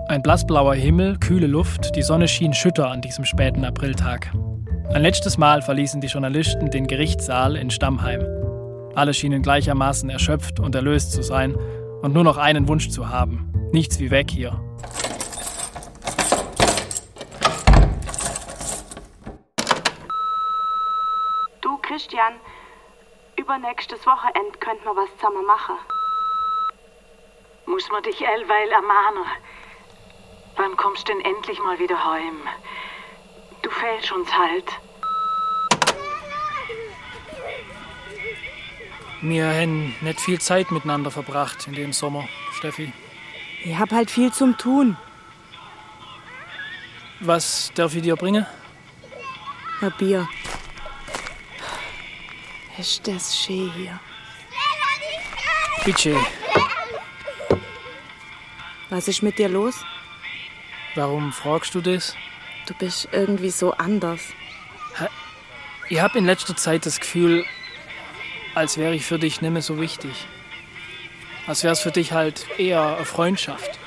Ein 0.09 0.22
blassblauer 0.22 0.74
Himmel, 0.74 1.16
kühle 1.18 1.46
Luft, 1.46 1.96
die 1.96 2.02
Sonne 2.02 2.28
schien 2.28 2.52
schütter 2.52 2.90
an 2.90 3.00
diesem 3.00 3.24
späten 3.24 3.64
Apriltag. 3.64 4.31
Ein 4.92 5.02
letztes 5.02 5.38
Mal 5.38 5.62
verließen 5.62 6.02
die 6.02 6.09
Journalisten 6.09 6.70
den 6.70 6.87
Gerichtssaal 6.87 7.57
in 7.57 7.70
Stammheim. 7.70 8.20
Alle 8.94 9.14
schienen 9.14 9.40
gleichermaßen 9.42 10.11
erschöpft 10.11 10.61
und 10.61 10.74
erlöst 10.74 11.12
zu 11.12 11.22
sein 11.22 11.57
und 12.03 12.12
nur 12.12 12.25
noch 12.25 12.37
einen 12.37 12.69
Wunsch 12.69 12.91
zu 12.91 13.09
haben. 13.09 13.53
Nichts 13.73 13.99
wie 14.01 14.11
weg 14.11 14.31
hier. 14.31 14.61
Du, 21.61 21.79
Christian, 21.79 22.35
übernächstes 23.37 24.05
Wochenende 24.07 24.59
könnten 24.59 24.85
wir 24.85 24.97
was 24.97 25.09
zusammen 25.17 25.47
machen. 25.47 25.77
Muss 27.67 27.88
man 27.91 28.03
dich 28.03 28.27
allweil 28.27 28.69
ermahnen. 28.71 29.25
Wann 30.57 30.77
kommst 30.77 31.09
denn 31.09 31.21
endlich 31.21 31.59
mal 31.61 31.79
wieder 31.79 32.05
heim? 32.05 32.43
Du 33.62 33.71
fehlst 33.71 34.12
uns 34.12 34.29
halt. 34.37 34.67
Wir 39.23 39.47
haben 39.47 39.95
nicht 40.01 40.21
viel 40.21 40.41
Zeit 40.41 40.73
miteinander 40.73 41.11
verbracht 41.13 41.67
in 41.69 41.75
dem 41.75 41.93
Sommer, 41.93 42.29
Steffi. 42.59 42.93
Ich 43.65 43.79
hab 43.79 43.93
halt 43.93 44.11
viel 44.11 44.33
zum 44.33 44.59
Tun. 44.59 44.97
Was 47.21 47.71
darf 47.77 47.95
ich 47.95 48.03
dir 48.03 48.17
bringen? 48.17 48.45
Ein 49.81 49.93
Bier. 49.97 50.29
Ist 52.79 53.07
das 53.07 53.37
schön 53.39 53.71
hier. 53.75 54.01
Bitte, 55.85 56.17
Was 58.91 59.09
ist 59.09 59.23
mit 59.23 59.39
dir 59.39 59.49
los? 59.49 59.85
warum 60.95 61.33
fragst 61.33 61.75
du 61.75 61.81
das? 61.81 62.15
Du 62.67 62.75
bist 62.75 63.09
irgendwie 63.13 63.51
so 63.51 63.73
anders. 63.73 64.21
Ich 65.89 66.01
habe 66.01 66.19
in 66.19 66.27
letzter 66.27 66.57
Zeit 66.57 66.87
das 66.87 67.01
Gefühl, 67.01 67.45
als 68.55 68.79
wäre 68.79 68.95
ich 68.95 69.05
für 69.05 69.19
dich 69.19 69.41
nicht 69.41 69.51
mehr 69.51 69.62
so 69.62 69.81
wichtig. 69.81 70.12
Als 71.47 71.65
wäre 71.65 71.73
es 71.73 71.81
für 71.81 71.91
dich 71.91 72.12
halt 72.12 72.47
eher 72.59 72.97
eine 72.97 73.05
Freundschaft 73.05 73.79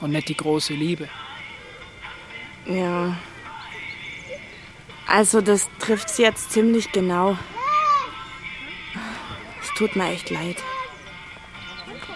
und 0.00 0.10
nicht 0.10 0.28
die 0.28 0.36
große 0.36 0.72
Liebe. 0.72 1.08
Ja. 2.66 3.16
Also, 5.06 5.40
das 5.40 5.68
trifft's 5.78 6.18
jetzt 6.18 6.52
ziemlich 6.52 6.92
genau. 6.92 7.36
Es 9.62 9.68
tut 9.74 9.96
mir 9.96 10.10
echt 10.10 10.30
leid. 10.30 10.56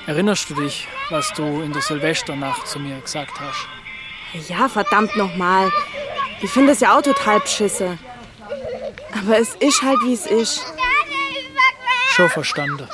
Erinnerst 0.06 0.50
du 0.50 0.54
dich, 0.54 0.86
was 1.10 1.32
du 1.32 1.62
in 1.62 1.72
der 1.72 1.82
Silvesternacht 1.82 2.66
zu 2.66 2.78
mir 2.78 3.00
gesagt 3.00 3.40
hast? 3.40 4.48
Ja, 4.48 4.68
verdammt 4.68 5.16
nochmal. 5.16 5.70
Ich 6.40 6.50
finde 6.50 6.72
es 6.72 6.80
ja 6.80 6.96
auch 6.96 7.02
total 7.02 7.40
beschisse. 7.40 7.98
Aber 9.12 9.38
es 9.38 9.54
ist 9.56 9.82
halt, 9.82 9.98
wie 10.04 10.12
es 10.12 10.26
ist. 10.26 10.64
Schon 12.14 12.28
verstanden. 12.28 12.88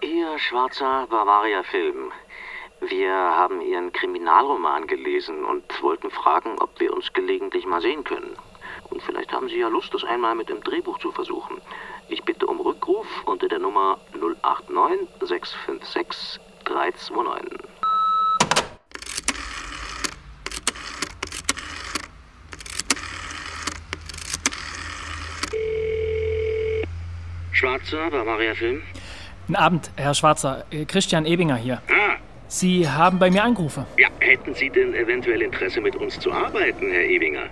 Ihr 0.00 0.38
schwarzer 0.38 1.06
Bavaria-Film. 1.10 2.10
Wir 2.80 3.12
haben 3.12 3.60
Ihren 3.60 3.92
Kriminalroman 3.92 4.86
gelesen 4.86 5.44
und 5.44 5.62
wollten 5.82 6.10
fragen, 6.10 6.56
ob 6.60 6.80
wir 6.80 6.94
uns 6.94 7.12
gelegentlich 7.12 7.66
mal 7.66 7.82
sehen 7.82 8.02
können. 8.02 8.34
Und 8.88 9.02
vielleicht 9.02 9.30
haben 9.30 9.50
Sie 9.50 9.58
ja 9.58 9.68
Lust, 9.68 9.92
das 9.92 10.04
einmal 10.04 10.34
mit 10.34 10.48
dem 10.48 10.62
Drehbuch 10.62 10.98
zu 11.00 11.12
versuchen. 11.12 11.60
Ich 12.08 12.22
bitte 12.22 12.46
um 12.46 12.60
Rückruf 12.60 13.06
unter 13.26 13.48
der 13.48 13.58
Nummer 13.58 13.98
089 14.14 15.06
656 15.20 16.40
329. 16.64 17.61
Schwarzer 27.72 28.10
Bavaria-Film. 28.10 28.82
Guten 29.46 29.56
Abend, 29.56 29.90
Herr 29.96 30.12
Schwarzer. 30.12 30.64
Äh, 30.70 30.84
Christian 30.84 31.24
Ebinger 31.24 31.56
hier. 31.56 31.80
Ah, 31.88 32.16
Sie 32.46 32.86
haben 32.86 33.18
bei 33.18 33.30
mir 33.30 33.42
angerufen. 33.42 33.86
ja, 33.96 34.08
hätten 34.18 34.54
Sie 34.54 34.68
denn 34.68 34.92
eventuell 34.94 35.40
Interesse, 35.40 35.80
mit 35.80 35.96
uns 35.96 36.20
zu 36.20 36.30
arbeiten, 36.32 36.90
Herr 36.90 37.04
Ebinger? 37.04 37.44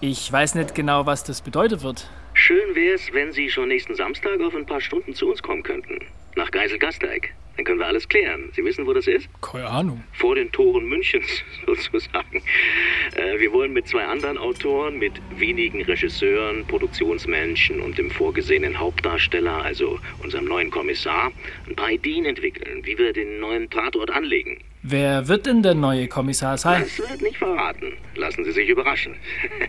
Ich 0.00 0.30
weiß 0.30 0.54
nicht 0.54 0.76
genau, 0.76 1.06
was 1.06 1.24
das 1.24 1.40
bedeutet 1.40 1.82
wird. 1.82 2.08
Schön 2.34 2.72
wär's, 2.76 3.12
wenn 3.12 3.32
Sie 3.32 3.50
schon 3.50 3.66
nächsten 3.68 3.96
Samstag 3.96 4.40
auf 4.40 4.54
ein 4.54 4.64
paar 4.64 4.80
Stunden 4.80 5.12
zu 5.12 5.28
uns 5.28 5.42
kommen 5.42 5.64
könnten. 5.64 5.98
Nach 6.36 6.52
Geisel-Gasteig. 6.52 7.34
Dann 7.58 7.64
können 7.64 7.80
wir 7.80 7.86
alles 7.88 8.08
klären. 8.08 8.50
Sie 8.54 8.64
wissen, 8.64 8.86
wo 8.86 8.92
das 8.92 9.08
ist? 9.08 9.28
Keine 9.42 9.66
Ahnung. 9.66 10.04
Vor 10.12 10.36
den 10.36 10.52
Toren 10.52 10.86
Münchens, 10.86 11.42
sozusagen. 11.66 12.40
Äh, 13.16 13.40
wir 13.40 13.52
wollen 13.52 13.72
mit 13.72 13.88
zwei 13.88 14.04
anderen 14.04 14.38
Autoren, 14.38 14.96
mit 15.00 15.14
wenigen 15.36 15.82
Regisseuren, 15.82 16.64
Produktionsmenschen 16.68 17.80
und 17.80 17.98
dem 17.98 18.12
vorgesehenen 18.12 18.78
Hauptdarsteller, 18.78 19.60
also 19.64 19.98
unserem 20.22 20.44
neuen 20.44 20.70
Kommissar, 20.70 21.32
ein 21.66 21.74
paar 21.74 21.90
Ideen 21.90 22.26
entwickeln, 22.26 22.86
wie 22.86 22.96
wir 22.96 23.12
den 23.12 23.40
neuen 23.40 23.68
Tatort 23.68 24.12
anlegen. 24.12 24.58
Wer 24.82 25.26
wird 25.26 25.46
denn 25.46 25.60
der 25.64 25.74
neue 25.74 26.06
Kommissar 26.06 26.56
sein? 26.58 26.82
Das 26.82 27.10
wird 27.10 27.22
nicht 27.22 27.38
verraten. 27.38 27.94
Lassen 28.14 28.44
Sie 28.44 28.52
sich 28.52 28.68
überraschen. 28.68 29.16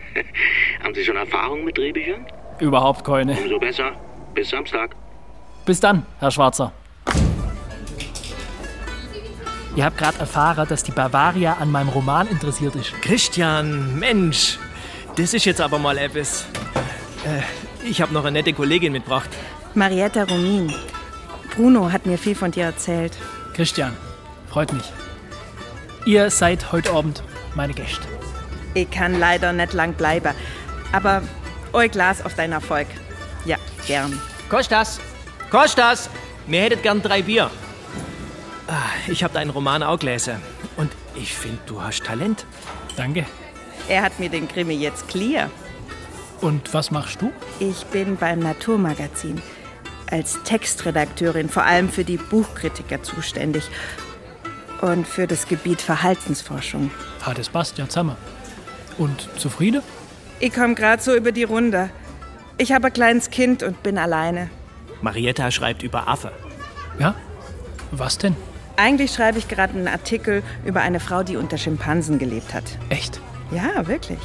Haben 0.84 0.94
Sie 0.94 1.04
schon 1.04 1.16
Erfahrung 1.16 1.64
mit 1.64 1.76
Drehbüchern? 1.76 2.24
Überhaupt 2.60 3.04
keine. 3.04 3.32
Umso 3.36 3.58
besser. 3.58 4.00
Bis 4.32 4.50
Samstag. 4.50 4.94
Bis 5.66 5.80
dann, 5.80 6.06
Herr 6.20 6.30
Schwarzer. 6.30 6.72
Ihr 9.80 9.86
habt 9.86 9.96
gerade 9.96 10.18
erfahren, 10.18 10.68
dass 10.68 10.82
die 10.82 10.90
Bavaria 10.90 11.54
an 11.54 11.70
meinem 11.70 11.88
Roman 11.88 12.28
interessiert 12.28 12.76
ist. 12.76 12.92
Christian, 13.00 13.98
Mensch, 13.98 14.58
das 15.16 15.32
ist 15.32 15.46
jetzt 15.46 15.58
aber 15.58 15.78
mal 15.78 15.96
etwas. 15.96 16.44
Äh, 17.24 17.88
ich 17.88 18.02
habe 18.02 18.12
noch 18.12 18.26
eine 18.26 18.32
nette 18.32 18.52
Kollegin 18.52 18.92
mitgebracht. 18.92 19.30
Marietta 19.72 20.24
Romin. 20.24 20.70
Bruno 21.56 21.90
hat 21.90 22.04
mir 22.04 22.18
viel 22.18 22.34
von 22.34 22.50
dir 22.50 22.64
erzählt. 22.64 23.16
Christian, 23.54 23.96
freut 24.50 24.70
mich. 24.70 24.84
Ihr 26.04 26.28
seid 26.28 26.72
heute 26.72 26.92
Abend 26.92 27.22
meine 27.54 27.72
Gäste. 27.72 28.06
Ich 28.74 28.90
kann 28.90 29.18
leider 29.18 29.54
nicht 29.54 29.72
lang 29.72 29.94
bleiben. 29.94 30.34
Aber 30.92 31.22
euer 31.72 31.88
Glas 31.88 32.22
auf 32.22 32.34
deinen 32.34 32.52
Erfolg. 32.52 32.86
Ja, 33.46 33.56
gern. 33.86 34.20
Kostas! 34.50 35.00
Kostas! 35.48 36.10
Mir 36.46 36.64
hättet 36.64 36.82
gern 36.82 37.00
drei 37.00 37.22
Bier. 37.22 37.50
Ah, 38.70 38.82
Ich 39.08 39.24
hab 39.24 39.32
deinen 39.32 39.50
Roman 39.50 39.82
auch 39.82 39.98
gelesen. 39.98 40.36
Und 40.76 40.92
ich 41.16 41.34
finde, 41.34 41.58
du 41.66 41.82
hast 41.82 42.04
Talent. 42.04 42.46
Danke. 42.96 43.26
Er 43.88 44.02
hat 44.02 44.20
mir 44.20 44.28
den 44.30 44.46
Krimi 44.46 44.74
jetzt 44.74 45.08
clear. 45.08 45.50
Und 46.40 46.72
was 46.72 46.90
machst 46.92 47.20
du? 47.20 47.32
Ich 47.58 47.84
bin 47.86 48.16
beim 48.16 48.38
Naturmagazin 48.38 49.42
als 50.10 50.38
Textredakteurin 50.44 51.48
vor 51.48 51.64
allem 51.64 51.88
für 51.88 52.04
die 52.04 52.16
Buchkritiker 52.16 53.02
zuständig 53.02 53.64
und 54.80 55.06
für 55.06 55.26
das 55.26 55.46
Gebiet 55.46 55.82
Verhaltensforschung. 55.82 56.90
Ah, 57.24 57.34
das 57.34 57.48
passt 57.48 57.76
ja 57.78 57.88
zusammen. 57.88 58.16
Und 58.98 59.28
zufrieden? 59.36 59.82
Ich 60.38 60.52
komme 60.52 60.74
gerade 60.76 61.02
so 61.02 61.14
über 61.14 61.32
die 61.32 61.44
Runde. 61.44 61.90
Ich 62.56 62.72
habe 62.72 62.86
ein 62.88 62.92
kleines 62.92 63.30
Kind 63.30 63.62
und 63.64 63.82
bin 63.82 63.98
alleine. 63.98 64.48
Marietta 65.02 65.50
schreibt 65.50 65.82
über 65.82 66.06
Affe. 66.08 66.30
Ja? 66.98 67.14
Was 67.90 68.16
denn? 68.18 68.36
Eigentlich 68.80 69.12
schreibe 69.12 69.36
ich 69.36 69.46
gerade 69.46 69.74
einen 69.74 69.88
Artikel 69.88 70.42
über 70.64 70.80
eine 70.80 71.00
Frau, 71.00 71.22
die 71.22 71.36
unter 71.36 71.58
Schimpansen 71.58 72.18
gelebt 72.18 72.54
hat. 72.54 72.64
Echt? 72.88 73.20
Ja, 73.50 73.86
wirklich. 73.86 74.18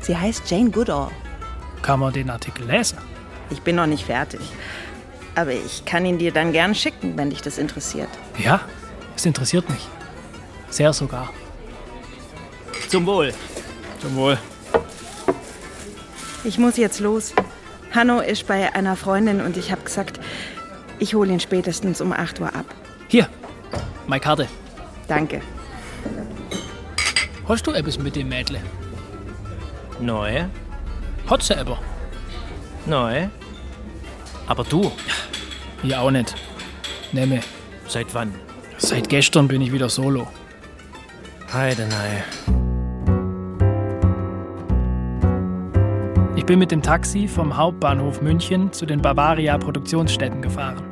Sie 0.00 0.16
heißt 0.16 0.50
Jane 0.50 0.70
Goodall. 0.70 1.10
Kann 1.82 2.00
man 2.00 2.10
den 2.10 2.30
Artikel 2.30 2.64
lesen? 2.66 2.96
Ich 3.50 3.60
bin 3.60 3.76
noch 3.76 3.84
nicht 3.84 4.06
fertig. 4.06 4.40
Aber 5.34 5.52
ich 5.52 5.84
kann 5.84 6.06
ihn 6.06 6.16
dir 6.16 6.32
dann 6.32 6.52
gern 6.52 6.74
schicken, 6.74 7.18
wenn 7.18 7.28
dich 7.28 7.42
das 7.42 7.58
interessiert. 7.58 8.08
Ja, 8.38 8.62
es 9.14 9.26
interessiert 9.26 9.68
mich. 9.68 9.86
Sehr 10.70 10.94
sogar. 10.94 11.28
Zum 12.88 13.04
Wohl. 13.04 13.34
Zum 14.00 14.16
Wohl. 14.16 14.38
Ich 16.44 16.56
muss 16.56 16.78
jetzt 16.78 16.98
los. 16.98 17.34
Hanno 17.94 18.20
ist 18.20 18.46
bei 18.46 18.74
einer 18.74 18.96
Freundin 18.96 19.42
und 19.42 19.58
ich 19.58 19.70
habe 19.70 19.82
gesagt, 19.82 20.18
ich 20.98 21.14
hole 21.14 21.30
ihn 21.30 21.40
spätestens 21.40 22.00
um 22.00 22.14
8 22.14 22.40
Uhr 22.40 22.56
ab. 22.56 22.64
Hier, 23.08 23.28
meine 24.06 24.20
Karte. 24.20 24.48
Danke. 25.08 25.40
Hast 27.48 27.66
du 27.66 27.72
etwas 27.72 27.98
mit 27.98 28.16
dem 28.16 28.28
Mädle? 28.28 28.60
Neu. 30.00 30.44
Hat 31.28 31.42
sie 31.42 31.56
aber? 31.56 31.78
Neu. 32.86 33.28
Aber 34.46 34.64
du? 34.64 34.90
Ich 35.82 35.94
auch 35.96 36.10
nicht. 36.10 36.34
Nehme. 37.12 37.40
Seit 37.88 38.14
wann? 38.14 38.34
Seit 38.78 39.08
gestern 39.08 39.48
bin 39.48 39.62
ich 39.62 39.72
wieder 39.72 39.88
solo. 39.88 40.26
Heide, 41.52 41.86
nein. 41.86 42.22
Ich 46.36 46.46
bin 46.46 46.58
mit 46.58 46.70
dem 46.70 46.82
Taxi 46.82 47.28
vom 47.28 47.56
Hauptbahnhof 47.56 48.20
München 48.20 48.72
zu 48.72 48.86
den 48.86 49.00
Bavaria 49.00 49.58
Produktionsstätten 49.58 50.42
gefahren. 50.42 50.91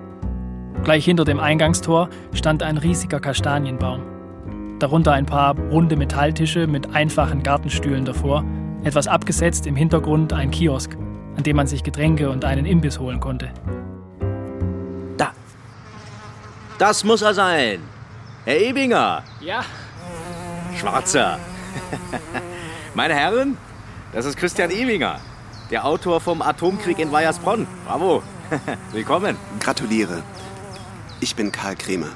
Gleich 0.85 1.05
hinter 1.05 1.25
dem 1.25 1.41
Eingangstor 1.41 2.09
stand 2.33 2.63
ein 2.63 2.79
riesiger 2.79 3.21
Kastanienbaum. 3.21 4.03
Darunter 4.79 5.13
ein 5.13 5.27
paar 5.27 5.59
runde 5.59 5.97
Metalltische 5.97 6.67
mit 6.67 6.95
einfachen 6.95 7.43
Gartenstühlen 7.43 8.05
davor, 8.05 8.45
etwas 8.83 9.07
abgesetzt 9.09 9.67
im 9.67 9.77
Hintergrund 9.77 10.33
ein 10.33 10.51
Kiosk, 10.51 10.97
an 11.37 11.43
dem 11.43 11.57
man 11.57 11.67
sich 11.67 11.83
Getränke 11.83 12.31
und 12.31 12.45
einen 12.45 12.65
Imbiss 12.65 12.99
holen 12.99 13.21
konnte. 13.21 13.51
Das 16.81 17.05
muss 17.05 17.21
er 17.21 17.35
sein. 17.35 17.81
Herr 18.47 18.59
Ebinger, 18.59 19.23
Ja, 19.43 19.63
Schwarzer. 20.79 21.39
Meine 22.95 23.13
Herren, 23.13 23.59
das 24.15 24.25
ist 24.25 24.39
Christian 24.39 24.71
Ebinger, 24.71 25.21
der 25.71 25.85
Autor 25.85 26.23
vom 26.23 26.41
Atomkrieg 26.41 26.99
in 26.99 27.13
Weiersbronn. 27.13 27.67
Bravo. 27.87 28.23
Willkommen. 28.93 29.37
Gratuliere. 29.61 30.23
Ich 31.23 31.37
bin 31.37 31.53
Karl 31.53 31.77
Kremer, 31.77 32.09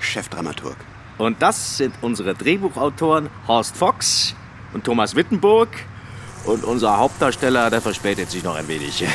Chefdramaturg. 0.00 0.76
Und 1.18 1.42
das 1.42 1.76
sind 1.76 1.94
unsere 2.00 2.34
Drehbuchautoren 2.34 3.28
Horst 3.46 3.76
Fox 3.76 4.34
und 4.72 4.84
Thomas 4.84 5.14
Wittenburg. 5.14 5.68
Und 6.46 6.64
unser 6.64 6.96
Hauptdarsteller, 6.96 7.68
der 7.68 7.82
verspätet 7.82 8.30
sich 8.30 8.42
noch 8.42 8.54
ein 8.56 8.68
wenig. 8.68 9.04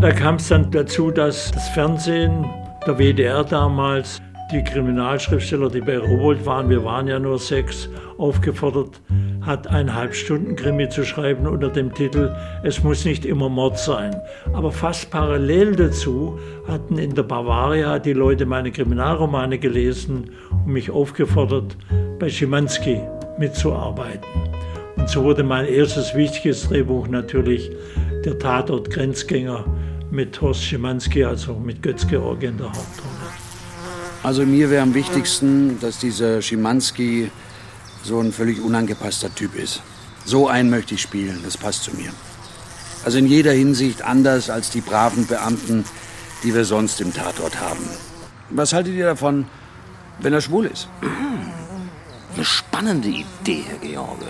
Da 0.00 0.12
kam 0.12 0.34
es 0.34 0.48
dann 0.48 0.70
dazu, 0.70 1.10
dass 1.10 1.50
das 1.52 1.68
Fernsehen, 1.70 2.44
der 2.86 2.98
WDR 2.98 3.42
damals, 3.42 4.20
die 4.52 4.62
Kriminalschriftsteller, 4.62 5.70
die 5.70 5.80
bei 5.80 5.98
Rowold 5.98 6.44
waren, 6.44 6.68
wir 6.68 6.84
waren 6.84 7.08
ja 7.08 7.18
nur 7.18 7.38
sechs, 7.38 7.88
aufgefordert 8.18 9.00
hat, 9.40 9.66
ein 9.66 9.94
Halbstunden-Krimi 9.94 10.88
zu 10.88 11.04
schreiben 11.04 11.46
unter 11.46 11.68
dem 11.68 11.92
Titel 11.92 12.34
Es 12.62 12.82
muss 12.82 13.04
nicht 13.04 13.24
immer 13.24 13.48
Mord 13.48 13.78
sein. 13.78 14.14
Aber 14.52 14.70
fast 14.70 15.10
parallel 15.10 15.76
dazu 15.76 16.38
hatten 16.66 16.98
in 16.98 17.14
der 17.14 17.24
Bavaria 17.24 17.98
die 17.98 18.12
Leute 18.12 18.46
meine 18.46 18.70
Kriminalromane 18.70 19.58
gelesen 19.58 20.30
und 20.50 20.66
mich 20.66 20.90
aufgefordert, 20.90 21.76
bei 22.18 22.28
Schimanski 22.28 23.00
mitzuarbeiten. 23.38 24.28
Und 24.96 25.08
so 25.08 25.24
wurde 25.24 25.42
mein 25.42 25.66
erstes 25.66 26.14
wichtiges 26.14 26.68
Drehbuch 26.68 27.08
natürlich 27.08 27.70
der 28.24 28.38
Tatort 28.38 28.90
Grenzgänger 28.90 29.64
mit 30.10 30.40
Horst 30.40 30.62
Schimanski, 30.62 31.24
also 31.24 31.54
mit 31.54 31.82
Götz 31.82 32.06
Georg 32.06 32.42
in 32.42 32.56
der 32.56 32.68
Hauptrolle. 32.68 33.03
Also 34.24 34.46
mir 34.46 34.70
wäre 34.70 34.82
am 34.82 34.94
wichtigsten, 34.94 35.78
dass 35.80 35.98
dieser 35.98 36.40
Schimanski 36.40 37.30
so 38.02 38.20
ein 38.20 38.32
völlig 38.32 38.58
unangepasster 38.58 39.34
Typ 39.34 39.54
ist. 39.54 39.82
So 40.24 40.48
einen 40.48 40.70
möchte 40.70 40.94
ich 40.94 41.02
spielen, 41.02 41.40
das 41.44 41.58
passt 41.58 41.84
zu 41.84 41.94
mir. 41.94 42.10
Also 43.04 43.18
in 43.18 43.26
jeder 43.26 43.52
Hinsicht 43.52 44.00
anders 44.00 44.48
als 44.48 44.70
die 44.70 44.80
braven 44.80 45.26
Beamten, 45.26 45.84
die 46.42 46.54
wir 46.54 46.64
sonst 46.64 47.02
im 47.02 47.12
Tatort 47.12 47.60
haben. 47.60 47.84
Was 48.48 48.72
haltet 48.72 48.94
ihr 48.94 49.04
davon, 49.04 49.46
wenn 50.20 50.32
er 50.32 50.40
schwul 50.40 50.64
ist? 50.64 50.88
Eine 52.34 52.46
spannende 52.46 53.08
Idee, 53.08 53.64
Herr 53.68 53.76
George. 53.76 54.24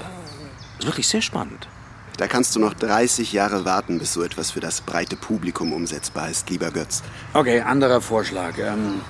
Ist 0.81 0.87
wirklich 0.87 1.07
sehr 1.07 1.23
spannend. 1.23 1.69
Da 2.17 2.27
kannst 2.27 2.57
du 2.57 2.59
noch 2.59 2.75
30 2.75 3.33
Jahre 3.33 3.65
warten, 3.65 4.01
bis 4.01 4.13
so 4.13 4.25
etwas 4.25 4.51
für 4.51 4.61
das 4.61 4.81
breite 4.81 5.15
Publikum 5.15 5.73
umsetzbar 5.73 6.31
ist, 6.31 6.51
lieber 6.51 6.73
Götz. 6.73 7.05
Okay, 7.33 7.61
anderer 7.61 8.01
Vorschlag. 8.01 8.59
Ähm, 8.59 9.01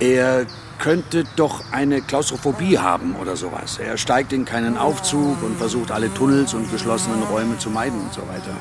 er 0.00 0.46
könnte 0.78 1.24
doch 1.36 1.72
eine 1.72 2.02
Klaustrophobie 2.02 2.78
haben 2.78 3.16
oder 3.16 3.36
sowas. 3.36 3.78
Er 3.78 3.96
steigt 3.96 4.32
in 4.32 4.44
keinen 4.44 4.76
Aufzug 4.76 5.42
und 5.42 5.56
versucht 5.56 5.90
alle 5.90 6.12
Tunnels 6.12 6.54
und 6.54 6.70
geschlossenen 6.70 7.22
Räume 7.22 7.56
zu 7.58 7.70
meiden 7.70 8.00
und 8.00 8.12
so 8.12 8.20
weiter. 8.22 8.56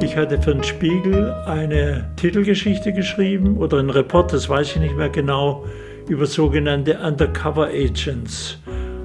Ich 0.00 0.16
hatte 0.16 0.40
für 0.40 0.52
den 0.52 0.62
Spiegel 0.62 1.32
eine 1.46 2.10
Titelgeschichte 2.16 2.92
geschrieben 2.92 3.56
oder 3.56 3.78
einen 3.78 3.90
Report, 3.90 4.32
das 4.32 4.48
weiß 4.48 4.72
ich 4.72 4.76
nicht 4.76 4.96
mehr 4.96 5.08
genau, 5.08 5.64
über 6.08 6.26
sogenannte 6.26 6.98
Undercover 7.00 7.68
Agents. 7.68 8.58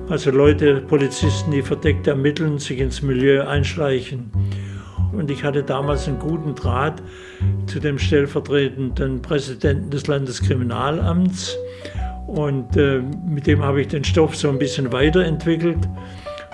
Also 0.09 0.31
Leute, 0.31 0.81
Polizisten, 0.81 1.51
die 1.51 1.61
verdeckt 1.61 2.07
ermitteln, 2.07 2.59
sich 2.59 2.79
ins 2.79 3.01
Milieu 3.01 3.47
einschleichen. 3.47 4.31
Und 5.19 5.29
ich 5.29 5.43
hatte 5.43 5.63
damals 5.63 6.07
einen 6.07 6.17
guten 6.17 6.55
Draht 6.55 7.03
zu 7.67 7.81
dem 7.81 7.99
stellvertretenden 7.99 9.21
Präsidenten 9.21 9.89
des 9.89 10.07
Landeskriminalamts. 10.07 11.57
Und 12.25 12.77
äh, 12.77 13.01
mit 13.27 13.45
dem 13.45 13.61
habe 13.61 13.81
ich 13.81 13.89
den 13.89 14.05
Stoff 14.05 14.37
so 14.37 14.47
ein 14.47 14.57
bisschen 14.57 14.93
weiterentwickelt 14.93 15.79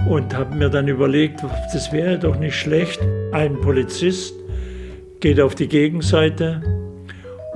und 0.09 0.35
habe 0.35 0.55
mir 0.55 0.69
dann 0.69 0.87
überlegt, 0.87 1.43
das 1.73 1.91
wäre 1.91 2.17
doch 2.17 2.39
nicht 2.39 2.55
schlecht. 2.55 2.99
Ein 3.33 3.61
Polizist 3.61 4.33
geht 5.19 5.39
auf 5.39 5.53
die 5.53 5.67
Gegenseite 5.67 6.63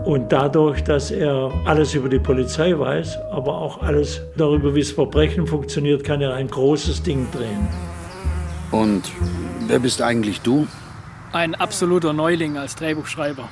und 0.05 0.31
dadurch, 0.31 0.83
dass 0.83 1.09
er 1.09 1.51
alles 1.65 1.95
über 1.95 2.09
die 2.09 2.19
Polizei 2.19 2.77
weiß, 2.77 3.17
aber 3.31 3.57
auch 3.57 3.81
alles 3.81 4.21
darüber, 4.37 4.75
wie 4.75 4.81
das 4.81 4.91
Verbrechen 4.91 5.47
funktioniert, 5.47 6.03
kann 6.03 6.21
er 6.21 6.35
ein 6.35 6.47
großes 6.47 7.01
Ding 7.01 7.25
drehen. 7.31 7.67
Und 8.71 9.11
wer 9.67 9.79
bist 9.79 10.03
eigentlich 10.03 10.41
du? 10.41 10.67
Ein 11.31 11.53
absoluter 11.53 12.11
Neuling 12.11 12.57
als 12.57 12.75
Drehbuchschreiber. 12.75 13.49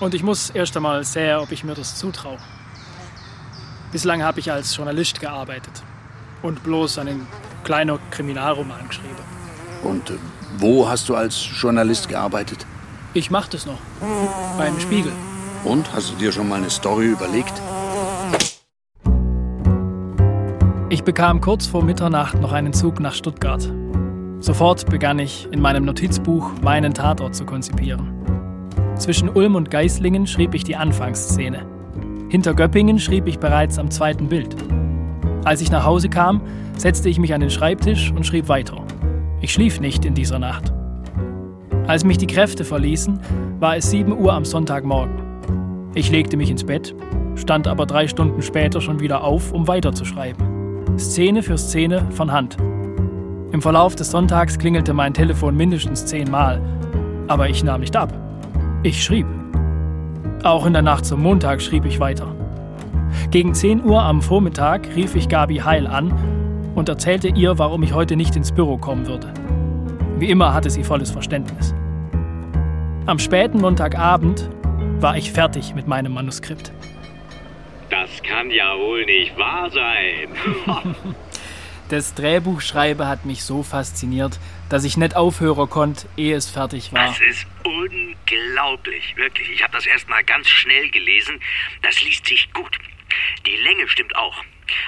Und 0.00 0.14
ich 0.14 0.22
muss 0.22 0.48
erst 0.48 0.74
einmal 0.78 1.04
sehen, 1.04 1.36
ob 1.36 1.52
ich 1.52 1.62
mir 1.62 1.74
das 1.74 1.96
zutraue. 1.96 2.38
Bislang 3.92 4.22
habe 4.22 4.40
ich 4.40 4.50
als 4.50 4.74
Journalist 4.74 5.20
gearbeitet 5.20 5.82
und 6.42 6.62
bloß 6.62 6.98
einen 6.98 7.26
kleinen 7.64 7.98
Kriminalroman 8.10 8.88
geschrieben. 8.88 9.14
Und 9.82 10.08
äh, 10.08 10.14
wo 10.56 10.88
hast 10.88 11.08
du 11.10 11.14
als 11.14 11.46
Journalist 11.60 12.08
gearbeitet? 12.08 12.66
Ich 13.12 13.30
mache 13.30 13.50
das 13.50 13.66
noch. 13.66 13.78
Beim 14.56 14.80
Spiegel. 14.80 15.12
Und 15.64 15.92
hast 15.92 16.12
du 16.12 16.16
dir 16.16 16.32
schon 16.32 16.48
mal 16.48 16.56
eine 16.56 16.70
Story 16.70 17.08
überlegt? 17.08 17.52
Ich 20.88 21.04
bekam 21.04 21.42
kurz 21.42 21.66
vor 21.66 21.84
Mitternacht 21.84 22.40
noch 22.40 22.52
einen 22.52 22.72
Zug 22.72 23.00
nach 23.00 23.14
Stuttgart. 23.14 23.70
Sofort 24.46 24.88
begann 24.88 25.18
ich, 25.18 25.48
in 25.50 25.60
meinem 25.60 25.84
Notizbuch 25.84 26.52
meinen 26.62 26.94
Tatort 26.94 27.34
zu 27.34 27.44
konzipieren. 27.44 28.12
Zwischen 28.94 29.28
Ulm 29.28 29.56
und 29.56 29.72
Geislingen 29.72 30.24
schrieb 30.24 30.54
ich 30.54 30.62
die 30.62 30.76
Anfangsszene. 30.76 31.66
Hinter 32.28 32.54
Göppingen 32.54 33.00
schrieb 33.00 33.26
ich 33.26 33.40
bereits 33.40 33.76
am 33.76 33.90
zweiten 33.90 34.28
Bild. 34.28 34.54
Als 35.42 35.62
ich 35.62 35.72
nach 35.72 35.84
Hause 35.84 36.08
kam, 36.08 36.42
setzte 36.76 37.08
ich 37.08 37.18
mich 37.18 37.34
an 37.34 37.40
den 37.40 37.50
Schreibtisch 37.50 38.12
und 38.12 38.24
schrieb 38.24 38.46
weiter. 38.46 38.84
Ich 39.40 39.52
schlief 39.52 39.80
nicht 39.80 40.04
in 40.04 40.14
dieser 40.14 40.38
Nacht. 40.38 40.72
Als 41.88 42.04
mich 42.04 42.18
die 42.18 42.28
Kräfte 42.28 42.64
verließen, 42.64 43.18
war 43.58 43.76
es 43.76 43.90
7 43.90 44.16
Uhr 44.16 44.32
am 44.32 44.44
Sonntagmorgen. 44.44 45.90
Ich 45.96 46.12
legte 46.12 46.36
mich 46.36 46.52
ins 46.52 46.62
Bett, 46.62 46.94
stand 47.34 47.66
aber 47.66 47.84
drei 47.84 48.06
Stunden 48.06 48.40
später 48.42 48.80
schon 48.80 49.00
wieder 49.00 49.24
auf, 49.24 49.52
um 49.52 49.66
weiterzuschreiben. 49.66 50.98
Szene 51.00 51.42
für 51.42 51.58
Szene 51.58 52.06
von 52.12 52.30
Hand. 52.30 52.56
Im 53.52 53.62
Verlauf 53.62 53.94
des 53.94 54.10
Sonntags 54.10 54.58
klingelte 54.58 54.92
mein 54.92 55.14
Telefon 55.14 55.56
mindestens 55.56 56.04
zehnmal, 56.04 56.60
aber 57.28 57.48
ich 57.48 57.62
nahm 57.62 57.80
nicht 57.80 57.96
ab. 57.96 58.12
Ich 58.82 59.02
schrieb. 59.02 59.26
Auch 60.42 60.66
in 60.66 60.72
der 60.72 60.82
Nacht 60.82 61.06
zum 61.06 61.22
Montag 61.22 61.62
schrieb 61.62 61.84
ich 61.84 62.00
weiter. 62.00 62.34
Gegen 63.30 63.54
10 63.54 63.84
Uhr 63.84 64.02
am 64.02 64.20
Vormittag 64.20 64.88
rief 64.96 65.14
ich 65.14 65.28
Gabi 65.28 65.56
Heil 65.58 65.86
an 65.86 66.12
und 66.74 66.88
erzählte 66.88 67.28
ihr, 67.28 67.58
warum 67.58 67.82
ich 67.84 67.94
heute 67.94 68.16
nicht 68.16 68.34
ins 68.36 68.52
Büro 68.52 68.78
kommen 68.78 69.06
würde. 69.06 69.32
Wie 70.18 70.30
immer 70.30 70.52
hatte 70.52 70.70
sie 70.70 70.82
volles 70.82 71.10
Verständnis. 71.10 71.74
Am 73.06 73.18
späten 73.20 73.60
Montagabend 73.60 74.50
war 75.00 75.16
ich 75.16 75.30
fertig 75.30 75.74
mit 75.74 75.86
meinem 75.86 76.14
Manuskript. 76.14 76.72
Das 77.90 78.10
kann 78.22 78.50
ja 78.50 78.76
wohl 78.76 79.04
nicht 79.04 79.38
wahr 79.38 79.70
sein. 79.70 81.14
Das 81.88 82.14
Drehbuchschreiben 82.14 83.06
hat 83.06 83.24
mich 83.24 83.44
so 83.44 83.62
fasziniert, 83.62 84.40
dass 84.68 84.82
ich 84.82 84.96
nicht 84.96 85.14
aufhören 85.14 85.70
konnte, 85.70 86.08
ehe 86.16 86.34
es 86.34 86.50
fertig 86.50 86.92
war. 86.92 87.06
Das 87.06 87.20
ist 87.20 87.46
unglaublich, 87.62 89.16
wirklich. 89.16 89.50
Ich 89.50 89.62
habe 89.62 89.72
das 89.72 89.86
erst 89.86 90.08
mal 90.08 90.24
ganz 90.24 90.48
schnell 90.48 90.90
gelesen. 90.90 91.40
Das 91.82 92.02
liest 92.02 92.26
sich 92.26 92.52
gut. 92.52 92.76
Die 93.46 93.56
Länge 93.56 93.88
stimmt 93.88 94.16
auch. 94.16 94.42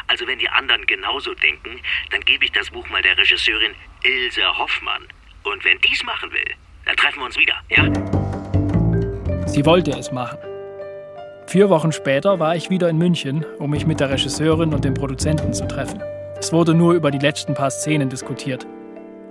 Also 0.08 0.26
wenn 0.26 0.40
die 0.40 0.48
anderen 0.48 0.84
genauso 0.86 1.34
denken, 1.34 1.80
dann 2.10 2.20
gebe 2.22 2.44
ich 2.44 2.50
das 2.50 2.70
Buch 2.70 2.88
mal 2.88 3.00
der 3.00 3.16
Regisseurin 3.16 3.74
Ilse 4.02 4.58
Hoffmann. 4.58 5.06
Und 5.44 5.64
wenn 5.64 5.80
die's 5.80 6.02
machen 6.02 6.32
will, 6.32 6.54
dann 6.84 6.96
treffen 6.96 7.20
wir 7.20 7.26
uns 7.26 7.38
wieder, 7.38 7.54
ja? 7.68 9.46
Sie 9.46 9.64
wollte 9.64 9.92
es 9.92 10.10
machen. 10.10 10.38
Vier 11.46 11.70
Wochen 11.70 11.92
später 11.92 12.40
war 12.40 12.56
ich 12.56 12.70
wieder 12.70 12.88
in 12.88 12.98
München, 12.98 13.46
um 13.58 13.70
mich 13.70 13.86
mit 13.86 14.00
der 14.00 14.10
Regisseurin 14.10 14.74
und 14.74 14.84
dem 14.84 14.94
Produzenten 14.94 15.54
zu 15.54 15.66
treffen. 15.68 16.02
Es 16.40 16.52
wurde 16.52 16.72
nur 16.72 16.94
über 16.94 17.10
die 17.10 17.18
letzten 17.18 17.54
paar 17.54 17.70
Szenen 17.70 18.08
diskutiert. 18.10 18.64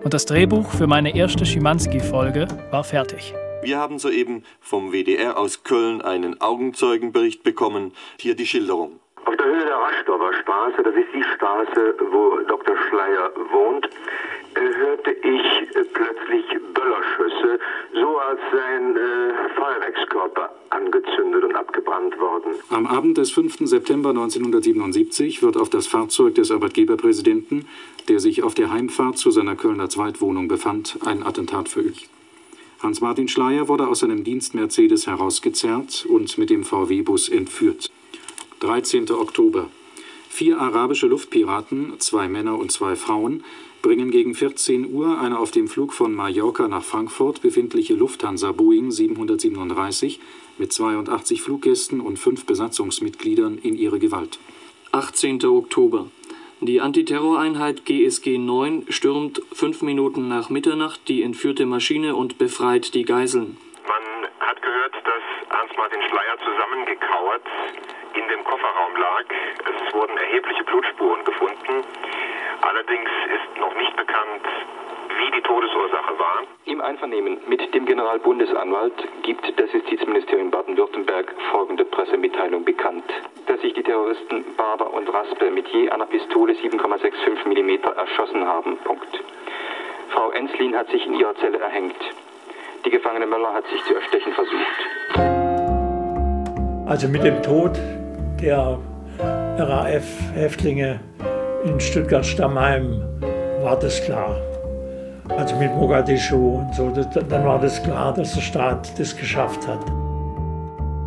Und 0.03 0.13
das 0.13 0.25
Drehbuch 0.25 0.69
für 0.69 0.87
meine 0.87 1.15
erste 1.15 1.45
Schimanski-Folge 1.45 2.47
war 2.69 2.83
fertig. 2.83 3.33
Wir 3.61 3.77
haben 3.77 3.97
soeben 3.97 4.43
vom 4.59 4.91
WDR 4.91 5.37
aus 5.37 5.63
Köln 5.63 6.01
einen 6.01 6.41
Augenzeugenbericht 6.41 7.43
bekommen. 7.43 7.93
Hier 8.19 8.35
die 8.35 8.45
Schilderung. 8.45 8.99
Auf 9.27 9.35
der 9.35 9.45
Höhe 9.45 9.65
der 9.65 9.75
Raschdorfer 9.75 10.33
Straße, 10.41 10.83
das 10.83 10.95
ist 10.95 11.09
die 11.13 11.23
Straße, 11.35 11.95
wo 12.11 12.39
Dr. 12.47 12.77
Schleier 12.87 13.29
wohnt, 13.51 13.85
äh, 14.55 14.75
hörte 14.77 15.11
ich 15.11 15.75
äh, 15.75 15.83
plötzlich 15.83 16.45
Böllerschüsse, 16.73 17.59
so 17.93 18.17
als 18.19 18.39
seien 18.53 18.95
äh, 18.95 19.49
Feuerwerkskörper 19.53 20.49
angezündet 20.69 21.43
und 21.43 21.55
abgebrannt 21.57 22.17
worden. 22.17 22.53
Am 22.69 22.87
Abend 22.87 23.17
des 23.17 23.31
5. 23.31 23.67
September 23.67 24.11
1977 24.11 25.43
wird 25.43 25.57
auf 25.57 25.69
das 25.69 25.87
Fahrzeug 25.87 26.35
des 26.35 26.49
Arbeitgeberpräsidenten, 26.49 27.67
der 28.07 28.21
sich 28.21 28.43
auf 28.43 28.53
der 28.53 28.71
Heimfahrt 28.71 29.17
zu 29.17 29.31
seiner 29.31 29.57
Kölner 29.57 29.89
Zweitwohnung 29.89 30.47
befand, 30.47 30.99
ein 31.05 31.23
Attentat 31.23 31.67
verübt. 31.67 32.07
Hans-Martin 32.81 33.27
Schleier 33.27 33.67
wurde 33.67 33.89
aus 33.89 33.99
seinem 33.99 34.23
Dienst 34.23 34.55
Mercedes 34.55 35.05
herausgezerrt 35.05 36.05
und 36.07 36.37
mit 36.37 36.49
dem 36.49 36.63
VW-Bus 36.63 37.27
entführt. 37.27 37.89
13. 38.59 39.11
Oktober. 39.11 39.69
Vier 40.29 40.59
arabische 40.59 41.05
Luftpiraten, 41.07 41.99
zwei 41.99 42.27
Männer 42.27 42.57
und 42.57 42.71
zwei 42.71 42.95
Frauen, 42.95 43.43
bringen 43.83 44.09
gegen 44.09 44.33
14 44.33 44.91
Uhr 44.91 45.19
eine 45.19 45.37
auf 45.37 45.51
dem 45.51 45.67
Flug 45.67 45.93
von 45.93 46.13
Mallorca 46.13 46.67
nach 46.67 46.83
Frankfurt 46.83 47.43
befindliche 47.43 47.93
Lufthansa 47.93 48.51
Boeing 48.51 48.91
737 48.91 50.19
mit 50.57 50.73
82 50.73 51.41
Fluggästen 51.41 52.01
und 52.01 52.17
fünf 52.17 52.45
Besatzungsmitgliedern 52.45 53.59
in 53.59 53.77
ihre 53.77 53.99
Gewalt. 53.99 54.39
18. 54.91 55.45
Oktober. 55.45 56.07
Die 56.59 56.81
Antiterroreinheit 56.81 57.85
GSG 57.85 58.39
9 58.39 58.87
stürmt 58.89 59.43
fünf 59.53 59.83
Minuten 59.83 60.27
nach 60.27 60.49
Mitternacht 60.49 61.07
die 61.07 61.21
entführte 61.21 61.67
Maschine 61.67 62.15
und 62.15 62.39
befreit 62.39 62.95
die 62.95 63.05
Geiseln. 63.05 63.57
Man 63.87 64.29
hat 64.39 64.59
gehört, 64.63 64.95
dass 64.95 65.57
Hans-Martin 65.59 66.01
Schleier 66.09 66.37
zusammengekauert 66.39 67.43
in 68.17 68.27
dem 68.29 68.43
Kofferraum 68.43 68.95
lag. 68.97 69.25
Es 69.61 69.93
wurden 69.93 70.17
erhebliche 70.17 70.63
Blutspuren 70.63 71.23
gefunden. 71.23 71.85
Allerdings 72.61 73.09
ist 73.35 73.59
noch 73.59 73.75
nicht 73.75 73.95
bekannt, 73.95 74.43
wie 75.19 75.31
die 75.31 75.41
Todesursache 75.41 76.17
war. 76.17 76.43
Im 76.65 76.81
Einvernehmen 76.81 77.37
mit 77.47 77.73
dem 77.73 77.85
Generalbundesanwalt 77.85 79.07
gibt 79.21 79.45
das 79.59 79.71
Justizministerium 79.71 80.49
Baden-Württemberg 80.49 81.33
folgende 81.51 81.85
Pressemitteilung 81.85 82.65
bekannt, 82.65 83.05
dass 83.45 83.61
sich 83.61 83.73
die 83.73 83.83
Terroristen 83.83 84.43
Barber 84.55 84.91
und 84.93 85.07
Raspe 85.13 85.51
mit 85.51 85.67
je 85.69 85.89
einer 85.89 86.07
Pistole 86.07 86.53
7,65 86.53 87.47
mm 87.47 87.97
erschossen 87.97 88.47
haben. 88.47 88.77
Punkt. 88.77 89.23
Frau 90.09 90.31
Enslin 90.31 90.75
hat 90.75 90.89
sich 90.89 91.05
in 91.05 91.13
ihrer 91.13 91.35
Zelle 91.35 91.59
erhängt. 91.59 91.97
Die 92.85 92.89
Gefangene 92.89 93.27
Möller 93.27 93.53
hat 93.53 93.67
sich 93.67 93.83
zu 93.83 93.95
erstechen 93.95 94.33
versucht. 94.33 94.87
Also 96.87 97.09
mit 97.09 97.23
dem 97.23 97.43
Tod 97.43 97.77
der 98.41 98.79
RAF-Häftlinge 99.19 100.99
in 101.63 101.79
Stuttgart-Stammheim 101.79 103.01
war 103.61 103.77
das 103.79 104.01
klar. 104.03 104.35
Also 105.29 105.55
mit 105.57 105.73
Mogadischu 105.75 106.59
und 106.59 106.75
so, 106.75 106.89
dann 106.89 107.45
war 107.45 107.59
das 107.59 107.81
klar, 107.83 108.13
dass 108.13 108.33
der 108.33 108.41
Staat 108.41 108.97
das 108.99 109.15
geschafft 109.15 109.67
hat. 109.67 109.83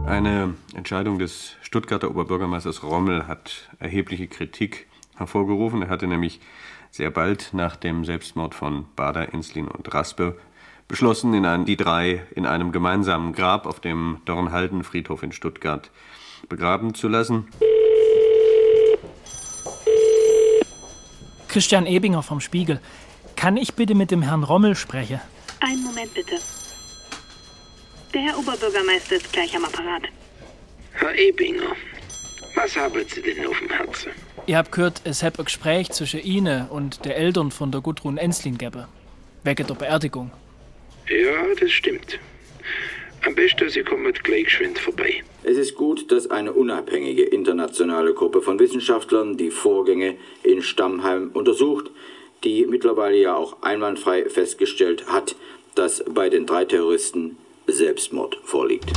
Eine 0.06 0.54
Entscheidung 0.74 1.18
des 1.18 1.56
Stuttgarter 1.62 2.10
Oberbürgermeisters 2.10 2.82
Rommel 2.82 3.26
hat 3.26 3.70
erhebliche 3.78 4.26
Kritik 4.26 4.88
hervorgerufen. 5.16 5.82
Er 5.82 5.88
hatte 5.88 6.06
nämlich 6.06 6.40
sehr 6.90 7.10
bald 7.10 7.50
nach 7.52 7.76
dem 7.76 8.04
Selbstmord 8.04 8.54
von 8.54 8.86
Bader, 8.96 9.32
Inslin 9.32 9.68
und 9.68 9.94
Raspe 9.94 10.36
beschlossen, 10.88 11.64
die 11.64 11.76
drei 11.76 12.22
in 12.34 12.44
einem 12.44 12.72
gemeinsamen 12.72 13.32
Grab 13.32 13.66
auf 13.66 13.78
dem 13.78 14.18
Dornhalden-Friedhof 14.24 15.22
in 15.22 15.30
Stuttgart 15.30 15.90
begraben 16.48 16.94
zu 16.94 17.08
lassen. 17.08 17.48
Christian 21.48 21.86
Ebinger 21.86 22.22
vom 22.22 22.40
Spiegel. 22.40 22.80
Kann 23.36 23.56
ich 23.56 23.74
bitte 23.74 23.94
mit 23.94 24.10
dem 24.10 24.22
Herrn 24.22 24.44
Rommel 24.44 24.76
sprechen? 24.76 25.20
Einen 25.60 25.82
Moment 25.82 26.14
bitte. 26.14 26.36
Der 28.14 28.22
Herr 28.22 28.38
Oberbürgermeister 28.38 29.16
ist 29.16 29.32
gleich 29.32 29.56
am 29.56 29.64
Apparat. 29.64 30.02
Herr 30.92 31.16
Ebinger, 31.16 31.76
was 32.54 32.76
haben 32.76 33.04
Sie 33.08 33.22
denn 33.22 33.46
auf 33.46 33.58
dem 33.58 33.70
Herzen? 33.70 34.12
Ich 34.46 34.54
hab 34.54 34.72
gehört, 34.72 35.00
es 35.04 35.22
hab 35.22 35.38
ein 35.38 35.44
Gespräch 35.44 35.90
zwischen 35.90 36.20
Ihnen 36.20 36.68
und 36.68 37.04
der 37.04 37.16
Eltern 37.16 37.50
von 37.50 37.70
der 37.70 37.80
Gudrun 37.80 38.18
Enslin 38.18 38.58
gegeben. 38.58 38.84
Wegen 39.44 39.66
der 39.66 39.74
Beerdigung. 39.74 40.30
Ja, 41.08 41.54
das 41.58 41.70
stimmt. 41.70 42.18
Am 43.26 43.34
besten, 43.34 43.68
Sie 43.68 43.82
kommen 43.82 44.12
gleich 44.22 44.44
geschwind 44.44 44.78
vorbei. 44.78 45.22
Es 45.42 45.58
ist 45.58 45.74
gut, 45.74 46.10
dass 46.10 46.30
eine 46.30 46.52
unabhängige 46.52 47.22
internationale 47.22 48.14
Gruppe 48.14 48.40
von 48.40 48.58
Wissenschaftlern 48.58 49.36
die 49.36 49.50
Vorgänge 49.50 50.16
in 50.42 50.62
Stammheim 50.62 51.30
untersucht, 51.34 51.90
die 52.44 52.64
mittlerweile 52.66 53.16
ja 53.16 53.34
auch 53.34 53.62
einwandfrei 53.62 54.28
festgestellt 54.28 55.06
hat, 55.08 55.36
dass 55.74 56.02
bei 56.08 56.30
den 56.30 56.46
drei 56.46 56.64
Terroristen 56.64 57.36
Selbstmord 57.66 58.38
vorliegt. 58.42 58.90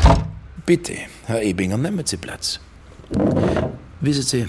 Bitte, 0.65 0.93
Herr 1.25 1.43
Ebinger, 1.43 1.77
nehmen 1.77 2.05
Sie 2.05 2.17
Platz. 2.17 2.61
Wissen 3.99 4.23
Sie, 4.23 4.45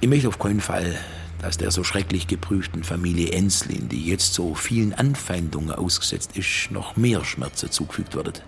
ich 0.00 0.08
möchte 0.08 0.28
auf 0.28 0.38
keinen 0.38 0.60
Fall, 0.60 0.96
dass 1.42 1.58
der 1.58 1.72
so 1.72 1.82
schrecklich 1.82 2.28
geprüften 2.28 2.84
Familie 2.84 3.32
Enslin, 3.32 3.88
die 3.88 4.06
jetzt 4.06 4.34
so 4.34 4.54
vielen 4.54 4.92
Anfeindungen 4.92 5.72
ausgesetzt 5.72 6.36
ist, 6.36 6.70
noch 6.70 6.96
mehr 6.96 7.24
Schmerzen 7.24 7.70
zugefügt 7.70 8.14
wird. 8.14 8.44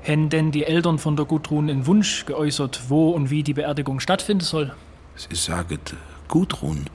Hätten 0.00 0.28
denn 0.30 0.52
die 0.52 0.64
Eltern 0.64 0.98
von 0.98 1.16
der 1.16 1.26
Gudrun 1.26 1.68
einen 1.68 1.86
Wunsch 1.86 2.24
geäußert, 2.26 2.88
wo 2.88 3.10
und 3.10 3.30
wie 3.30 3.42
die 3.42 3.54
Beerdigung 3.54 4.00
stattfinden 4.00 4.44
soll? 4.44 4.72
Sie 5.16 5.34
sagen, 5.34 5.80
Gudrun, 6.28 6.86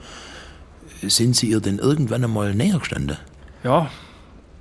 sind 1.02 1.36
Sie 1.36 1.50
ihr 1.50 1.60
denn 1.60 1.78
irgendwann 1.78 2.24
einmal 2.24 2.54
näher 2.54 2.78
gestanden? 2.78 3.18
Ja, 3.62 3.90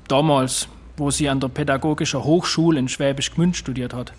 damals, 0.08 0.68
wo 0.98 1.12
sie 1.12 1.30
an 1.30 1.40
der 1.40 1.48
Pädagogischen 1.48 2.24
Hochschule 2.24 2.80
in 2.80 2.88
Schwäbisch 2.88 3.34
Gmünd 3.34 3.56
studiert 3.56 3.94
hat. 3.94 4.14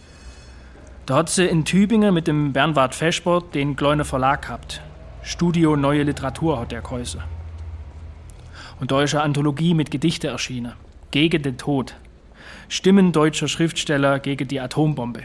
Da 1.06 1.16
hat 1.16 1.28
sie 1.28 1.44
in 1.44 1.64
Tübingen 1.64 2.14
mit 2.14 2.26
dem 2.26 2.52
Bernward 2.52 2.94
Vesper 2.94 3.42
den 3.52 3.76
kleinen 3.76 4.04
Verlag 4.04 4.42
gehabt. 4.42 4.80
Studio 5.22 5.76
Neue 5.76 6.02
Literatur 6.02 6.58
hat 6.58 6.72
der 6.72 6.80
geheißen. 6.80 7.20
Und 8.80 8.90
da 8.90 9.02
ist 9.02 9.14
eine 9.14 9.22
Anthologie 9.22 9.74
mit 9.74 9.90
Gedichte 9.90 10.28
erschienen. 10.28 10.72
Gegen 11.10 11.42
den 11.42 11.58
Tod. 11.58 11.94
Stimmen 12.68 13.12
deutscher 13.12 13.48
Schriftsteller 13.48 14.18
gegen 14.18 14.48
die 14.48 14.60
Atombombe. 14.60 15.22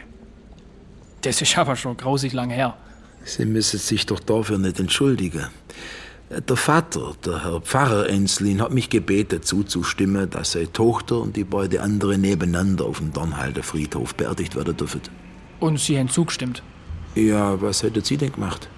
Das 1.22 1.42
ist 1.42 1.56
aber 1.58 1.76
schon 1.76 1.96
grausig 1.96 2.32
lang 2.32 2.50
her. 2.50 2.76
Sie 3.24 3.44
müssen 3.44 3.78
sich 3.78 4.06
doch 4.06 4.20
dafür 4.20 4.58
nicht 4.58 4.80
entschuldigen. 4.80 5.46
Der 6.30 6.56
Vater, 6.56 7.14
der 7.24 7.42
Herr 7.44 7.60
Pfarrer 7.60 8.08
Enslin, 8.08 8.62
hat 8.62 8.72
mich 8.72 8.88
gebeten, 8.88 9.42
zuzustimmen, 9.42 10.30
dass 10.30 10.52
seine 10.52 10.72
Tochter 10.72 11.18
und 11.18 11.36
die 11.36 11.44
beiden 11.44 11.80
anderen 11.80 12.20
nebeneinander 12.20 12.84
auf 12.84 12.98
dem 12.98 13.12
Dornhalder 13.12 13.64
Friedhof 13.64 14.14
beerdigt 14.14 14.54
werden 14.54 14.76
dürfen. 14.76 15.00
Und 15.58 15.80
Sie 15.80 15.98
haben 15.98 16.08
zugestimmt? 16.08 16.62
Ja, 17.16 17.60
was 17.60 17.82
hätten 17.82 18.04
Sie 18.04 18.16
denn 18.16 18.32
gemacht? 18.32 18.68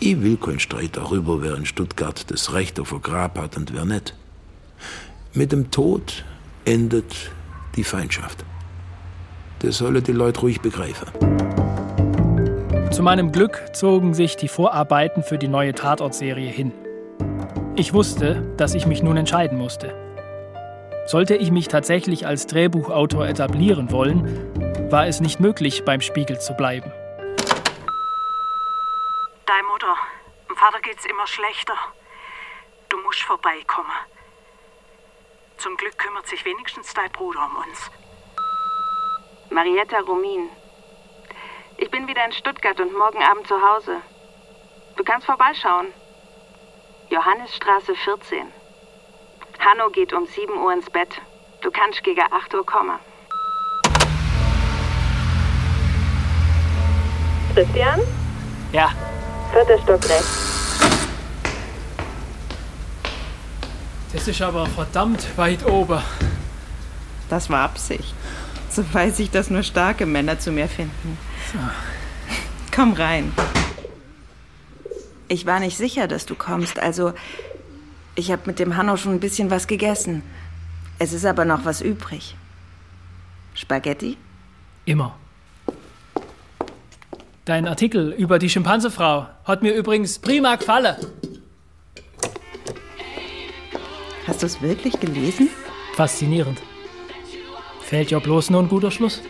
Ich 0.00 0.20
will 0.20 0.36
keinen 0.36 0.58
Streit 0.58 0.96
darüber, 0.96 1.40
wer 1.40 1.54
in 1.54 1.64
Stuttgart 1.64 2.28
das 2.28 2.52
Recht 2.52 2.80
auf 2.80 2.92
ein 2.92 3.00
Grab 3.00 3.38
hat 3.38 3.56
und 3.56 3.72
wer 3.72 3.84
nicht. 3.84 4.14
Mit 5.32 5.52
dem 5.52 5.70
Tod 5.70 6.24
endet 6.64 7.30
die 7.76 7.84
Feindschaft. 7.84 8.44
Das 9.60 9.78
sollen 9.78 10.02
die 10.02 10.12
Leute 10.12 10.40
ruhig 10.40 10.60
begreifen. 10.60 11.08
Zu 12.90 13.02
meinem 13.02 13.32
Glück 13.32 13.74
zogen 13.74 14.14
sich 14.14 14.36
die 14.36 14.48
Vorarbeiten 14.48 15.22
für 15.22 15.38
die 15.38 15.48
neue 15.48 15.74
Tatortserie 15.74 16.50
hin. 16.50 16.72
Ich 17.76 17.92
wusste, 17.92 18.42
dass 18.56 18.74
ich 18.74 18.86
mich 18.86 19.02
nun 19.02 19.16
entscheiden 19.16 19.58
musste. 19.58 19.94
Sollte 21.06 21.34
ich 21.34 21.50
mich 21.50 21.68
tatsächlich 21.68 22.26
als 22.26 22.46
Drehbuchautor 22.46 23.26
etablieren 23.26 23.90
wollen, 23.90 24.90
war 24.90 25.06
es 25.06 25.20
nicht 25.20 25.40
möglich, 25.40 25.84
beim 25.84 26.00
Spiegel 26.00 26.38
zu 26.38 26.54
bleiben. 26.54 26.92
Deine 29.44 29.66
Mutter, 29.72 29.94
dem 30.48 30.56
Vater 30.56 30.80
geht's 30.80 31.04
immer 31.04 31.26
schlechter. 31.26 31.74
Du 32.88 32.96
musst 32.98 33.22
vorbeikommen. 33.22 33.90
Zum 35.58 35.76
Glück 35.76 35.96
kümmert 35.98 36.26
sich 36.26 36.44
wenigstens 36.44 36.92
dein 36.94 37.10
Bruder 37.10 37.46
um 37.46 37.56
uns. 37.56 37.90
Marietta 39.50 40.00
Rumin. 40.00 40.50
Ich 41.76 41.90
bin 41.90 42.06
wieder 42.06 42.24
in 42.24 42.32
Stuttgart 42.32 42.78
und 42.80 42.92
morgen 42.96 43.22
Abend 43.22 43.46
zu 43.46 43.60
Hause. 43.60 44.00
Du 44.96 45.04
kannst 45.04 45.26
vorbeischauen. 45.26 45.92
Johannesstraße 47.10 47.94
14. 47.94 48.52
Hanno 49.58 49.90
geht 49.90 50.12
um 50.12 50.26
7 50.26 50.56
Uhr 50.58 50.72
ins 50.72 50.90
Bett. 50.90 51.20
Du 51.60 51.70
kannst 51.70 52.02
gegen 52.02 52.20
8 52.20 52.54
Uhr 52.54 52.66
kommen. 52.66 52.98
Christian? 57.54 58.00
Ja. 58.72 58.90
Vierter 59.52 59.78
Stock 59.78 60.08
rechts. 60.08 60.63
Das 64.14 64.28
ist 64.28 64.40
aber 64.40 64.64
verdammt 64.66 65.26
weit 65.36 65.66
oben. 65.66 66.00
Das 67.28 67.50
war 67.50 67.62
Absicht. 67.62 68.14
So 68.70 68.84
weiß 68.94 69.18
ich, 69.18 69.30
dass 69.30 69.50
nur 69.50 69.64
starke 69.64 70.06
Männer 70.06 70.38
zu 70.38 70.52
mir 70.52 70.68
finden. 70.68 71.18
So. 71.52 71.58
Komm 72.74 72.92
rein. 72.92 73.32
Ich 75.26 75.46
war 75.46 75.58
nicht 75.58 75.76
sicher, 75.76 76.06
dass 76.06 76.26
du 76.26 76.36
kommst, 76.36 76.78
also 76.78 77.12
ich 78.14 78.30
habe 78.30 78.42
mit 78.46 78.60
dem 78.60 78.76
Hanno 78.76 78.96
schon 78.96 79.14
ein 79.14 79.20
bisschen 79.20 79.50
was 79.50 79.66
gegessen. 79.66 80.22
Es 81.00 81.12
ist 81.12 81.26
aber 81.26 81.44
noch 81.44 81.64
was 81.64 81.80
übrig. 81.80 82.36
Spaghetti? 83.54 84.16
Immer. 84.84 85.16
Dein 87.44 87.66
Artikel 87.66 88.12
über 88.12 88.38
die 88.38 88.48
Schimpansefrau 88.48 89.26
hat 89.44 89.62
mir 89.62 89.74
übrigens 89.74 90.20
prima 90.20 90.54
gefallen. 90.54 90.96
Hast 94.26 94.42
du 94.42 94.46
es 94.46 94.62
wirklich 94.62 94.98
gelesen? 95.00 95.50
Faszinierend. 95.94 96.62
Fehlt 97.80 98.10
ja 98.10 98.18
bloß 98.18 98.50
nur 98.50 98.62
ein 98.62 98.68
guter 98.68 98.90
Schluss. 98.90 99.20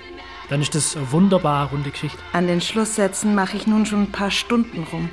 Dann 0.49 0.61
ist 0.61 0.75
das 0.75 0.97
eine 0.97 1.11
wunderbar 1.11 1.71
runde 1.71 1.91
Geschichte. 1.91 2.19
An 2.33 2.47
den 2.47 2.61
Schlusssätzen 2.61 3.35
mache 3.35 3.57
ich 3.57 3.67
nun 3.67 3.87
schon 3.87 4.03
ein 4.03 4.13
paar 4.13 4.31
Stunden 4.31 4.85
rum. 4.93 5.09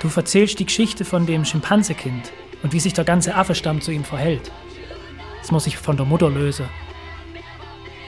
Du 0.00 0.08
erzählst 0.14 0.58
die 0.58 0.66
Geschichte 0.66 1.04
von 1.04 1.26
dem 1.26 1.44
Schimpansekind 1.44 2.32
und 2.62 2.72
wie 2.72 2.80
sich 2.80 2.94
der 2.94 3.04
ganze 3.04 3.34
Affestamm 3.34 3.80
zu 3.80 3.92
ihm 3.92 4.04
verhält. 4.04 4.50
Es 5.42 5.50
muss 5.50 5.64
sich 5.64 5.76
von 5.76 5.96
der 5.96 6.06
Mutter 6.06 6.28
lösen. 6.28 6.66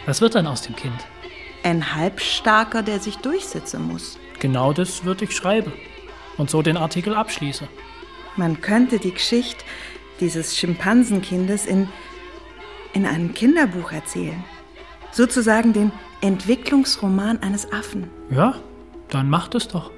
Was 0.06 0.20
wird 0.20 0.34
dann 0.34 0.46
aus 0.46 0.62
dem 0.62 0.74
Kind? 0.74 1.06
Ein 1.62 1.94
Halbstarker, 1.94 2.82
der 2.82 2.98
sich 2.98 3.18
durchsetzen 3.18 3.86
muss. 3.86 4.18
Genau 4.40 4.72
das 4.72 5.04
würde 5.04 5.24
ich 5.24 5.36
schreiben 5.36 5.72
und 6.36 6.50
so 6.50 6.62
den 6.62 6.76
Artikel 6.76 7.14
abschließen. 7.14 7.68
Man 8.36 8.60
könnte 8.60 8.98
die 8.98 9.12
Geschichte 9.12 9.64
dieses 10.20 10.56
Schimpansenkindes 10.56 11.66
in, 11.66 11.88
in 12.92 13.06
einem 13.06 13.34
Kinderbuch 13.34 13.92
erzählen. 13.92 14.42
Sozusagen 15.10 15.72
den 15.72 15.92
Entwicklungsroman 16.20 17.42
eines 17.42 17.70
Affen. 17.72 18.08
Ja, 18.30 18.54
dann 19.08 19.28
mach 19.28 19.48
das 19.48 19.68
doch. 19.68 19.90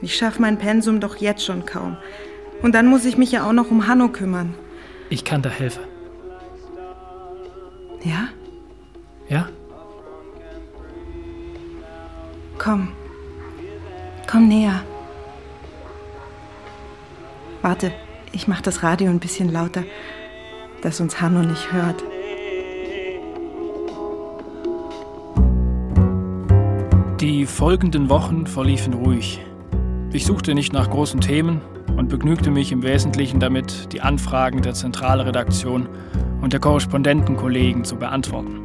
Ich 0.00 0.16
schaffe 0.16 0.40
mein 0.40 0.58
Pensum 0.58 1.00
doch 1.00 1.16
jetzt 1.16 1.44
schon 1.44 1.66
kaum. 1.66 1.96
Und 2.62 2.74
dann 2.74 2.86
muss 2.86 3.04
ich 3.04 3.16
mich 3.16 3.32
ja 3.32 3.46
auch 3.46 3.52
noch 3.52 3.70
um 3.70 3.86
Hanno 3.86 4.08
kümmern. 4.08 4.54
Ich 5.10 5.24
kann 5.24 5.42
da 5.42 5.48
helfen. 5.48 5.82
Ja? 8.02 8.28
Ja? 9.28 9.48
Komm. 12.58 12.92
Komm 14.30 14.48
näher. 14.48 14.82
Warte, 17.62 17.92
ich 18.38 18.46
mach 18.46 18.60
das 18.60 18.84
Radio 18.84 19.10
ein 19.10 19.18
bisschen 19.18 19.52
lauter, 19.52 19.82
dass 20.80 21.00
uns 21.00 21.20
Hanno 21.20 21.42
nicht 21.42 21.72
hört. 21.72 22.04
Die 27.20 27.46
folgenden 27.46 28.08
Wochen 28.08 28.46
verliefen 28.46 28.94
ruhig. 28.94 29.40
Ich 30.12 30.24
suchte 30.24 30.54
nicht 30.54 30.72
nach 30.72 30.88
großen 30.88 31.20
Themen 31.20 31.60
und 31.96 32.10
begnügte 32.10 32.52
mich 32.52 32.70
im 32.70 32.84
Wesentlichen 32.84 33.40
damit, 33.40 33.92
die 33.92 34.02
Anfragen 34.02 34.62
der 34.62 34.74
Zentralredaktion 34.74 35.88
und 36.40 36.52
der 36.52 36.60
Korrespondentenkollegen 36.60 37.84
zu 37.84 37.96
beantworten. 37.96 38.60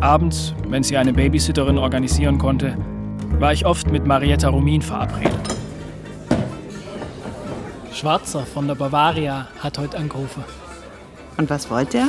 Abends, 0.00 0.54
wenn 0.68 0.82
sie 0.82 0.98
eine 0.98 1.14
Babysitterin 1.14 1.78
organisieren 1.78 2.36
konnte, 2.36 2.76
war 3.38 3.54
ich 3.54 3.64
oft 3.64 3.90
mit 3.90 4.06
Marietta 4.06 4.50
Rumin 4.50 4.82
verabredet. 4.82 5.61
Schwarzer 7.94 8.46
von 8.46 8.66
der 8.66 8.74
Bavaria 8.74 9.48
hat 9.60 9.78
heute 9.78 9.98
angerufen. 9.98 10.44
Und 11.36 11.50
was 11.50 11.70
wollte 11.70 11.98
er? 11.98 12.08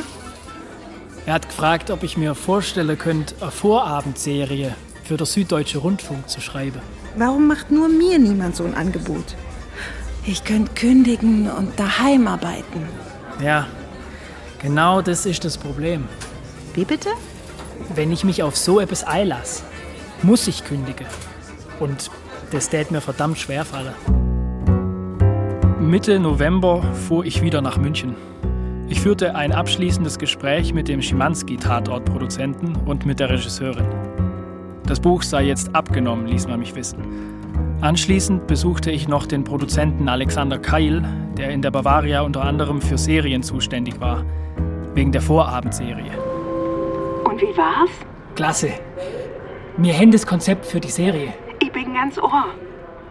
Er 1.26 1.34
hat 1.34 1.48
gefragt, 1.48 1.90
ob 1.90 2.02
ich 2.02 2.16
mir 2.16 2.34
vorstellen 2.34 2.98
könnte, 2.98 3.34
eine 3.40 3.50
Vorabendserie 3.50 4.74
für 5.04 5.16
den 5.16 5.26
Süddeutsche 5.26 5.78
Rundfunk 5.78 6.28
zu 6.28 6.40
schreiben. 6.40 6.80
Warum 7.16 7.46
macht 7.46 7.70
nur 7.70 7.88
mir 7.88 8.18
niemand 8.18 8.56
so 8.56 8.64
ein 8.64 8.74
Angebot? 8.74 9.34
Ich 10.26 10.44
könnte 10.44 10.72
kündigen 10.74 11.50
und 11.50 11.78
daheim 11.78 12.26
arbeiten. 12.26 12.88
Ja, 13.42 13.66
genau 14.60 15.02
das 15.02 15.26
ist 15.26 15.44
das 15.44 15.58
Problem. 15.58 16.08
Wie 16.74 16.84
bitte? 16.84 17.10
Wenn 17.94 18.10
ich 18.10 18.24
mich 18.24 18.42
auf 18.42 18.56
so 18.56 18.80
etwas 18.80 19.04
einlasse, 19.04 19.62
muss 20.22 20.46
ich 20.48 20.64
kündigen. 20.64 21.06
Und 21.78 22.10
das 22.50 22.70
tät 22.70 22.90
mir 22.90 23.00
verdammt 23.00 23.38
schwer 23.38 23.64
fallen. 23.64 24.23
Mitte 25.84 26.18
November 26.18 26.82
fuhr 26.94 27.26
ich 27.26 27.42
wieder 27.42 27.60
nach 27.60 27.76
München. 27.76 28.16
Ich 28.88 29.02
führte 29.02 29.34
ein 29.34 29.52
abschließendes 29.52 30.18
Gespräch 30.18 30.72
mit 30.72 30.88
dem 30.88 31.02
Schimanski-Tatortproduzenten 31.02 32.74
und 32.86 33.04
mit 33.04 33.20
der 33.20 33.28
Regisseurin. 33.28 33.84
Das 34.86 34.98
Buch 34.98 35.22
sei 35.22 35.42
jetzt 35.42 35.74
abgenommen, 35.74 36.26
ließ 36.26 36.48
man 36.48 36.60
mich 36.60 36.74
wissen. 36.74 37.04
Anschließend 37.82 38.46
besuchte 38.46 38.90
ich 38.90 39.08
noch 39.08 39.26
den 39.26 39.44
Produzenten 39.44 40.08
Alexander 40.08 40.58
Keil, 40.58 41.04
der 41.36 41.50
in 41.50 41.60
der 41.60 41.70
Bavaria 41.70 42.22
unter 42.22 42.44
anderem 42.44 42.80
für 42.80 42.96
Serien 42.96 43.42
zuständig 43.42 44.00
war, 44.00 44.24
wegen 44.94 45.12
der 45.12 45.20
Vorabendserie. 45.20 46.12
Und 47.24 47.42
wie 47.42 47.56
war's? 47.58 47.90
Klasse. 48.36 48.70
Mir 49.76 49.92
hängt 49.92 50.14
das 50.14 50.26
Konzept 50.26 50.64
für 50.64 50.80
die 50.80 50.90
Serie. 50.90 51.34
Ich 51.60 51.70
bin 51.70 51.92
ganz 51.92 52.16
ohr. 52.16 52.46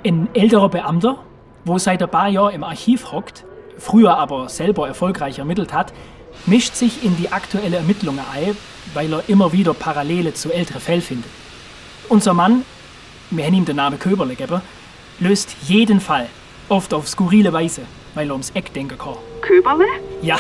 Ein 0.04 0.28
älterer 0.34 0.70
Beamter, 0.70 1.20
wo 1.66 1.78
seit 1.78 2.02
ein 2.02 2.10
paar 2.10 2.30
Jahren 2.30 2.54
im 2.54 2.64
Archiv 2.64 3.12
hockt, 3.12 3.46
früher 3.78 4.18
aber 4.18 4.50
selber 4.50 4.88
erfolgreich 4.88 5.40
ermittelt 5.40 5.74
hat, 5.74 5.94
mischt 6.46 6.76
sich 6.76 7.04
in 7.04 7.16
die 7.18 7.32
aktuelle 7.32 7.78
Ermittlungen 7.78 8.24
ein, 8.34 8.58
weil 8.94 9.14
er 9.14 9.24
immer 9.28 9.54
wieder 9.54 9.74
Parallele 9.74 10.34
zu 10.34 10.52
älteren 10.52 10.82
Fällen 10.82 11.02
findet. 11.02 11.30
Unser 12.10 12.34
Mann, 12.34 12.66
wir 13.30 13.46
haben 13.46 13.54
ihm 13.54 13.66
den 13.66 13.78
Namen 13.78 14.00
Köberle 14.00 14.36
gegeben, 14.36 14.62
löst 15.20 15.56
jeden 15.64 16.00
Fall, 16.00 16.28
oft 16.70 16.94
auf 16.94 17.08
skurrile 17.08 17.54
Weise, 17.54 17.82
weil 18.14 18.28
er 18.28 18.34
ums 18.34 18.52
Eck 18.52 18.74
denken 18.74 18.98
kann. 18.98 19.16
Köberle? 19.42 19.86
Ja. 20.22 20.38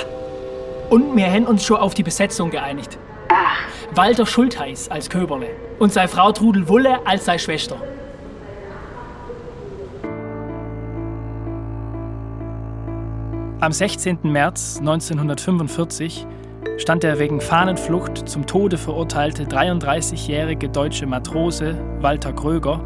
Und 0.90 1.16
wir 1.16 1.26
haben 1.26 1.46
uns 1.46 1.66
schon 1.66 1.78
auf 1.78 1.94
die 1.94 2.04
Besetzung 2.04 2.52
geeinigt. 2.52 2.98
Ach. 3.30 3.58
Walter 3.96 4.26
Schultheiß 4.26 4.90
als 4.90 5.10
Köberle 5.10 5.50
und 5.80 5.94
seine 5.94 6.08
Frau 6.08 6.32
Trudel 6.32 6.68
Wulle 6.68 7.06
als 7.06 7.26
seine 7.26 7.40
Schwester. 7.40 7.78
Am 13.64 13.72
16. 13.72 14.20
März 14.24 14.80
1945 14.80 16.28
stand 16.80 17.02
der 17.02 17.18
wegen 17.18 17.40
Fahnenflucht 17.40 18.28
zum 18.28 18.46
Tode 18.46 18.78
verurteilte 18.78 19.46
33-jährige 19.46 20.68
deutsche 20.68 21.06
Matrose 21.06 21.82
Walter 22.02 22.34
Kröger 22.34 22.82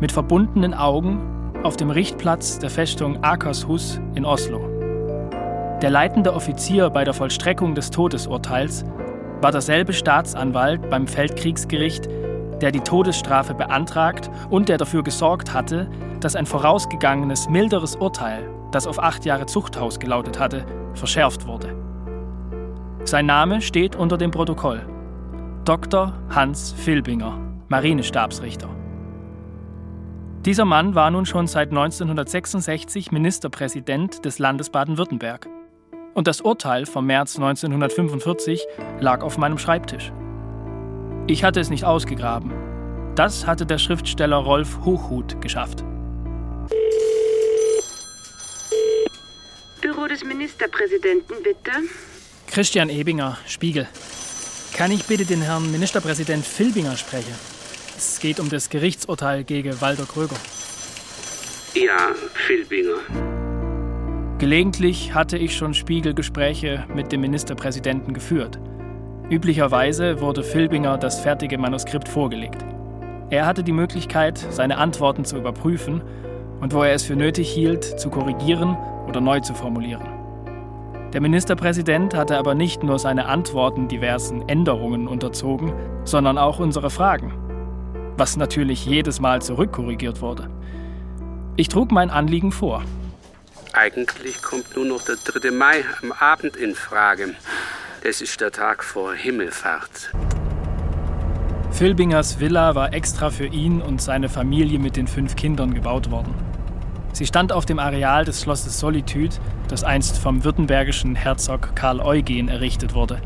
mit 0.00 0.12
verbundenen 0.12 0.74
Augen 0.74 1.18
auf 1.62 1.78
dem 1.78 1.88
Richtplatz 1.88 2.58
der 2.58 2.68
Festung 2.68 3.24
Akershus 3.24 4.02
in 4.14 4.26
Oslo. 4.26 4.60
Der 5.80 5.88
leitende 5.88 6.34
Offizier 6.34 6.90
bei 6.90 7.04
der 7.04 7.14
Vollstreckung 7.14 7.74
des 7.74 7.88
Todesurteils 7.88 8.84
war 9.40 9.50
derselbe 9.50 9.94
Staatsanwalt 9.94 10.90
beim 10.90 11.06
Feldkriegsgericht, 11.06 12.06
der 12.60 12.70
die 12.70 12.80
Todesstrafe 12.80 13.54
beantragt 13.54 14.30
und 14.50 14.68
der 14.68 14.76
dafür 14.76 15.02
gesorgt 15.02 15.54
hatte, 15.54 15.88
dass 16.20 16.36
ein 16.36 16.44
vorausgegangenes 16.44 17.48
milderes 17.48 17.96
Urteil, 17.96 18.46
das 18.72 18.86
auf 18.86 19.02
acht 19.02 19.24
Jahre 19.24 19.46
Zuchthaus 19.46 20.00
gelautet 20.00 20.40
hatte, 20.40 20.66
verschärft 20.94 21.46
wurde. 21.46 21.76
Sein 23.04 23.26
Name 23.26 23.60
steht 23.60 23.96
unter 23.96 24.16
dem 24.16 24.30
Protokoll. 24.30 24.86
Dr. 25.64 26.12
Hans 26.30 26.72
Filbinger, 26.72 27.38
Marinestabsrichter. 27.68 28.68
Dieser 30.44 30.64
Mann 30.64 30.96
war 30.96 31.10
nun 31.10 31.24
schon 31.24 31.46
seit 31.46 31.70
1966 31.70 33.12
Ministerpräsident 33.12 34.24
des 34.24 34.40
Landes 34.40 34.70
Baden-Württemberg. 34.70 35.48
Und 36.14 36.26
das 36.26 36.40
Urteil 36.40 36.84
vom 36.84 37.06
März 37.06 37.36
1945 37.36 38.66
lag 38.98 39.22
auf 39.22 39.38
meinem 39.38 39.58
Schreibtisch. 39.58 40.12
Ich 41.28 41.44
hatte 41.44 41.60
es 41.60 41.70
nicht 41.70 41.84
ausgegraben. 41.84 42.52
Das 43.14 43.46
hatte 43.46 43.66
der 43.66 43.78
Schriftsteller 43.78 44.38
Rolf 44.38 44.80
Hochhuth 44.84 45.40
geschafft. 45.40 45.84
Des 50.12 50.24
Ministerpräsidenten, 50.24 51.36
bitte. 51.42 51.70
Christian 52.46 52.90
Ebinger, 52.90 53.38
Spiegel. 53.46 53.88
Kann 54.74 54.90
ich 54.90 55.04
bitte 55.06 55.24
den 55.24 55.40
Herrn 55.40 55.70
Ministerpräsident 55.72 56.44
Filbinger 56.44 56.96
sprechen? 56.96 57.34
Es 57.96 58.20
geht 58.20 58.38
um 58.38 58.50
das 58.50 58.68
Gerichtsurteil 58.68 59.42
gegen 59.44 59.80
Walter 59.80 60.04
Kröger. 60.04 60.36
Ja, 61.74 62.14
Filbinger. 62.34 62.98
Gelegentlich 64.38 65.14
hatte 65.14 65.38
ich 65.38 65.56
schon 65.56 65.72
Spiegelgespräche 65.72 66.84
mit 66.94 67.10
dem 67.10 67.22
Ministerpräsidenten 67.22 68.12
geführt. 68.12 68.58
Üblicherweise 69.30 70.20
wurde 70.20 70.42
Filbinger 70.42 70.98
das 70.98 71.20
fertige 71.20 71.56
Manuskript 71.56 72.08
vorgelegt. 72.08 72.62
Er 73.30 73.46
hatte 73.46 73.62
die 73.62 73.72
Möglichkeit, 73.72 74.36
seine 74.50 74.76
Antworten 74.76 75.24
zu 75.24 75.38
überprüfen 75.38 76.02
und 76.60 76.74
wo 76.74 76.82
er 76.82 76.92
es 76.92 77.02
für 77.02 77.16
nötig 77.16 77.50
hielt, 77.50 77.98
zu 77.98 78.10
korrigieren 78.10 78.76
oder 79.12 79.20
neu 79.20 79.40
zu 79.40 79.52
formulieren. 79.52 80.08
Der 81.12 81.20
Ministerpräsident 81.20 82.14
hatte 82.14 82.38
aber 82.38 82.54
nicht 82.54 82.82
nur 82.82 82.98
seine 82.98 83.26
Antworten 83.26 83.86
diversen 83.86 84.48
Änderungen 84.48 85.06
unterzogen, 85.06 85.74
sondern 86.04 86.38
auch 86.38 86.58
unsere 86.58 86.88
Fragen, 86.88 87.34
was 88.16 88.38
natürlich 88.38 88.86
jedes 88.86 89.20
Mal 89.20 89.42
zurückkorrigiert 89.42 90.22
wurde. 90.22 90.48
Ich 91.56 91.68
trug 91.68 91.92
mein 91.92 92.08
Anliegen 92.08 92.52
vor. 92.52 92.82
Eigentlich 93.74 94.40
kommt 94.40 94.74
nur 94.74 94.86
noch 94.86 95.02
der 95.02 95.16
3. 95.16 95.50
Mai 95.50 95.84
am 96.00 96.12
Abend 96.12 96.56
in 96.56 96.74
Frage. 96.74 97.34
Das 98.02 98.22
ist 98.22 98.40
der 98.40 98.50
Tag 98.50 98.82
vor 98.82 99.12
Himmelfahrt. 99.12 100.12
Filbingers 101.72 102.40
Villa 102.40 102.74
war 102.74 102.94
extra 102.94 103.28
für 103.28 103.46
ihn 103.46 103.82
und 103.82 104.00
seine 104.00 104.30
Familie 104.30 104.78
mit 104.78 104.96
den 104.96 105.06
fünf 105.06 105.36
Kindern 105.36 105.74
gebaut 105.74 106.10
worden. 106.10 106.51
Sie 107.12 107.26
stand 107.26 107.52
auf 107.52 107.66
dem 107.66 107.78
Areal 107.78 108.24
des 108.24 108.40
Schlosses 108.40 108.80
Solitude, 108.80 109.36
das 109.68 109.84
einst 109.84 110.16
vom 110.16 110.44
württembergischen 110.44 111.14
Herzog 111.14 111.76
Karl 111.76 112.00
Eugen 112.00 112.48
errichtet 112.48 112.94
wurde. 112.94 113.20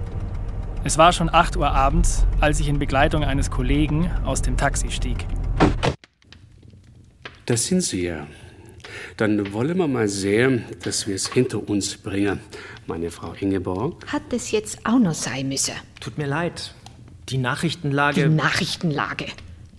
Es 0.83 0.99
war 0.99 1.13
schon 1.13 1.33
8 1.33 1.57
Uhr 1.57 1.71
abends, 1.71 2.27
als 2.41 2.59
ich 2.59 2.69
in 2.69 2.79
Begleitung 2.81 3.23
eines 3.23 3.51
Kollegen 3.51 4.11
aus 4.25 4.43
dem 4.43 4.57
Taxi 4.57 4.91
stieg. 4.91 5.25
Das 7.45 7.67
sind 7.67 7.83
Sie 7.83 8.07
ja. 8.07 8.27
Dann 9.17 9.53
wollen 9.53 9.79
wir 9.79 9.87
mal 9.87 10.09
sehen, 10.09 10.65
dass 10.83 11.07
wir 11.07 11.15
es 11.15 11.29
hinter 11.29 11.69
uns 11.69 11.97
bringen. 11.97 12.41
Meine 12.87 13.11
Frau 13.11 13.35
Ingeborg. 13.39 14.05
Hat 14.13 14.33
es 14.33 14.51
jetzt 14.51 14.85
auch 14.85 14.99
noch 14.99 15.15
sein 15.15 15.49
müssen? 15.49 15.75
Tut 16.01 16.19
mir 16.19 16.27
leid. 16.27 16.75
Die 17.29 17.39
Nachrichtenlage. 17.39 18.29
Die 18.29 18.35
Nachrichtenlage. 18.35 19.27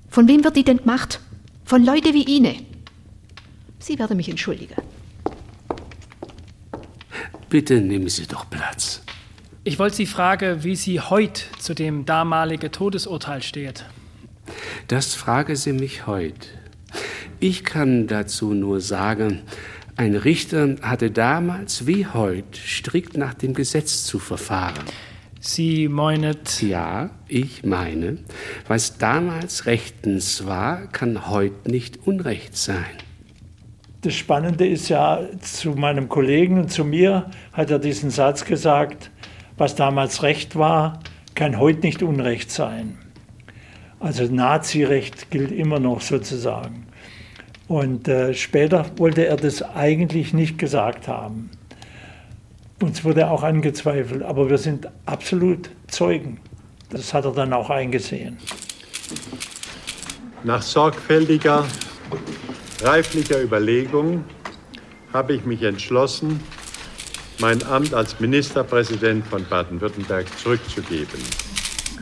Von 0.09 0.27
wem 0.27 0.43
wird 0.43 0.55
die 0.55 0.63
denn 0.63 0.77
gemacht? 0.77 1.19
Von 1.65 1.83
Leute 1.85 2.13
wie 2.13 2.23
Ihnen. 2.23 2.66
Sie 3.79 3.99
werden 3.99 4.17
mich 4.17 4.29
entschuldigen. 4.29 4.75
Bitte 7.49 7.79
nehmen 7.79 8.09
Sie 8.09 8.27
doch 8.27 8.49
Platz. 8.49 9.01
Ich 9.63 9.79
wollte 9.79 9.97
Sie 9.97 10.05
fragen, 10.05 10.63
wie 10.63 10.75
Sie 10.75 10.99
heute 10.99 11.43
zu 11.59 11.73
dem 11.73 12.05
damaligen 12.05 12.71
Todesurteil 12.71 13.41
steht. 13.41 13.85
Das 14.87 15.15
frage 15.15 15.55
Sie 15.55 15.73
mich 15.73 16.07
heute. 16.07 16.47
Ich 17.39 17.63
kann 17.63 18.07
dazu 18.07 18.53
nur 18.53 18.81
sagen, 18.81 19.41
ein 19.95 20.15
Richter 20.15 20.75
hatte 20.81 21.11
damals 21.11 21.87
wie 21.87 22.05
heute 22.05 22.59
strikt 22.59 23.17
nach 23.17 23.33
dem 23.33 23.53
Gesetz 23.53 24.03
zu 24.03 24.19
verfahren. 24.19 24.85
Sie 25.39 25.87
meinet? 25.87 26.61
Ja, 26.61 27.09
ich 27.27 27.63
meine, 27.63 28.19
was 28.67 28.97
damals 28.97 29.65
rechtens 29.65 30.45
war, 30.45 30.87
kann 30.87 31.29
heute 31.29 31.69
nicht 31.71 32.05
Unrecht 32.05 32.57
sein. 32.57 32.85
Das 34.01 34.13
Spannende 34.13 34.67
ist 34.67 34.89
ja, 34.89 35.21
zu 35.41 35.71
meinem 35.71 36.07
Kollegen 36.07 36.59
und 36.59 36.71
zu 36.71 36.85
mir 36.85 37.31
hat 37.51 37.71
er 37.71 37.79
diesen 37.79 38.11
Satz 38.11 38.45
gesagt, 38.45 39.09
was 39.57 39.75
damals 39.75 40.21
Recht 40.21 40.55
war, 40.55 40.99
kann 41.33 41.59
heute 41.59 41.81
nicht 41.81 42.03
Unrecht 42.03 42.51
sein. 42.51 42.97
Also 43.99 44.25
Nazirecht 44.25 45.31
gilt 45.31 45.51
immer 45.51 45.79
noch 45.79 46.01
sozusagen. 46.01 46.85
Und 47.67 48.07
äh, 48.07 48.33
später 48.33 48.85
wollte 48.97 49.25
er 49.25 49.35
das 49.35 49.61
eigentlich 49.61 50.33
nicht 50.33 50.57
gesagt 50.57 51.07
haben. 51.07 51.49
Uns 52.81 53.03
wurde 53.03 53.29
auch 53.29 53.41
angezweifelt, 53.41 54.21
aber 54.21 54.49
wir 54.49 54.59
sind 54.59 54.87
absolut 55.07 55.69
Zeugen. 55.87 56.39
Das 56.91 57.13
hat 57.13 57.25
er 57.25 57.31
dann 57.31 57.51
auch 57.51 57.71
eingesehen. 57.71 58.37
Nach 60.43 60.61
sorgfältiger, 60.61 61.65
reiflicher 62.81 63.41
Überlegung 63.41 64.23
habe 65.13 65.33
ich 65.33 65.45
mich 65.45 65.63
entschlossen, 65.63 66.39
mein 67.39 67.63
Amt 67.63 67.93
als 67.93 68.19
Ministerpräsident 68.19 69.25
von 69.27 69.45
Baden-Württemberg 69.45 70.25
zurückzugeben. 70.39 71.19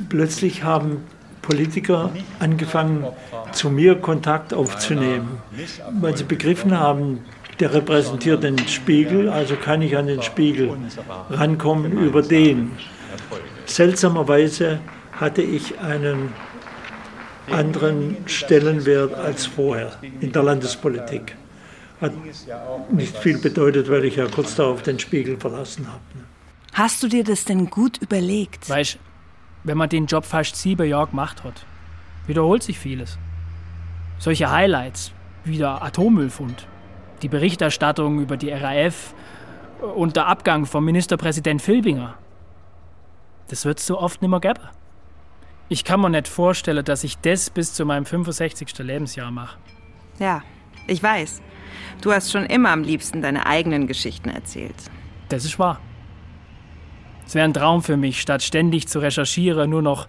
Plötzlich 0.09 0.63
haben 0.63 1.03
Politiker 1.41 2.11
angefangen, 2.39 3.05
zu 3.51 3.69
mir 3.69 3.95
Kontakt 3.95 4.53
aufzunehmen, 4.53 5.39
weil 5.99 6.17
sie 6.17 6.23
begriffen 6.23 6.77
haben, 6.77 7.19
der 7.59 7.73
repräsentiert 7.73 8.43
den 8.43 8.57
Spiegel, 8.67 9.29
also 9.29 9.55
kann 9.55 9.81
ich 9.81 9.95
an 9.95 10.07
den 10.07 10.21
Spiegel 10.21 10.75
rankommen 11.29 11.93
über 11.99 12.21
den. 12.21 12.71
Seltsamerweise 13.65 14.79
hatte 15.13 15.41
ich 15.41 15.79
einen 15.79 16.33
anderen 17.51 18.17
Stellenwert 18.25 19.13
als 19.13 19.45
vorher 19.45 19.93
in 20.19 20.31
der 20.31 20.43
Landespolitik. 20.43 21.35
Hat 22.01 22.13
nicht 22.91 23.17
viel 23.17 23.37
bedeutet, 23.37 23.89
weil 23.89 24.05
ich 24.05 24.17
ja 24.17 24.27
kurz 24.27 24.55
darauf 24.55 24.81
den 24.81 24.99
Spiegel 24.99 25.37
verlassen 25.37 25.87
habe. 25.87 26.01
Hast 26.73 27.01
du 27.01 27.07
dir 27.07 27.23
das 27.23 27.45
denn 27.45 27.69
gut 27.69 27.97
überlegt? 28.01 28.69
Weißt 28.69 28.99
wenn 29.65 29.77
man 29.77 29.89
den 29.89 30.05
Job 30.05 30.25
fast 30.25 30.55
sieben 30.55 30.87
Jahre 30.87 31.07
gemacht 31.07 31.43
hat, 31.43 31.65
wiederholt 32.27 32.61
sich 32.61 32.77
vieles. 32.77 33.17
Solche 34.19 34.51
Highlights 34.51 35.11
wie 35.43 35.57
der 35.57 35.81
Atommüllfund, 35.83 36.67
die 37.21 37.29
Berichterstattung 37.29 38.19
über 38.19 38.37
die 38.37 38.51
RAF 38.51 39.13
und 39.95 40.15
der 40.15 40.27
Abgang 40.27 40.65
vom 40.65 40.85
Ministerpräsident 40.85 41.61
Filbinger. 41.61 42.15
Das 43.47 43.65
wird 43.65 43.79
es 43.79 43.87
so 43.87 43.99
oft 43.99 44.21
nimmer 44.21 44.39
geben. 44.39 44.61
Ich 45.67 45.83
kann 45.83 45.99
mir 45.99 46.09
nicht 46.09 46.27
vorstellen, 46.27 46.85
dass 46.85 47.03
ich 47.03 47.17
das 47.17 47.49
bis 47.49 47.73
zu 47.73 47.85
meinem 47.85 48.05
65. 48.05 48.77
Lebensjahr 48.79 49.31
mache. 49.31 49.57
Ja, 50.19 50.43
ich 50.87 51.01
weiß. 51.01 51.41
Du 52.01 52.11
hast 52.11 52.31
schon 52.31 52.45
immer 52.45 52.69
am 52.69 52.83
liebsten 52.83 53.21
deine 53.21 53.45
eigenen 53.45 53.87
Geschichten 53.87 54.29
erzählt. 54.29 54.75
Das 55.29 55.43
ist 55.43 55.57
wahr. 55.57 55.79
Es 57.25 57.33
wäre 57.33 57.45
ein 57.45 57.53
Traum 57.53 57.81
für 57.81 57.97
mich, 57.97 58.21
statt 58.21 58.43
ständig 58.43 58.87
zu 58.87 58.99
recherchieren, 58.99 59.69
nur 59.69 59.81
noch 59.81 60.07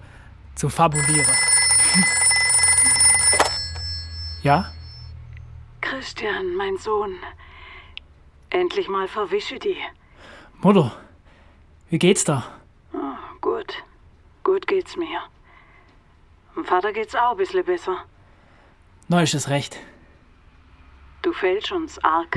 zu 0.54 0.68
fabulieren. 0.68 1.26
Ja? 4.42 4.70
Christian, 5.80 6.54
mein 6.54 6.76
Sohn. 6.76 7.16
Endlich 8.50 8.86
mal 8.88 9.08
verwische 9.08 9.58
die. 9.58 9.76
Mutter, 10.60 10.92
wie 11.90 11.98
geht's 11.98 12.22
da? 12.22 12.44
Oh, 12.92 12.98
gut. 13.40 13.82
Gut 14.44 14.68
geht's 14.68 14.96
mir. 14.96 15.18
Dem 16.56 16.64
Vater 16.64 16.92
geht's 16.92 17.14
auch 17.14 17.32
ein 17.32 17.36
bisschen 17.36 17.64
besser. 17.64 17.98
Na, 19.08 19.22
ist 19.22 19.34
es 19.34 19.50
recht. 19.50 19.78
Du 21.22 21.32
fällst 21.32 21.70
uns 21.70 22.02
arg. 22.02 22.36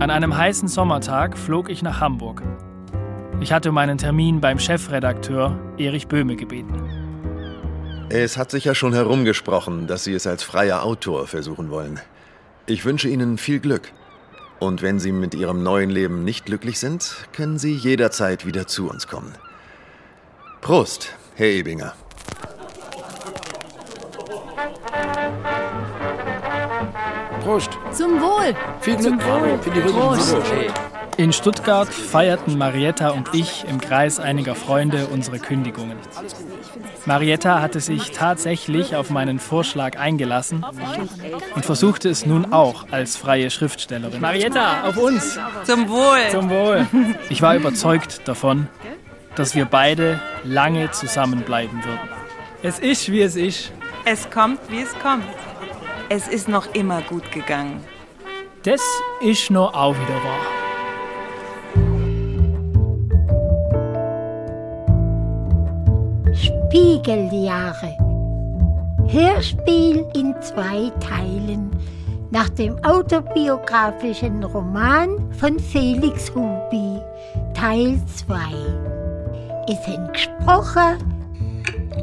An 0.00 0.10
einem 0.10 0.36
heißen 0.36 0.68
Sommertag 0.68 1.38
flog 1.38 1.70
ich 1.70 1.82
nach 1.82 2.00
Hamburg. 2.00 2.42
Ich 3.40 3.52
hatte 3.52 3.72
meinen 3.72 3.96
Termin 3.96 4.40
beim 4.40 4.58
Chefredakteur 4.58 5.58
Erich 5.78 6.08
Böhme 6.08 6.36
gebeten. 6.36 7.00
Es 8.10 8.36
hat 8.36 8.50
sich 8.50 8.64
ja 8.64 8.74
schon 8.74 8.92
herumgesprochen, 8.92 9.86
dass 9.86 10.04
Sie 10.04 10.12
es 10.12 10.26
als 10.26 10.42
freier 10.42 10.82
Autor 10.82 11.26
versuchen 11.26 11.70
wollen. 11.70 12.00
Ich 12.66 12.84
wünsche 12.84 13.08
Ihnen 13.08 13.38
viel 13.38 13.60
Glück. 13.60 13.92
Und 14.58 14.82
wenn 14.82 14.98
Sie 14.98 15.12
mit 15.12 15.34
Ihrem 15.34 15.62
neuen 15.62 15.88
Leben 15.88 16.24
nicht 16.24 16.44
glücklich 16.44 16.78
sind, 16.78 17.28
können 17.32 17.58
Sie 17.58 17.74
jederzeit 17.74 18.44
wieder 18.44 18.66
zu 18.66 18.90
uns 18.90 19.06
kommen. 19.06 19.34
Prost, 20.60 21.14
Herr 21.40 21.48
Ebinger. 21.48 21.94
Prost. 27.42 27.70
Zum 27.92 28.20
Wohl. 28.20 28.54
Viel 28.82 28.96
Glück. 28.96 29.08
Zum 29.08 29.22
Wohl. 29.22 29.58
Für 29.62 29.70
die 29.70 29.80
Prost. 29.80 30.36
In 31.16 31.32
Stuttgart 31.32 31.88
feierten 31.88 32.58
Marietta 32.58 33.08
und 33.08 33.34
ich 33.34 33.64
im 33.66 33.80
Kreis 33.80 34.20
einiger 34.20 34.54
Freunde 34.54 35.06
unsere 35.06 35.38
Kündigungen. 35.38 35.96
Marietta 37.06 37.62
hatte 37.62 37.80
sich 37.80 38.10
tatsächlich 38.10 38.94
auf 38.94 39.08
meinen 39.08 39.38
Vorschlag 39.38 39.98
eingelassen 39.98 40.62
und 41.54 41.64
versuchte 41.64 42.10
es 42.10 42.26
nun 42.26 42.52
auch 42.52 42.84
als 42.90 43.16
freie 43.16 43.50
Schriftstellerin. 43.50 44.20
Marietta, 44.20 44.82
auf 44.86 44.98
uns! 44.98 45.38
Zum 45.64 45.88
Wohl. 45.88 46.18
Zum 46.30 46.50
Wohl! 46.50 46.86
Ich 47.30 47.40
war 47.40 47.56
überzeugt 47.56 48.28
davon, 48.28 48.68
dass 49.36 49.54
wir 49.54 49.64
beide 49.64 50.20
lange 50.44 50.90
zusammenbleiben 50.90 51.84
würden. 51.84 52.08
Es 52.62 52.78
ist, 52.78 53.10
wie 53.10 53.22
es 53.22 53.36
ist. 53.36 53.72
Es 54.04 54.28
kommt, 54.30 54.60
wie 54.68 54.82
es 54.82 54.92
kommt. 54.98 55.24
Es 56.08 56.28
ist 56.28 56.48
noch 56.48 56.74
immer 56.74 57.02
gut 57.02 57.30
gegangen. 57.32 57.84
Das 58.64 58.82
ist 59.20 59.50
nur 59.50 59.74
auch 59.74 59.94
wieder 59.94 60.22
wahr. 60.24 60.60
Spiegeljahre. 66.34 67.96
Hörspiel 69.08 70.06
in 70.14 70.34
zwei 70.40 70.92
Teilen 71.00 71.70
nach 72.30 72.48
dem 72.50 72.76
autobiografischen 72.84 74.44
Roman 74.44 75.32
von 75.32 75.58
Felix 75.58 76.32
Hubi, 76.34 77.00
Teil 77.54 78.00
2. 78.16 78.99
Sind 79.70 80.12
gesprochen 80.12 80.98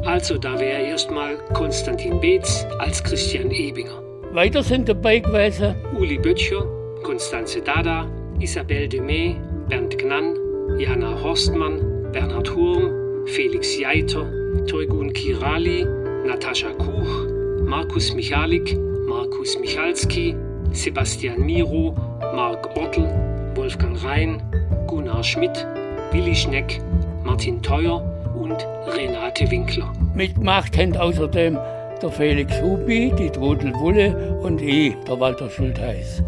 Also, 0.06 0.38
da 0.38 0.58
wäre 0.58 0.82
erstmal 0.82 1.36
Konstantin 1.52 2.18
Beetz 2.18 2.66
als 2.78 3.02
Christian 3.04 3.50
Ebinger. 3.50 4.02
Weiter 4.32 4.62
sind 4.62 4.88
dabei 4.88 5.18
gewesen 5.18 5.74
Uli 5.98 6.18
Böttcher, 6.18 6.64
Konstanze 7.02 7.60
Dada, 7.60 8.06
Isabelle 8.40 8.88
Demey, 8.88 9.36
Bernd 9.68 9.98
Gnann, 9.98 10.34
Jana 10.78 11.22
Horstmann, 11.22 12.10
Bernhard 12.12 12.48
Hurm, 12.54 13.26
Felix 13.26 13.78
Jeiter, 13.78 14.24
Toigun 14.66 15.12
Kirali, 15.12 15.84
Natascha 16.26 16.70
Kuch, 16.78 17.28
Markus 17.66 18.14
Michalik, 18.14 18.78
Markus 19.06 19.58
Michalski, 19.58 20.34
Sebastian 20.72 21.44
Miro, 21.44 21.94
Marc 22.34 22.76
Ortl, 22.76 23.06
Wolfgang 23.54 23.96
Rhein, 24.02 24.42
Gunnar 24.86 25.22
Schmidt, 25.22 25.66
Willi 26.12 26.34
Schneck, 26.34 26.80
Martin 27.28 27.60
Theuer 27.60 28.02
und 28.34 28.56
Renate 28.86 29.50
Winkler. 29.50 29.92
Mitgemacht 30.14 30.74
haben 30.78 30.96
außerdem 30.96 31.58
der 32.00 32.10
Felix 32.10 32.58
Hubi, 32.62 33.12
die 33.18 33.28
Trudel 33.28 33.74
Wulle 33.74 34.34
und 34.40 34.62
ich, 34.62 34.94
der 35.06 35.20
Walter 35.20 35.50
Schultheiß. 35.50 36.22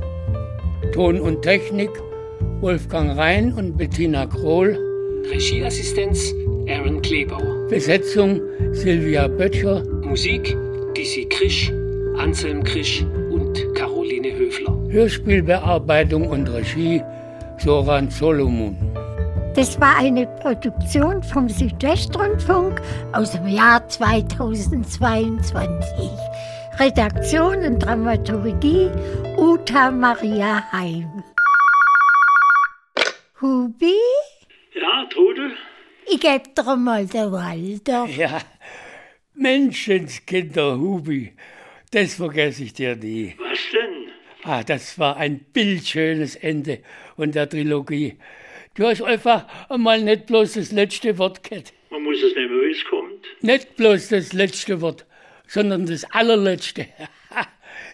Ton 0.92 1.18
und 1.18 1.40
Technik 1.40 1.88
Wolfgang 2.60 3.16
Rhein 3.16 3.54
und 3.54 3.78
Bettina 3.78 4.26
Krohl. 4.26 4.78
Regieassistenz 5.32 6.34
Aaron 6.68 7.00
Klebauer. 7.00 7.66
Besetzung 7.70 8.38
Silvia 8.72 9.26
Böttcher. 9.26 9.82
Musik 10.02 10.54
Dizzy 10.94 11.24
Krisch, 11.30 11.72
Anselm 12.18 12.62
Krisch 12.62 13.06
und 13.30 13.74
Caroline 13.74 14.36
Höfler. 14.36 14.76
Hörspielbearbeitung 14.90 16.28
und 16.28 16.46
Regie 16.48 17.02
Soran 17.56 18.10
Solomon. 18.10 18.76
Das 19.60 19.78
war 19.78 19.98
eine 19.98 20.26
Produktion 20.26 21.22
vom 21.22 21.46
Südwestrundfunk 21.50 22.80
aus 23.12 23.32
dem 23.32 23.46
Jahr 23.46 23.86
2022. 23.86 25.60
Redaktion 26.78 27.58
und 27.66 27.78
Dramaturgie 27.80 28.88
Uta 29.36 29.90
Maria 29.90 30.72
Heim. 30.72 31.22
Hubi, 33.42 33.92
Ja, 34.72 35.04
Trudel? 35.12 35.52
ich 36.10 36.20
geb 36.20 36.54
dir 36.54 36.76
mal 36.76 37.04
der 37.04 37.30
Walter. 37.30 38.06
Ja, 38.06 38.40
Menschenskinder 39.34 40.78
Hubi, 40.78 41.34
das 41.90 42.14
vergesse 42.14 42.64
ich 42.64 42.72
dir 42.72 42.96
nie. 42.96 43.36
Was 43.38 43.58
denn? 43.74 44.08
Ah, 44.42 44.62
das 44.62 44.98
war 44.98 45.18
ein 45.18 45.40
bildschönes 45.52 46.34
Ende 46.34 46.78
und 47.18 47.34
der 47.34 47.46
Trilogie. 47.46 48.16
Du 48.74 48.86
hast 48.86 49.02
einfach 49.02 49.46
einmal 49.68 50.00
nicht 50.00 50.26
bloß 50.26 50.52
das 50.54 50.70
letzte 50.70 51.18
Wort 51.18 51.42
gehabt. 51.42 51.72
Man 51.90 52.04
muss 52.04 52.22
es 52.22 52.34
nehmen, 52.36 52.60
wie 52.62 52.70
es 52.70 52.84
kommt. 52.84 53.26
Nicht 53.40 53.76
bloß 53.76 54.08
das 54.10 54.32
letzte 54.32 54.80
Wort, 54.80 55.06
sondern 55.46 55.86
das 55.86 56.04
allerletzte. 56.12 56.86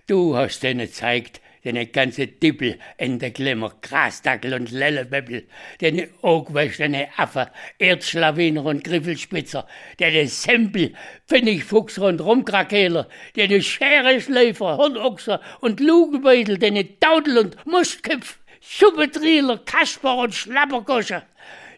Du 0.09 0.37
hast 0.37 0.63
denen 0.63 0.87
gezeigt, 0.87 1.41
deine 1.65 1.87
ganze 1.87 2.29
Dippel, 2.29 2.79
Endeklemmer, 2.97 3.75
Grasdackel 3.83 4.55
und 4.55 4.71
Lellebäppel, 4.71 5.49
deine 5.81 6.09
Augwäsch, 6.23 6.77
deine 6.79 7.09
Affe, 7.17 7.51
Erdschlawiner 7.79 8.65
und 8.65 8.85
Griffelspitzer, 8.85 9.67
deine 9.99 10.29
Sempel, 10.29 10.93
Pfennigfuchser 11.27 12.07
und 12.07 12.21
Rumkrakeler, 12.21 13.09
deine 13.35 13.61
Schereschleifer, 13.61 14.77
Hornochser 14.77 15.41
und 15.61 15.81
Lugenbeutel, 15.81 16.59
deine 16.59 17.01
Taudel 17.01 17.39
und 17.39 17.67
Mustköpf, 17.67 18.39
Suppetrieler, 18.69 19.59
Kasper 19.59 20.17
und 20.17 20.35
Schlappergosche, 20.35 21.23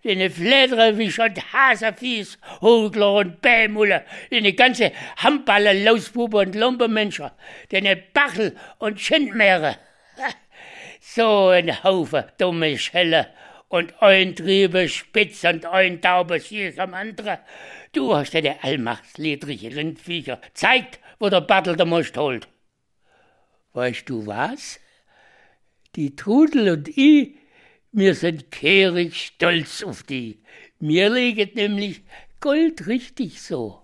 deine 0.02 0.30
Fledrewisch 0.30 1.18
und 1.18 1.52
Haserfies, 1.52 2.38
Hugler 2.62 3.12
und 3.14 3.42
Bämulle, 3.42 4.04
deine 4.30 4.54
ganze 4.54 4.92
Hamballe, 5.18 5.84
Lausbube 5.84 6.38
und 6.38 6.54
Lumpermenscher, 6.54 7.36
deine 7.70 7.94
Bachel 7.96 8.56
und 8.78 9.00
Schindmeere. 9.00 9.76
So 11.00 11.48
ein 11.48 11.84
Haufen 11.84 12.24
dumme 12.38 12.76
Schelle 12.76 13.28
und 13.68 14.02
ein 14.02 14.34
Triebe 14.34 14.88
spitz 14.88 15.44
und 15.44 15.64
ein 15.64 16.02
Taube 16.02 16.40
Sieg 16.40 16.78
am 16.80 16.92
anderen. 16.92 17.38
Du 17.92 18.14
hast 18.16 18.34
deine 18.34 18.62
allmachtsledrige 18.64 19.76
Rindviecher 19.76 20.40
zeigt, 20.54 20.98
wo 21.20 21.28
der 21.28 21.40
Battel 21.42 21.76
der 21.76 21.86
Most 21.86 22.16
holt. 22.16 22.48
Weißt 23.74 24.08
du 24.08 24.26
was? 24.26 24.80
Die 25.98 26.14
Trudel 26.14 26.70
und 26.70 26.96
ich, 26.96 27.34
wir 27.90 28.14
sind 28.14 28.52
kehrig 28.52 29.16
stolz 29.16 29.82
auf 29.82 30.04
die. 30.04 30.38
Mir 30.78 31.10
liegt 31.10 31.56
nämlich 31.56 32.02
Gold 32.38 32.86
richtig 32.86 33.42
so. 33.42 33.82